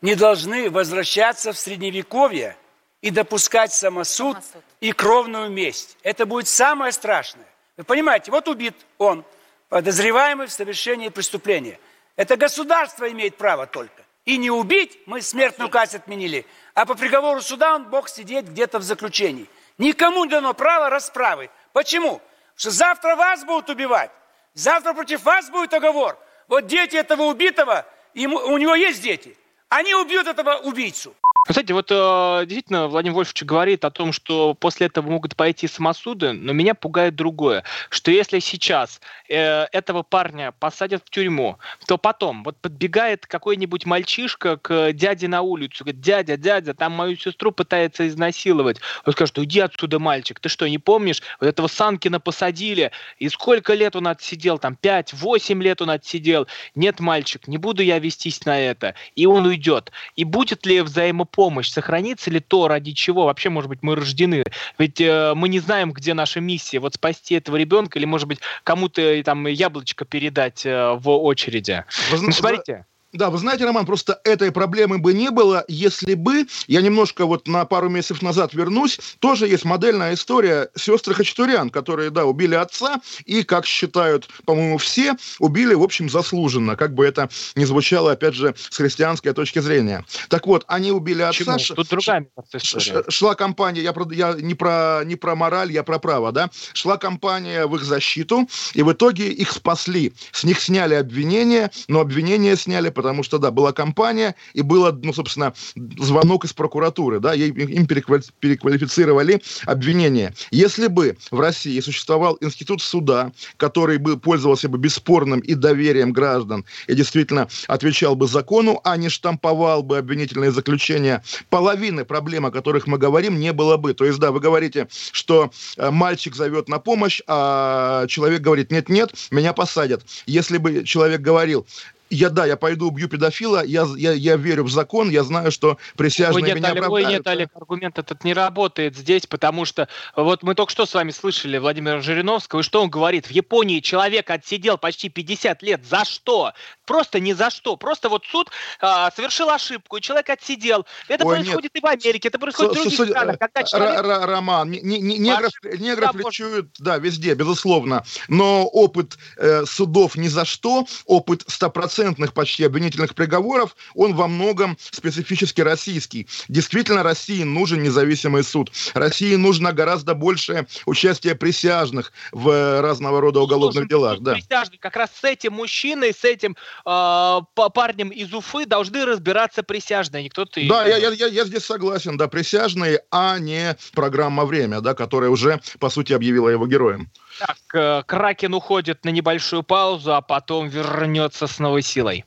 не 0.02 0.14
должны 0.14 0.70
возвращаться 0.70 1.52
в 1.52 1.58
Средневековье 1.58 2.56
и 3.02 3.10
допускать 3.10 3.72
самосуд, 3.72 4.36
самосуд 4.36 4.64
и 4.80 4.92
кровную 4.92 5.50
месть. 5.50 5.96
Это 6.02 6.26
будет 6.26 6.48
самое 6.48 6.92
страшное. 6.92 7.46
Вы 7.76 7.84
понимаете, 7.84 8.30
вот 8.32 8.48
убит 8.48 8.74
он, 8.98 9.24
подозреваемый 9.68 10.46
в 10.46 10.52
совершении 10.52 11.08
преступления. 11.10 11.78
Это 12.18 12.36
государство 12.36 13.08
имеет 13.12 13.36
право 13.36 13.68
только. 13.68 14.02
И 14.24 14.38
не 14.38 14.50
убить, 14.50 14.98
мы 15.06 15.22
смертную 15.22 15.70
казнь 15.70 15.96
отменили, 15.96 16.44
а 16.74 16.84
по 16.84 16.96
приговору 16.96 17.40
суда 17.40 17.76
он 17.76 17.84
мог 17.84 18.08
сидеть 18.08 18.46
где-то 18.46 18.80
в 18.80 18.82
заключении. 18.82 19.48
Никому 19.78 20.24
не 20.24 20.30
дано 20.32 20.52
право 20.52 20.90
расправы. 20.90 21.48
Почему? 21.72 22.18
Потому 22.18 22.30
что 22.56 22.70
завтра 22.72 23.14
вас 23.14 23.44
будут 23.44 23.70
убивать. 23.70 24.10
Завтра 24.52 24.94
против 24.94 25.22
вас 25.22 25.48
будет 25.48 25.72
оговор. 25.72 26.18
Вот 26.48 26.66
дети 26.66 26.96
этого 26.96 27.22
убитого, 27.22 27.86
ему, 28.14 28.38
у 28.38 28.58
него 28.58 28.74
есть 28.74 29.00
дети. 29.00 29.38
Они 29.68 29.94
убьют 29.94 30.26
этого 30.26 30.56
убийцу. 30.56 31.14
Кстати, 31.46 31.72
вот 31.72 31.86
э, 31.90 32.44
действительно 32.46 32.88
Владимир 32.88 33.14
Вольфович 33.14 33.44
говорит 33.44 33.84
о 33.84 33.90
том, 33.90 34.12
что 34.12 34.54
после 34.54 34.88
этого 34.88 35.08
могут 35.08 35.36
пойти 35.36 35.68
самосуды, 35.68 36.32
но 36.32 36.52
меня 36.52 36.74
пугает 36.74 37.14
другое, 37.14 37.64
что 37.90 38.10
если 38.10 38.40
сейчас 38.40 39.00
э, 39.28 39.64
этого 39.72 40.02
парня 40.02 40.52
посадят 40.58 41.02
в 41.06 41.10
тюрьму, 41.10 41.58
то 41.86 41.96
потом 41.96 42.42
вот 42.42 42.58
подбегает 42.58 43.26
какой-нибудь 43.26 43.86
мальчишка 43.86 44.56
к 44.56 44.92
дяде 44.92 45.28
на 45.28 45.42
улицу, 45.42 45.84
говорит, 45.84 46.00
дядя, 46.00 46.36
дядя, 46.36 46.74
там 46.74 46.92
мою 46.92 47.16
сестру 47.16 47.52
пытается 47.52 48.06
изнасиловать. 48.08 48.78
Он 49.06 49.12
скажет, 49.12 49.38
уйди 49.38 49.60
отсюда, 49.60 49.98
мальчик, 49.98 50.40
ты 50.40 50.48
что, 50.48 50.68
не 50.68 50.78
помнишь? 50.78 51.22
Вот 51.40 51.46
этого 51.46 51.68
Санкина 51.68 52.20
посадили, 52.20 52.90
и 53.18 53.28
сколько 53.28 53.74
лет 53.74 53.94
он 53.96 54.08
отсидел, 54.08 54.58
там 54.58 54.76
5-8 54.82 55.62
лет 55.62 55.80
он 55.80 55.90
отсидел. 55.90 56.46
Нет, 56.74 57.00
мальчик, 57.00 57.46
не 57.46 57.58
буду 57.58 57.82
я 57.82 57.98
вестись 58.00 58.44
на 58.44 58.60
это. 58.60 58.94
И 59.14 59.24
он 59.24 59.46
уйдет. 59.46 59.92
И 60.16 60.24
будет 60.24 60.66
ли 60.66 60.80
взаимопомощь 60.82 61.27
помощь, 61.30 61.70
сохранится 61.70 62.30
ли 62.30 62.40
то, 62.40 62.68
ради 62.68 62.92
чего 62.92 63.24
вообще, 63.26 63.48
может 63.48 63.68
быть, 63.68 63.82
мы 63.82 63.94
рождены. 63.94 64.44
Ведь 64.78 65.00
э, 65.00 65.34
мы 65.34 65.48
не 65.48 65.60
знаем, 65.60 65.92
где 65.92 66.14
наша 66.14 66.40
миссия. 66.40 66.78
Вот 66.78 66.94
спасти 66.94 67.34
этого 67.34 67.56
ребенка 67.56 67.98
или, 67.98 68.06
может 68.06 68.28
быть, 68.28 68.40
кому-то 68.64 69.00
э, 69.00 69.22
там 69.22 69.46
яблочко 69.46 70.04
передать 70.04 70.64
э, 70.66 70.92
в 70.94 71.10
очереди. 71.10 71.84
Вы, 72.10 72.22
ну, 72.22 72.32
смотрите. 72.32 72.86
Да, 73.14 73.30
вы 73.30 73.38
знаете, 73.38 73.64
Роман, 73.64 73.86
просто 73.86 74.20
этой 74.24 74.52
проблемы 74.52 74.98
бы 74.98 75.14
не 75.14 75.30
было, 75.30 75.64
если 75.66 76.12
бы, 76.12 76.46
я 76.66 76.82
немножко 76.82 77.24
вот 77.24 77.48
на 77.48 77.64
пару 77.64 77.88
месяцев 77.88 78.20
назад 78.20 78.52
вернусь, 78.52 79.00
тоже 79.18 79.48
есть 79.48 79.64
модельная 79.64 80.12
история 80.12 80.68
сестры 80.76 81.14
Хачатурян, 81.14 81.70
которые, 81.70 82.10
да, 82.10 82.26
убили 82.26 82.54
отца 82.54 83.00
и, 83.24 83.44
как 83.44 83.64
считают, 83.64 84.28
по-моему, 84.44 84.76
все, 84.76 85.16
убили, 85.38 85.72
в 85.72 85.82
общем, 85.82 86.10
заслуженно, 86.10 86.76
как 86.76 86.94
бы 86.94 87.06
это 87.06 87.30
ни 87.54 87.64
звучало, 87.64 88.12
опять 88.12 88.34
же, 88.34 88.54
с 88.68 88.76
христианской 88.76 89.32
точки 89.32 89.60
зрения. 89.60 90.04
Так 90.28 90.46
вот, 90.46 90.64
они 90.68 90.92
убили 90.92 91.22
отца. 91.22 91.54
Почему? 91.54 91.76
Тут 91.76 91.88
другая 91.88 92.26
история. 92.52 93.04
Шла 93.08 93.34
кампания, 93.34 93.80
я, 93.80 93.94
я 94.10 94.34
не, 94.34 94.54
про, 94.54 95.02
не 95.06 95.16
про 95.16 95.34
мораль, 95.34 95.72
я 95.72 95.82
про 95.82 95.98
право, 95.98 96.30
да, 96.30 96.50
шла 96.74 96.98
кампания 96.98 97.66
в 97.66 97.74
их 97.74 97.84
защиту, 97.84 98.46
и 98.74 98.82
в 98.82 98.92
итоге 98.92 99.30
их 99.30 99.52
спасли. 99.52 100.12
С 100.32 100.44
них 100.44 100.60
сняли 100.60 100.92
обвинения, 100.92 101.70
но 101.88 102.00
обвинения 102.00 102.54
сняли 102.54 102.90
потому 102.98 103.22
что, 103.22 103.38
да, 103.38 103.52
была 103.52 103.72
кампания, 103.72 104.34
и 104.54 104.62
было, 104.62 104.90
ну, 104.90 105.12
собственно, 105.12 105.54
звонок 105.98 106.44
из 106.44 106.52
прокуратуры, 106.52 107.20
да, 107.20 107.32
им 107.32 107.86
переквалифицировали 107.86 109.40
обвинение. 109.66 110.34
Если 110.50 110.88
бы 110.88 111.16
в 111.30 111.38
России 111.38 111.78
существовал 111.78 112.36
институт 112.40 112.82
суда, 112.82 113.30
который 113.56 113.98
бы 113.98 114.18
пользовался 114.18 114.68
бы 114.68 114.78
бесспорным 114.78 115.38
и 115.38 115.54
доверием 115.54 116.12
граждан, 116.12 116.64
и 116.88 116.94
действительно 116.96 117.46
отвечал 117.68 118.16
бы 118.16 118.26
закону, 118.26 118.80
а 118.82 118.96
не 118.96 119.10
штамповал 119.10 119.84
бы 119.84 119.98
обвинительные 119.98 120.50
заключения, 120.50 121.22
половины 121.50 122.04
проблем, 122.04 122.46
о 122.46 122.50
которых 122.50 122.88
мы 122.88 122.98
говорим, 122.98 123.38
не 123.38 123.52
было 123.52 123.76
бы. 123.76 123.94
То 123.94 124.06
есть, 124.06 124.18
да, 124.18 124.32
вы 124.32 124.40
говорите, 124.40 124.88
что 125.12 125.52
э, 125.76 125.90
мальчик 125.92 126.34
зовет 126.34 126.68
на 126.68 126.80
помощь, 126.80 127.20
а 127.28 128.08
человек 128.08 128.40
говорит, 128.40 128.72
нет-нет, 128.72 129.14
меня 129.30 129.52
посадят. 129.52 130.02
Если 130.26 130.58
бы 130.58 130.82
человек 130.82 131.20
говорил, 131.20 131.64
я, 132.10 132.30
да, 132.30 132.46
я 132.46 132.56
пойду 132.56 132.88
убью 132.88 133.08
педофила, 133.08 133.64
я, 133.64 133.86
я, 133.96 134.12
я 134.12 134.36
верю 134.36 134.64
в 134.64 134.70
закон, 134.70 135.10
я 135.10 135.22
знаю, 135.24 135.52
что 135.52 135.78
присяжные 135.96 136.42
ой, 136.42 136.48
нет, 136.48 136.56
меня 136.56 136.68
Олег, 136.68 136.84
оправдают. 136.84 137.06
Ой, 137.06 137.12
нет, 137.12 137.26
Олег, 137.26 137.50
аргумент 137.54 137.98
этот 137.98 138.24
не 138.24 138.34
работает 138.34 138.96
здесь, 138.96 139.26
потому 139.26 139.64
что 139.64 139.88
вот 140.16 140.42
мы 140.42 140.54
только 140.54 140.72
что 140.72 140.86
с 140.86 140.94
вами 140.94 141.10
слышали 141.10 141.58
Владимира 141.58 142.00
Жириновского, 142.00 142.60
и 142.60 142.62
что 142.62 142.82
он 142.82 142.90
говорит? 142.90 143.26
В 143.26 143.30
Японии 143.30 143.80
человек 143.80 144.30
отсидел 144.30 144.78
почти 144.78 145.08
50 145.08 145.62
лет. 145.62 145.84
За 145.86 146.04
что? 146.04 146.52
Просто 146.86 147.20
ни 147.20 147.32
за 147.32 147.50
что. 147.50 147.76
Просто 147.76 148.08
вот 148.08 148.24
суд 148.26 148.50
а, 148.80 149.10
совершил 149.10 149.50
ошибку, 149.50 149.98
и 149.98 150.00
человек 150.00 150.30
отсидел. 150.30 150.86
Это 151.08 151.24
ой, 151.24 151.36
происходит 151.36 151.74
нет. 151.74 151.82
и 151.82 151.86
в 151.86 151.86
Америке, 151.86 152.28
это 152.28 152.38
происходит 152.38 152.72
С, 152.72 152.76
в 152.76 152.82
других 152.82 153.06
странах. 153.10 153.38
Когда 153.38 153.62
человек... 153.62 154.00
Роман, 154.28 154.70
не, 154.70 154.80
не, 154.80 155.00
не, 155.00 155.18
негров, 155.18 155.52
негров 155.78 156.12
да, 156.12 156.18
лечуют, 156.18 156.68
да, 156.78 156.98
везде, 156.98 157.34
безусловно. 157.34 158.04
Но 158.28 158.66
опыт 158.66 159.18
э, 159.36 159.64
судов 159.66 160.16
ни 160.16 160.28
за 160.28 160.44
что, 160.44 160.86
опыт 161.04 161.44
стопроцентный 161.46 161.97
стопроцентных 161.98 162.32
почти 162.32 162.64
обвинительных 162.64 163.14
приговоров, 163.14 163.76
он 163.94 164.14
во 164.14 164.28
многом 164.28 164.76
специфически 164.90 165.60
российский. 165.60 166.28
Действительно, 166.48 167.02
России 167.02 167.42
нужен 167.42 167.82
независимый 167.82 168.44
суд. 168.44 168.70
России 168.94 169.34
нужно 169.34 169.72
гораздо 169.72 170.14
больше 170.14 170.66
участия 170.86 171.34
присяжных 171.34 172.12
в 172.32 172.80
разного 172.80 173.20
рода 173.20 173.40
уголовных 173.40 173.74
Слушай, 173.74 173.88
делах. 173.88 174.20
Да. 174.20 174.34
Присяжных 174.34 174.80
как 174.80 174.96
раз 174.96 175.10
с 175.20 175.24
этим 175.24 175.54
мужчиной, 175.54 176.12
с 176.12 176.24
этим 176.24 176.56
э, 176.86 177.40
парнем 177.74 178.10
из 178.10 178.32
Уфы 178.32 178.66
должны 178.66 179.04
разбираться 179.04 179.62
присяжные, 179.62 180.24
никто 180.24 180.44
ты. 180.44 180.68
Да, 180.68 180.86
я, 180.86 180.96
я, 180.96 181.26
я 181.26 181.44
здесь 181.44 181.64
согласен, 181.64 182.16
да, 182.16 182.28
присяжные, 182.28 183.02
а 183.10 183.38
не 183.38 183.76
программа 183.92 184.44
«Время», 184.44 184.80
да, 184.80 184.94
которая 184.94 185.30
уже, 185.30 185.60
по 185.80 185.90
сути, 185.90 186.12
объявила 186.12 186.48
его 186.48 186.66
героем. 186.66 187.10
Так, 187.38 187.56
э, 187.74 188.02
Кракен 188.06 188.54
уходит 188.54 189.04
на 189.04 189.10
небольшую 189.10 189.62
паузу, 189.62 190.14
а 190.14 190.20
потом 190.20 190.68
вернется 190.68 191.46
с 191.46 191.58
новой 191.58 191.82
силой. 191.82 192.24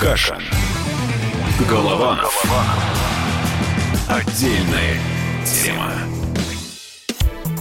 Каша. 0.00 0.38
Голова. 1.68 2.20
Отдельная 4.08 4.98
тема. 5.44 5.92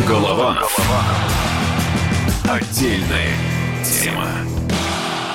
Каша. 0.00 0.08
Голова. 0.08 0.58
Отдельная 2.48 3.34
тема. 3.84 4.59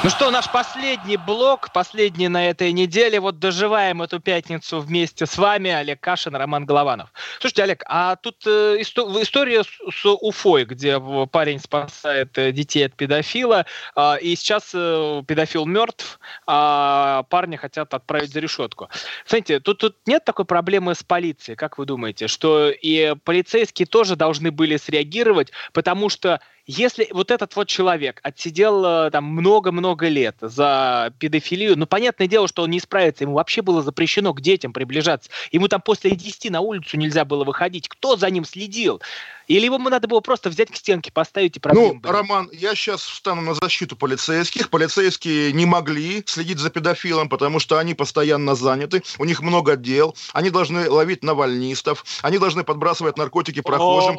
Ну 0.05 0.11
что, 0.11 0.29
наш 0.29 0.51
последний 0.51 1.17
блок, 1.17 1.71
последний 1.73 2.27
на 2.27 2.47
этой 2.47 2.71
неделе. 2.73 3.19
Вот 3.19 3.39
доживаем 3.39 4.03
эту 4.03 4.19
пятницу 4.19 4.79
вместе 4.79 5.25
с 5.25 5.35
вами, 5.35 5.71
Олег 5.71 5.99
Кашин, 5.99 6.35
Роман 6.35 6.67
Голованов. 6.67 7.11
Слушайте, 7.39 7.63
Олег, 7.63 7.83
а 7.87 8.15
тут 8.15 8.45
э, 8.45 8.77
исто- 8.81 9.19
история 9.23 9.63
с, 9.63 9.67
с 9.67 10.05
Уфой, 10.05 10.65
где 10.65 11.01
парень 11.31 11.59
спасает 11.59 12.37
э, 12.37 12.51
детей 12.51 12.85
от 12.85 12.93
педофила, 12.93 13.65
э, 13.95 14.19
и 14.21 14.35
сейчас 14.35 14.69
э, 14.75 15.23
педофил 15.27 15.65
мертв, 15.65 16.19
а 16.45 17.23
парня 17.31 17.57
хотят 17.57 17.91
отправить 17.95 18.31
за 18.31 18.41
решетку. 18.41 18.89
Смотрите, 19.25 19.59
тут, 19.59 19.79
тут 19.79 19.95
нет 20.05 20.23
такой 20.23 20.45
проблемы 20.45 20.93
с 20.93 21.01
полицией, 21.01 21.55
как 21.55 21.79
вы 21.79 21.87
думаете, 21.87 22.27
что 22.27 22.69
и 22.69 23.15
полицейские 23.23 23.87
тоже 23.87 24.15
должны 24.15 24.51
были 24.51 24.77
среагировать, 24.77 25.51
потому 25.73 26.09
что 26.09 26.41
если 26.67 27.07
вот 27.11 27.29
этот 27.29 27.55
вот 27.55 27.67
человек 27.67 28.19
отсидел 28.23 28.83
э, 28.83 29.11
там 29.11 29.25
много-много 29.25 29.94
лет 30.03 30.35
за 30.41 31.13
педофилию, 31.19 31.77
ну, 31.77 31.85
понятное 31.85 32.27
дело, 32.27 32.47
что 32.47 32.63
он 32.63 32.71
не 32.71 32.79
справится, 32.79 33.23
ему 33.23 33.33
вообще 33.33 33.61
было 33.61 33.81
запрещено 33.81 34.33
к 34.33 34.41
детям 34.41 34.73
приближаться. 34.73 35.29
Ему 35.51 35.67
там 35.67 35.81
после 35.81 36.11
10 36.11 36.51
на 36.51 36.61
улицу 36.61 36.97
нельзя 36.97 37.25
было 37.25 37.43
выходить. 37.43 37.87
Кто 37.87 38.15
за 38.17 38.29
ним 38.29 38.45
следил? 38.45 39.01
Или 39.47 39.65
его 39.65 39.77
надо 39.77 40.07
было 40.07 40.21
просто 40.21 40.49
взять 40.49 40.71
к 40.71 40.75
стенке, 40.75 41.11
поставить 41.11 41.57
и 41.57 41.59
проблем 41.59 41.83
Ну, 41.83 41.93
были? 41.95 42.11
Роман, 42.11 42.49
я 42.51 42.73
сейчас 42.75 43.01
встану 43.01 43.41
на 43.41 43.53
защиту 43.53 43.95
полицейских. 43.95 44.69
Полицейские 44.69 45.51
не 45.53 45.65
могли 45.65 46.23
следить 46.25 46.59
за 46.59 46.69
педофилом, 46.69 47.29
потому 47.29 47.59
что 47.59 47.77
они 47.77 47.93
постоянно 47.93 48.55
заняты, 48.55 49.03
у 49.19 49.25
них 49.25 49.41
много 49.41 49.75
дел, 49.75 50.15
они 50.33 50.49
должны 50.49 50.89
ловить 50.89 51.23
навальнистов, 51.23 52.03
они 52.21 52.37
должны 52.37 52.63
подбрасывать 52.63 53.17
наркотики 53.17 53.61
прохожим. 53.61 54.17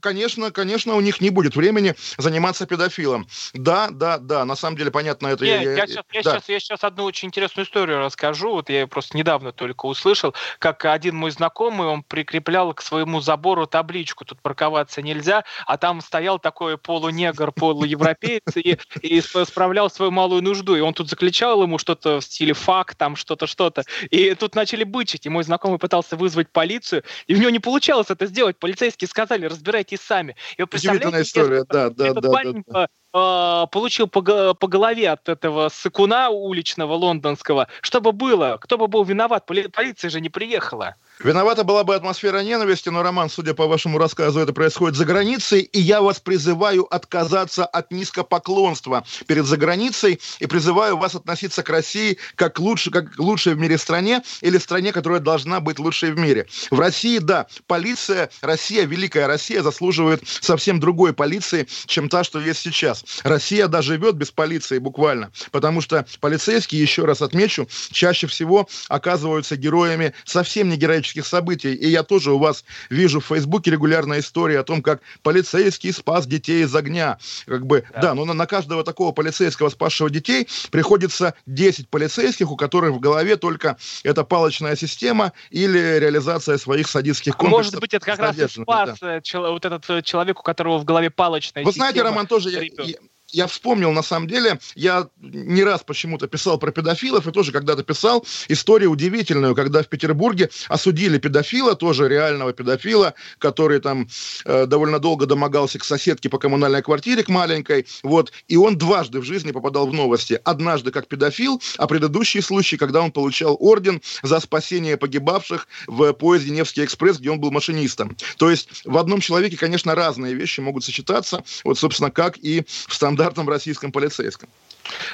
Конечно, 0.00 0.50
конечно, 0.50 0.94
у 0.94 1.00
них 1.00 1.20
не 1.20 1.30
будет 1.30 1.56
времени 1.56 1.94
заниматься 2.16 2.66
педофилом. 2.66 3.26
Да, 3.52 3.88
да, 3.90 4.18
да, 4.18 4.44
на 4.44 4.56
самом 4.56 4.76
деле, 4.76 4.90
понятно, 4.90 5.28
это... 5.28 5.44
Нет, 5.44 5.62
я, 5.62 5.72
я, 5.72 5.86
сейчас, 5.86 6.04
я, 6.12 6.22
да. 6.22 6.30
сейчас, 6.32 6.48
я 6.48 6.60
сейчас 6.60 6.84
одну 6.84 7.04
очень 7.04 7.28
интересную 7.28 7.66
историю 7.66 8.00
расскажу. 8.00 8.52
Вот 8.52 8.70
я 8.70 8.86
просто 8.86 9.16
недавно 9.16 9.52
только 9.52 9.86
услышал, 9.86 10.34
как 10.58 10.84
один 10.84 11.16
мой 11.16 11.30
знакомый, 11.30 11.88
он 11.88 12.02
прикреплял 12.02 12.72
к 12.74 12.82
своему 12.82 13.20
забору 13.20 13.66
таблицу 13.66 13.87
табличку, 13.88 14.24
тут 14.24 14.40
парковаться 14.42 15.00
нельзя, 15.02 15.44
а 15.66 15.78
там 15.78 16.00
стоял 16.00 16.38
такой 16.38 16.76
полунегр, 16.76 17.52
полуевропеец 17.52 18.56
и, 18.56 18.78
и 19.02 19.20
справлял 19.20 19.90
свою 19.90 20.10
малую 20.10 20.42
нужду, 20.42 20.76
и 20.76 20.80
он 20.80 20.92
тут 20.92 21.08
заключал 21.08 21.62
ему 21.62 21.78
что-то 21.78 22.20
в 22.20 22.24
стиле 22.24 22.52
фак, 22.52 22.94
там 22.94 23.16
что-то, 23.16 23.46
что-то, 23.46 23.84
и 24.10 24.34
тут 24.34 24.54
начали 24.54 24.84
бычить, 24.84 25.26
и 25.26 25.30
мой 25.30 25.42
знакомый 25.42 25.78
пытался 25.78 26.16
вызвать 26.16 26.50
полицию, 26.52 27.02
и 27.26 27.34
у 27.34 27.38
него 27.38 27.50
не 27.50 27.60
получалось 27.60 28.10
это 28.10 28.26
сделать, 28.26 28.58
полицейские 28.58 29.08
сказали, 29.08 29.46
разбирайтесь 29.46 30.00
сами. 30.00 30.36
И 30.58 30.62
вы 30.62 30.66
представляете, 30.66 31.22
история, 31.22 31.64
да, 31.68 31.88
да, 31.88 32.08
этот 32.08 32.22
да, 32.22 32.30
парень 32.30 32.64
да, 32.66 32.72
да 32.72 32.88
а, 33.18 33.66
получил 33.66 34.06
по, 34.06 34.22
по 34.54 34.66
голове 34.66 35.10
от 35.10 35.28
этого 35.28 35.68
сыкуна 35.68 36.30
уличного 36.30 36.94
лондонского, 36.94 37.68
что 37.80 38.00
бы 38.00 38.12
было, 38.12 38.58
кто 38.60 38.78
бы 38.78 38.86
был 38.86 39.04
виноват, 39.04 39.46
полиция 39.46 40.10
же 40.10 40.20
не 40.20 40.28
приехала. 40.28 40.94
Виновата 41.22 41.64
была 41.64 41.82
бы 41.82 41.96
атмосфера 41.96 42.42
ненависти, 42.42 42.90
но, 42.90 43.02
Роман, 43.02 43.28
судя 43.28 43.52
по 43.52 43.66
вашему 43.66 43.98
рассказу, 43.98 44.38
это 44.38 44.52
происходит 44.52 44.96
за 44.96 45.04
границей, 45.04 45.62
и 45.62 45.80
я 45.80 46.00
вас 46.00 46.20
призываю 46.20 46.84
отказаться 46.94 47.66
от 47.66 47.90
низкопоклонства 47.90 49.04
перед 49.26 49.44
заграницей 49.44 50.20
и 50.38 50.46
призываю 50.46 50.96
вас 50.96 51.16
относиться 51.16 51.64
к 51.64 51.70
России 51.70 52.18
как 52.36 52.60
лучше, 52.60 52.92
как 52.92 53.18
лучшей 53.18 53.54
в 53.54 53.58
мире 53.58 53.78
стране 53.78 54.22
или 54.42 54.58
стране, 54.58 54.92
которая 54.92 55.18
должна 55.18 55.58
быть 55.58 55.80
лучшей 55.80 56.12
в 56.12 56.18
мире. 56.18 56.46
В 56.70 56.78
России, 56.78 57.18
да, 57.18 57.48
полиция, 57.66 58.30
Россия, 58.40 58.84
великая 58.84 59.26
Россия 59.26 59.62
заслуживает 59.62 60.22
совсем 60.40 60.78
другой 60.78 61.12
полиции, 61.12 61.66
чем 61.86 62.08
та, 62.08 62.22
что 62.22 62.38
есть 62.38 62.60
сейчас. 62.60 63.04
Россия 63.24 63.66
даже 63.68 63.88
живет 63.88 64.16
без 64.16 64.30
полиции 64.30 64.78
буквально, 64.78 65.32
потому 65.50 65.80
что 65.80 66.06
полицейские, 66.20 66.82
еще 66.82 67.04
раз 67.04 67.22
отмечу, 67.22 67.68
чаще 67.90 68.26
всего 68.26 68.68
оказываются 68.88 69.56
героями 69.56 70.12
совсем 70.24 70.68
не 70.68 70.76
героических 70.76 71.26
событий. 71.26 71.74
И 71.74 71.88
я 71.88 72.02
тоже 72.02 72.32
у 72.32 72.38
вас 72.38 72.64
вижу 72.90 73.20
в 73.20 73.26
Фейсбуке 73.26 73.70
регулярная 73.70 74.20
история 74.20 74.60
о 74.60 74.62
том, 74.62 74.82
как 74.82 75.00
полицейский 75.22 75.92
спас 75.92 76.26
детей 76.26 76.64
из 76.64 76.74
огня. 76.74 77.18
Как 77.46 77.66
бы, 77.66 77.84
да, 77.94 78.00
да 78.02 78.14
но 78.14 78.24
на, 78.24 78.34
на 78.34 78.46
каждого 78.46 78.84
такого 78.84 79.12
полицейского, 79.12 79.70
спасшего 79.70 80.10
детей, 80.10 80.46
приходится 80.70 81.34
10 81.46 81.88
полицейских, 81.88 82.50
у 82.50 82.56
которых 82.56 82.92
в 82.94 83.00
голове 83.00 83.36
только 83.36 83.78
эта 84.04 84.24
палочная 84.24 84.76
система 84.76 85.32
или 85.50 85.98
реализация 85.98 86.58
своих 86.58 86.88
садистских 86.88 87.36
комплексов. 87.36 87.72
Может 87.74 87.80
быть, 87.80 87.94
это 87.94 88.04
как 88.04 88.18
раз 88.18 88.38
и 88.38 88.46
спас 88.48 88.98
да. 89.00 89.16
Э, 89.16 89.50
вот 89.50 89.64
этот 89.64 90.04
человек, 90.04 90.40
у 90.40 90.42
которого 90.42 90.78
в 90.78 90.84
голове 90.84 91.10
палочная 91.10 91.64
Вы 91.64 91.72
система. 91.72 91.86
Вы 91.86 91.92
знаете, 91.92 92.02
Роман, 92.02 92.26
тоже 92.26 92.50
я, 92.50 92.97
я 93.30 93.46
вспомнил, 93.46 93.92
на 93.92 94.02
самом 94.02 94.28
деле, 94.28 94.58
я 94.74 95.08
не 95.20 95.62
раз 95.62 95.82
почему-то 95.82 96.26
писал 96.28 96.58
про 96.58 96.70
педофилов, 96.70 97.26
и 97.26 97.30
тоже 97.30 97.52
когда-то 97.52 97.82
писал 97.82 98.24
историю 98.48 98.90
удивительную, 98.90 99.54
когда 99.54 99.82
в 99.82 99.88
Петербурге 99.88 100.50
осудили 100.68 101.18
педофила, 101.18 101.74
тоже 101.74 102.08
реального 102.08 102.52
педофила, 102.52 103.14
который 103.38 103.80
там 103.80 104.08
э, 104.44 104.66
довольно 104.66 104.98
долго 104.98 105.26
домогался 105.26 105.78
к 105.78 105.84
соседке 105.84 106.28
по 106.28 106.38
коммунальной 106.38 106.82
квартире, 106.82 107.22
к 107.22 107.28
маленькой, 107.28 107.86
вот, 108.02 108.32
и 108.48 108.56
он 108.56 108.78
дважды 108.78 109.20
в 109.20 109.24
жизни 109.24 109.52
попадал 109.52 109.86
в 109.86 109.92
новости. 109.92 110.40
Однажды 110.44 110.90
как 110.90 111.06
педофил, 111.06 111.60
а 111.76 111.86
предыдущий 111.86 112.40
случай, 112.40 112.76
когда 112.76 113.02
он 113.02 113.12
получал 113.12 113.56
орден 113.60 114.00
за 114.22 114.40
спасение 114.40 114.96
погибавших 114.96 115.68
в 115.86 116.12
поезде 116.14 116.50
«Невский 116.50 116.84
экспресс», 116.84 117.18
где 117.18 117.30
он 117.30 117.40
был 117.40 117.50
машинистом. 117.50 118.16
То 118.38 118.50
есть 118.50 118.68
в 118.84 118.96
одном 118.96 119.20
человеке, 119.20 119.56
конечно, 119.56 119.94
разные 119.94 120.34
вещи 120.34 120.60
могут 120.60 120.84
сочетаться, 120.84 121.44
вот, 121.64 121.78
собственно, 121.78 122.10
как 122.10 122.38
и 122.38 122.64
в 122.86 122.94
стандартном 123.18 123.48
российском 123.48 123.90
полицейском. 123.90 124.48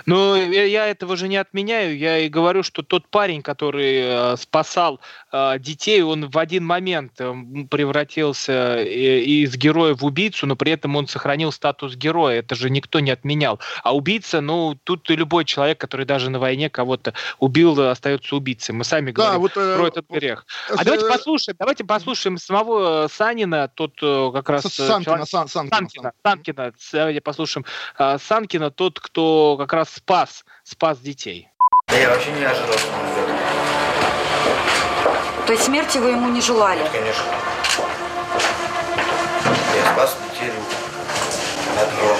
Но 0.07 0.37
я 0.37 0.87
этого 0.87 1.17
же 1.17 1.29
не 1.29 1.37
отменяю. 1.37 1.97
Я 1.97 2.19
и 2.19 2.29
говорю, 2.29 2.63
что 2.63 2.83
тот 2.83 3.09
парень, 3.09 3.43
который 3.43 4.01
э, 4.03 4.37
спасал 4.37 5.01
э, 5.33 5.59
детей, 5.59 6.03
он 6.03 6.29
в 6.29 6.39
один 6.39 6.65
момент 6.65 7.13
э, 7.19 7.35
превратился 7.71 8.83
из 8.83 9.57
героя 9.57 9.95
в 9.95 10.05
убийцу, 10.05 10.47
но 10.47 10.57
при 10.57 10.73
этом 10.73 10.97
он 10.97 11.09
сохранил 11.09 11.53
статус 11.53 11.97
героя. 11.97 12.39
Это 12.39 12.55
же 12.55 12.71
никто 12.71 13.01
не 13.01 13.11
отменял. 13.11 13.61
А 13.83 13.95
убийца, 13.95 14.41
ну, 14.41 14.79
тут 14.85 15.09
любой 15.11 15.45
человек, 15.45 15.79
который 15.79 16.07
даже 16.07 16.31
на 16.31 16.39
войне 16.39 16.71
кого-то 16.71 17.15
убил, 17.39 17.81
остается 17.89 18.37
убийцей. 18.37 18.75
Мы 18.75 18.85
сами 18.85 19.11
да, 19.11 19.23
говорим 19.23 19.41
вот, 19.41 19.53
про 19.55 19.87
этот 19.87 20.09
грех. 20.09 20.47
А 20.71 20.83
э, 20.83 20.85
давайте 20.85 21.07
послушаем, 21.07 21.57
давайте 21.59 21.85
послушаем 21.85 22.39
самого 22.39 23.09
Санина, 23.09 23.69
тот 23.69 23.95
как 24.01 24.49
раз... 24.49 24.65
Санкина, 24.65 25.05
человек, 25.05 25.29
Сан, 25.29 25.49
Санкина, 25.49 25.77
Санкина, 25.77 26.13
Санкина. 26.25 26.73
Давайте 26.93 27.21
послушаем 27.21 27.65
Санкина, 27.99 28.71
тот, 28.71 29.01
кто 29.01 29.57
как 29.65 29.73
раз 29.73 29.89
спас, 29.95 30.45
спас 30.63 30.99
детей. 30.99 31.49
Да 31.89 31.97
я 31.97 32.11
вообще 32.11 32.33
не 32.33 32.45
ожидал, 32.45 32.77
что 32.77 32.89
он 32.89 33.13
сделает. 33.13 33.41
То 35.47 35.53
есть 35.53 35.65
смерти 35.65 35.99
вы 35.99 36.11
ему 36.11 36.29
не 36.29 36.43
желали? 36.43 36.81
Нет, 36.81 36.91
конечно. 36.91 37.25
Я 39.75 39.93
спас 39.93 40.19
детей 40.31 40.51
от 41.81 41.93
него. 41.97 42.17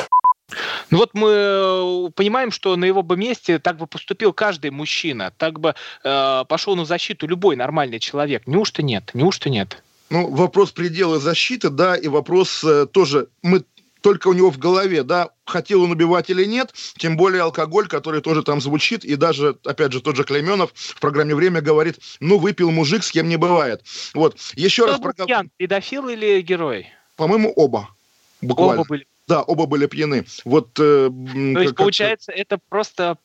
Ну 0.91 0.99
вот 0.99 1.11
мы 1.13 1.29
э, 1.31 2.11
понимаем, 2.15 2.51
что 2.51 2.77
на 2.77 2.87
его 2.87 3.03
бы 3.03 3.17
месте 3.17 3.59
так 3.59 3.77
бы 3.77 3.87
поступил 3.87 4.33
каждый 4.33 4.71
мужчина, 4.71 5.33
так 5.37 5.61
бы 5.61 5.75
э, 6.03 6.45
пошел 6.49 6.77
на 6.77 6.85
защиту 6.87 7.27
любой 7.27 7.57
нормальный 7.57 7.99
человек. 7.99 8.47
Неужто 8.47 8.83
нет? 8.83 9.11
Неужто 9.13 9.51
нет? 9.51 9.83
Ну, 10.11 10.31
вопрос 10.31 10.71
предела 10.71 11.19
защиты, 11.19 11.71
да, 11.71 11.97
и 11.97 12.09
вопрос 12.09 12.63
э, 12.65 12.87
тоже, 12.87 13.29
мы 13.43 13.65
только 14.05 14.29
у 14.29 14.35
него 14.35 14.51
в 14.51 14.59
голове, 14.59 15.03
да, 15.03 15.31
хотел 15.47 15.83
он 15.83 15.91
убивать 15.91 16.29
или 16.29 16.45
нет, 16.45 16.75
тем 16.99 17.17
более 17.17 17.41
алкоголь, 17.41 17.89
который 17.89 18.21
тоже 18.21 18.43
там 18.43 18.61
звучит, 18.61 19.03
и 19.03 19.17
даже, 19.17 19.57
опять 19.65 19.93
же, 19.93 20.03
тот 20.03 20.15
же 20.15 20.25
Клейменов 20.25 20.73
в 20.75 21.01
программе 21.01 21.35
«Время» 21.35 21.63
говорит, 21.63 21.99
ну, 22.21 22.37
выпил 22.37 22.71
мужик, 22.71 23.03
с 23.03 23.11
кем 23.11 23.31
не 23.31 23.37
бывает. 23.37 23.83
Вот, 24.13 24.39
еще 24.57 24.83
Кто 24.83 24.91
раз... 24.93 25.01
Был 25.01 25.05
проком... 25.05 25.27
пьян, 25.27 25.51
педофил 25.57 26.09
или 26.09 26.43
герой? 26.43 26.89
По-моему, 27.17 27.51
оба. 27.57 27.89
Буквально. 28.43 28.83
Оба 28.83 28.89
были. 28.91 29.07
Да, 29.27 29.43
оба 29.43 29.65
были 29.65 29.87
пьяны. 29.87 30.27
Вот, 30.45 30.79
э, 30.79 31.09
То 31.09 31.61
есть, 31.61 31.75
получается, 31.75 32.31
это 32.31 32.59
просто 32.69 33.17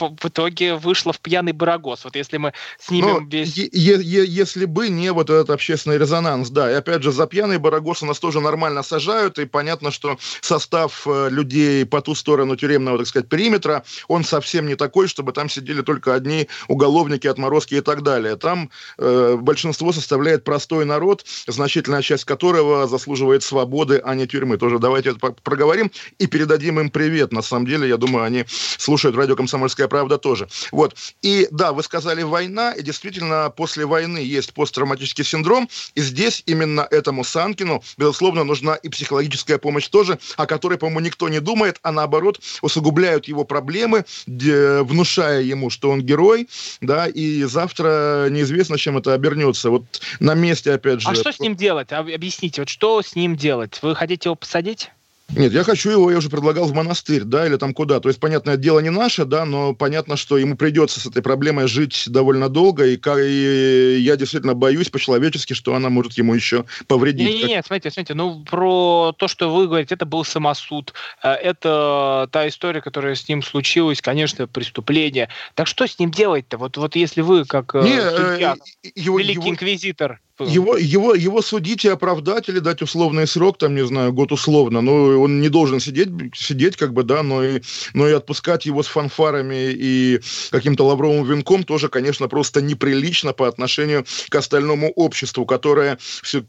в 0.00 0.24
итоге 0.24 0.74
вышло 0.76 1.12
в 1.12 1.20
пьяный 1.20 1.52
барагос. 1.52 2.04
Вот 2.04 2.16
если 2.16 2.36
мы 2.36 2.52
снимем 2.78 3.24
Но 3.24 3.28
весь... 3.28 3.56
Е- 3.56 3.68
е- 3.72 4.26
если 4.26 4.64
бы 4.64 4.88
не 4.88 5.12
вот 5.12 5.30
этот 5.30 5.50
общественный 5.50 5.98
резонанс, 5.98 6.50
да. 6.50 6.70
И 6.70 6.74
опять 6.74 7.02
же, 7.02 7.12
за 7.12 7.26
пьяный 7.26 7.58
барагос 7.58 8.02
у 8.02 8.06
нас 8.06 8.18
тоже 8.18 8.40
нормально 8.40 8.82
сажают, 8.82 9.38
и 9.38 9.46
понятно, 9.46 9.90
что 9.90 10.18
состав 10.40 11.06
э, 11.06 11.28
людей 11.30 11.84
по 11.84 12.00
ту 12.00 12.14
сторону 12.14 12.56
тюремного, 12.56 12.98
так 12.98 13.06
сказать, 13.06 13.28
периметра, 13.28 13.84
он 14.06 14.24
совсем 14.24 14.66
не 14.66 14.76
такой, 14.76 15.08
чтобы 15.08 15.32
там 15.32 15.48
сидели 15.48 15.82
только 15.82 16.14
одни 16.14 16.48
уголовники, 16.68 17.26
отморозки 17.26 17.74
и 17.74 17.80
так 17.80 18.02
далее. 18.02 18.36
Там 18.36 18.70
э, 18.98 19.36
большинство 19.40 19.92
составляет 19.92 20.44
простой 20.44 20.84
народ, 20.84 21.24
значительная 21.46 22.02
часть 22.02 22.24
которого 22.24 22.86
заслуживает 22.86 23.42
свободы, 23.42 24.00
а 24.04 24.14
не 24.14 24.26
тюрьмы. 24.26 24.58
Тоже 24.58 24.78
давайте 24.78 25.10
это 25.10 25.32
проговорим 25.42 25.90
и 26.18 26.26
передадим 26.26 26.80
им 26.80 26.90
привет. 26.90 27.32
На 27.32 27.42
самом 27.42 27.66
деле, 27.66 27.88
я 27.88 27.96
думаю, 27.96 28.24
они 28.24 28.44
слушают 28.48 29.16
радио 29.16 29.36
«Комсомольская 29.36 29.87
правда, 29.88 30.18
тоже. 30.18 30.48
Вот. 30.70 30.94
И 31.22 31.48
да, 31.50 31.72
вы 31.72 31.82
сказали 31.82 32.22
война, 32.22 32.72
и 32.72 32.82
действительно 32.82 33.50
после 33.50 33.86
войны 33.86 34.18
есть 34.18 34.54
посттравматический 34.54 35.24
синдром, 35.24 35.68
и 35.94 36.00
здесь 36.00 36.42
именно 36.46 36.86
этому 36.90 37.24
Санкину, 37.24 37.82
безусловно, 37.96 38.44
нужна 38.44 38.74
и 38.76 38.88
психологическая 38.88 39.58
помощь 39.58 39.88
тоже, 39.88 40.18
о 40.36 40.46
которой, 40.46 40.78
по-моему, 40.78 41.00
никто 41.00 41.28
не 41.28 41.40
думает, 41.40 41.78
а 41.82 41.92
наоборот 41.92 42.40
усугубляют 42.62 43.26
его 43.26 43.44
проблемы, 43.44 44.04
внушая 44.26 45.42
ему, 45.42 45.70
что 45.70 45.90
он 45.90 46.02
герой, 46.02 46.48
да, 46.80 47.06
и 47.06 47.44
завтра 47.44 48.28
неизвестно, 48.30 48.78
чем 48.78 48.98
это 48.98 49.14
обернется. 49.14 49.70
Вот 49.70 49.84
на 50.20 50.34
месте, 50.34 50.72
опять 50.72 51.00
же... 51.00 51.08
А 51.08 51.14
что 51.14 51.32
с 51.32 51.40
ним 51.40 51.56
делать? 51.56 51.92
Объясните, 51.92 52.62
вот 52.62 52.68
что 52.68 53.02
с 53.02 53.14
ним 53.16 53.36
делать? 53.36 53.78
Вы 53.82 53.94
хотите 53.94 54.28
его 54.28 54.34
посадить? 54.34 54.90
Нет, 55.36 55.52
я 55.52 55.62
хочу 55.62 55.90
его, 55.90 56.10
я 56.10 56.18
уже 56.18 56.30
предлагал 56.30 56.66
в 56.66 56.74
монастырь, 56.74 57.22
да, 57.24 57.46
или 57.46 57.56
там 57.56 57.74
куда. 57.74 58.00
То 58.00 58.08
есть, 58.08 58.18
понятное 58.18 58.56
дело, 58.56 58.80
не 58.80 58.90
наше, 58.90 59.24
да, 59.24 59.44
но 59.44 59.74
понятно, 59.74 60.16
что 60.16 60.38
ему 60.38 60.56
придется 60.56 61.00
с 61.00 61.06
этой 61.06 61.22
проблемой 61.22 61.68
жить 61.68 62.04
довольно 62.06 62.48
долго, 62.48 62.86
и, 62.86 62.96
и 62.96 63.98
я 64.00 64.16
действительно 64.16 64.54
боюсь 64.54 64.88
по-человечески, 64.88 65.52
что 65.52 65.74
она 65.74 65.90
может 65.90 66.14
ему 66.14 66.34
еще 66.34 66.64
повредить. 66.86 67.28
Нет, 67.28 67.56
как... 67.56 67.66
смотрите, 67.66 67.90
смотрите, 67.90 68.14
ну, 68.14 68.42
про 68.42 69.12
то, 69.16 69.28
что 69.28 69.54
вы 69.54 69.66
говорите, 69.66 69.94
это 69.94 70.06
был 70.06 70.24
самосуд, 70.24 70.94
э, 71.22 71.30
это 71.30 72.28
та 72.32 72.48
история, 72.48 72.80
которая 72.80 73.14
с 73.14 73.28
ним 73.28 73.42
случилась, 73.42 74.00
конечно, 74.00 74.46
преступление. 74.46 75.28
Так 75.54 75.66
что 75.66 75.86
с 75.86 75.98
ним 75.98 76.10
делать-то? 76.10 76.56
Вот, 76.56 76.78
вот 76.78 76.96
если 76.96 77.20
вы, 77.20 77.44
как 77.44 77.74
э, 77.74 77.82
не, 77.82 78.00
судья, 78.00 78.56
э, 78.82 78.88
его, 78.94 79.18
великий 79.18 79.40
его... 79.40 79.50
инквизитор, 79.50 80.20
его, 80.40 80.76
его, 80.76 81.14
его 81.14 81.42
судить 81.42 81.84
и 81.84 81.88
оправдать 81.88 82.48
или 82.48 82.58
дать 82.58 82.82
условный 82.82 83.26
срок, 83.26 83.58
там, 83.58 83.74
не 83.74 83.84
знаю, 83.84 84.12
год 84.12 84.32
условно, 84.32 84.80
но 84.80 85.20
он 85.20 85.40
не 85.40 85.48
должен 85.48 85.80
сидеть, 85.80 86.08
сидеть 86.34 86.76
как 86.76 86.92
бы, 86.92 87.02
да, 87.02 87.22
но 87.22 87.42
и, 87.42 87.60
но 87.94 88.08
и 88.08 88.12
отпускать 88.12 88.66
его 88.66 88.82
с 88.82 88.86
фанфарами 88.86 89.70
и 89.72 90.20
каким-то 90.50 90.84
лавровым 90.84 91.24
венком 91.24 91.64
тоже, 91.64 91.88
конечно, 91.88 92.28
просто 92.28 92.62
неприлично 92.62 93.32
по 93.32 93.48
отношению 93.48 94.04
к 94.28 94.34
остальному 94.34 94.90
обществу, 94.90 95.46
которое 95.46 95.98
все 96.22 96.40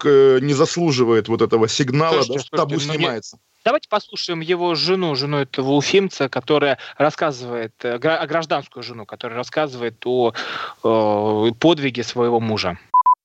не 0.42 0.54
заслуживает 0.54 1.28
вот 1.28 1.42
этого 1.42 1.68
сигнала, 1.68 2.22
слушайте, 2.22 2.50
да, 2.52 2.58
табу 2.58 2.72
слушайте, 2.72 2.98
снимается. 2.98 3.38
Давайте 3.66 3.90
послушаем 3.90 4.40
его 4.40 4.74
жену, 4.76 5.16
жену 5.16 5.38
этого 5.38 5.72
уфимца, 5.72 6.30
которая 6.30 6.78
рассказывает, 6.98 7.74
э, 7.84 7.98
гражданскую 7.98 8.84
жену, 8.84 9.06
которая 9.06 9.38
рассказывает 9.38 10.02
о, 10.06 10.34
о 10.82 11.52
подвиге 11.60 12.04
своего 12.04 12.40
мужа. 12.40 12.78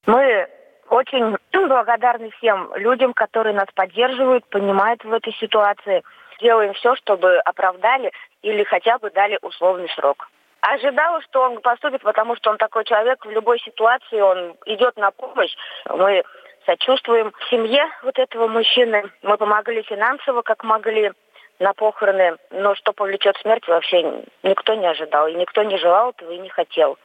Мы 0.06 0.48
очень 0.90 1.36
благодарны 1.52 2.30
всем 2.38 2.74
людям, 2.76 3.12
которые 3.14 3.54
нас 3.54 3.68
поддерживают, 3.74 4.44
понимают 4.46 5.04
в 5.04 5.12
этой 5.12 5.32
ситуации. 5.34 6.02
Делаем 6.40 6.74
все, 6.74 6.94
чтобы 6.96 7.38
оправдали 7.38 8.12
или 8.42 8.64
хотя 8.64 8.98
бы 8.98 9.10
дали 9.10 9.38
условный 9.42 9.88
срок. 9.90 10.28
Ожидала, 10.60 11.20
что 11.22 11.42
он 11.42 11.60
поступит, 11.60 12.02
потому 12.02 12.36
что 12.36 12.50
он 12.50 12.56
такой 12.56 12.84
человек, 12.84 13.24
в 13.24 13.30
любой 13.30 13.60
ситуации 13.60 14.20
он 14.20 14.56
идет 14.64 14.96
на 14.96 15.10
помощь. 15.10 15.54
Мы 15.88 16.24
сочувствуем 16.64 17.32
семье 17.50 17.84
вот 18.02 18.18
этого 18.18 18.48
мужчины. 18.48 19.04
Мы 19.22 19.36
помогали 19.36 19.82
финансово, 19.82 20.42
как 20.42 20.64
могли, 20.64 21.12
на 21.58 21.72
похороны. 21.72 22.36
Но 22.50 22.74
что 22.74 22.92
повлечет 22.92 23.36
смерть, 23.38 23.66
вообще 23.68 24.24
никто 24.42 24.74
не 24.74 24.86
ожидал. 24.86 25.28
И 25.28 25.34
никто 25.34 25.62
не 25.62 25.76
желал 25.76 26.10
этого 26.10 26.30
и 26.32 26.38
не 26.38 26.48
хотел. 26.48 26.98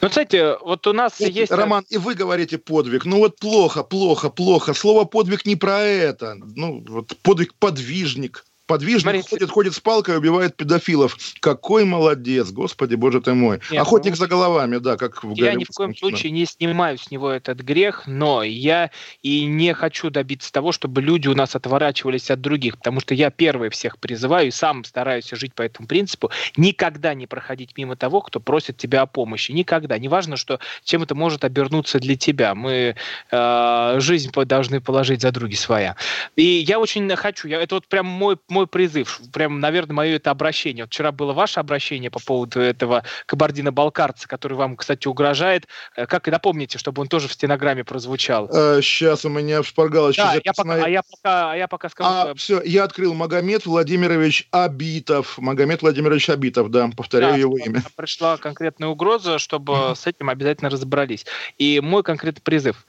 Ну, 0.00 0.08
кстати, 0.08 0.56
вот 0.64 0.86
у 0.86 0.92
нас 0.92 1.20
Нет, 1.20 1.30
есть... 1.30 1.52
Роман, 1.52 1.84
и 1.88 1.98
вы 1.98 2.14
говорите 2.14 2.58
подвиг. 2.58 3.04
Ну 3.04 3.18
вот 3.18 3.38
плохо, 3.38 3.82
плохо, 3.82 4.30
плохо. 4.30 4.74
Слово 4.74 5.04
подвиг 5.04 5.46
не 5.46 5.56
про 5.56 5.80
это. 5.80 6.34
Ну, 6.34 6.84
вот 6.88 7.16
подвиг 7.22 7.54
подвижник. 7.54 8.44
Подвижник 8.70 9.02
Смотрите. 9.02 9.28
ходит, 9.28 9.50
ходит 9.50 9.74
с 9.74 9.80
палкой 9.80 10.14
и 10.14 10.18
убивает 10.18 10.56
педофилов. 10.56 11.18
Какой 11.40 11.84
молодец, 11.84 12.52
господи, 12.52 12.94
боже 12.94 13.20
ты 13.20 13.34
мой. 13.34 13.58
Нет, 13.68 13.82
Охотник 13.82 14.12
ну, 14.12 14.16
за 14.16 14.28
головами, 14.28 14.76
да, 14.76 14.96
как 14.96 15.24
в 15.24 15.34
Я 15.34 15.54
ни 15.54 15.64
в 15.64 15.70
коем 15.74 15.92
кино. 15.92 16.08
случае 16.08 16.30
не 16.30 16.46
снимаю 16.46 16.96
с 16.96 17.10
него 17.10 17.30
этот 17.30 17.62
грех, 17.62 18.04
но 18.06 18.44
я 18.44 18.92
и 19.22 19.44
не 19.44 19.74
хочу 19.74 20.10
добиться 20.10 20.52
того, 20.52 20.70
чтобы 20.70 21.02
люди 21.02 21.26
у 21.26 21.34
нас 21.34 21.56
отворачивались 21.56 22.30
от 22.30 22.40
других, 22.40 22.78
потому 22.78 23.00
что 23.00 23.12
я 23.12 23.30
первый 23.30 23.70
всех 23.70 23.98
призываю 23.98 24.46
и 24.46 24.50
сам 24.52 24.84
стараюсь 24.84 25.28
жить 25.32 25.52
по 25.52 25.62
этому 25.62 25.88
принципу, 25.88 26.30
никогда 26.56 27.12
не 27.14 27.26
проходить 27.26 27.76
мимо 27.76 27.96
того, 27.96 28.20
кто 28.20 28.38
просит 28.38 28.76
тебя 28.76 29.02
о 29.02 29.06
помощи. 29.06 29.50
Никогда. 29.50 29.98
Неважно, 29.98 30.36
что 30.36 30.60
чем 30.84 31.02
это 31.02 31.16
может 31.16 31.44
обернуться 31.44 31.98
для 31.98 32.14
тебя. 32.14 32.54
Мы 32.54 32.94
э, 33.32 33.94
жизнь 33.98 34.30
должны 34.30 34.80
положить 34.80 35.22
за 35.22 35.32
други 35.32 35.56
своя. 35.56 35.96
И 36.36 36.44
я 36.44 36.78
очень 36.78 37.08
хочу, 37.16 37.48
я, 37.48 37.60
это 37.60 37.74
вот 37.74 37.88
прям 37.88 38.06
мой, 38.06 38.36
мой 38.48 38.59
мой 38.60 38.66
призыв, 38.66 39.20
прям, 39.32 39.58
наверное, 39.58 39.94
мое 39.94 40.16
это 40.16 40.30
обращение. 40.30 40.84
Вот 40.84 40.92
вчера 40.92 41.12
было 41.12 41.32
ваше 41.32 41.60
обращение 41.60 42.10
по 42.10 42.20
поводу 42.20 42.60
этого 42.60 43.04
кабардино-балкарца, 43.24 44.28
который 44.28 44.52
вам, 44.52 44.76
кстати, 44.76 45.08
угрожает. 45.08 45.66
Э, 45.96 46.06
как 46.06 46.28
и 46.28 46.30
напомните, 46.30 46.76
чтобы 46.76 47.00
он 47.00 47.08
тоже 47.08 47.26
в 47.26 47.32
стенограмме 47.32 47.84
прозвучал. 47.84 48.50
А, 48.52 48.82
сейчас 48.82 49.24
у 49.24 49.30
меня 49.30 49.62
в 49.62 49.66
шпаргалочке 49.66 50.22
да, 50.22 50.34
я 50.44 50.52
пока, 50.52 50.84
а, 50.84 50.88
я 50.88 51.02
пока, 51.02 51.52
а 51.52 51.56
я 51.56 51.68
пока 51.68 51.88
скажу. 51.88 52.10
А, 52.10 52.34
все, 52.34 52.60
я 52.62 52.84
открыл 52.84 53.14
Магомед 53.14 53.64
Владимирович 53.64 54.46
Абитов. 54.50 55.38
Магомед 55.38 55.80
Владимирович 55.80 56.28
Абитов, 56.28 56.70
да, 56.70 56.90
повторяю 56.94 57.32
да, 57.32 57.38
его 57.38 57.56
имя. 57.56 57.82
Пришла 57.96 58.36
конкретная 58.36 58.88
угроза, 58.88 59.38
чтобы 59.38 59.94
с 59.96 60.06
этим 60.06 60.28
обязательно 60.28 60.68
разобрались. 60.68 61.24
И 61.56 61.80
мой 61.80 62.02
конкретный 62.02 62.42
призыв. 62.42 62.84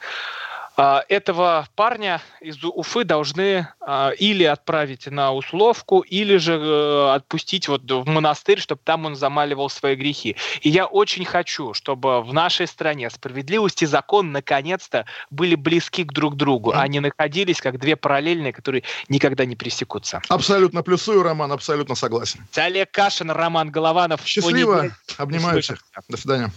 А, 0.78 1.04
этого 1.10 1.68
парня 1.76 2.22
из 2.40 2.64
Уфы 2.64 3.04
должны 3.04 3.68
а, 3.82 4.12
или 4.12 4.44
отправить 4.44 5.08
на 5.08 5.34
условку, 5.34 6.00
или 6.00 6.38
же 6.38 6.54
э, 6.54 7.14
отпустить 7.14 7.68
вот 7.68 7.90
в 7.90 8.08
монастырь, 8.08 8.60
чтобы 8.60 8.82
там 8.84 9.06
он 9.06 9.16
замаливал 9.16 9.70
свои 9.70 9.96
грехи. 9.96 10.38
И 10.62 10.70
я 10.70 10.86
очень 10.86 11.26
хочу, 11.26 11.74
чтобы 11.74 12.22
в 12.24 12.34
нашей 12.34 12.68
стране 12.68 13.10
справедливость 13.10 13.84
и 13.84 13.86
закон 13.86 14.32
наконец-то 14.32 15.06
были 15.30 15.56
близки 15.56 16.04
к 16.04 16.14
друг 16.14 16.36
другу, 16.36 16.72
а 16.74 16.88
не 16.88 17.00
находились 17.00 17.60
как 17.60 17.78
две 17.78 17.96
параллельные, 17.96 18.54
которые 18.54 18.84
никогда 19.10 19.46
не 19.46 19.56
пересекутся. 19.56 20.22
Абсолютно 20.30 20.84
плюсую, 20.84 21.22
Роман, 21.24 21.52
абсолютно 21.52 21.96
согласен. 21.96 22.48
Олег 22.56 22.92
Кашин, 22.92 23.30
Роман 23.30 23.72
Голованов. 23.72 24.22
Счастливо, 24.26 24.96
обнимаю 25.18 25.62
всех. 25.62 25.84
До 26.08 26.18
свидания. 26.18 26.52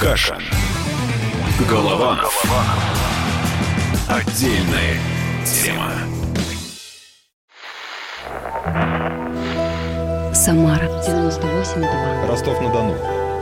Кашин. 0.00 0.42
Голованов. 1.64 2.44
Отдельная 4.08 4.98
тема. 5.44 5.90
Самара 10.34 10.84
98,2. 10.84 12.28
Ростов-на-Дону. 12.28 12.94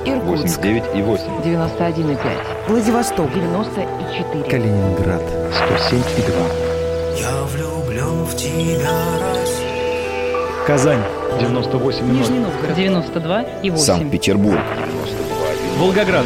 Иркутск 0.06 0.60
89,8. 0.60 1.42
91,5. 1.42 2.68
Владивосток 2.68 3.32
94. 3.32 4.44
Калининград 4.44 5.22
107,2. 5.50 7.18
Я 7.18 7.42
влюблен 7.42 8.24
в 8.24 8.36
тебя, 8.36 8.92
Россия. 9.34 10.66
Казань 10.66 11.02
98,0. 11.40 12.02
Нижний 12.04 12.38
Новгород 12.38 12.78
92,8. 12.78 13.76
Санкт-Петербург 13.76 14.60
92,2. 14.60 15.78
Волгоград 15.78 16.24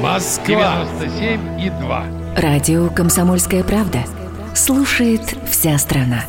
Москва 0.00 0.84
97 0.98 1.60
и 1.60 1.70
2. 1.70 2.04
Радио 2.36 2.88
«Комсомольская 2.88 3.64
правда». 3.64 4.00
Слушает 4.54 5.36
вся 5.50 5.78
страна. 5.78 6.24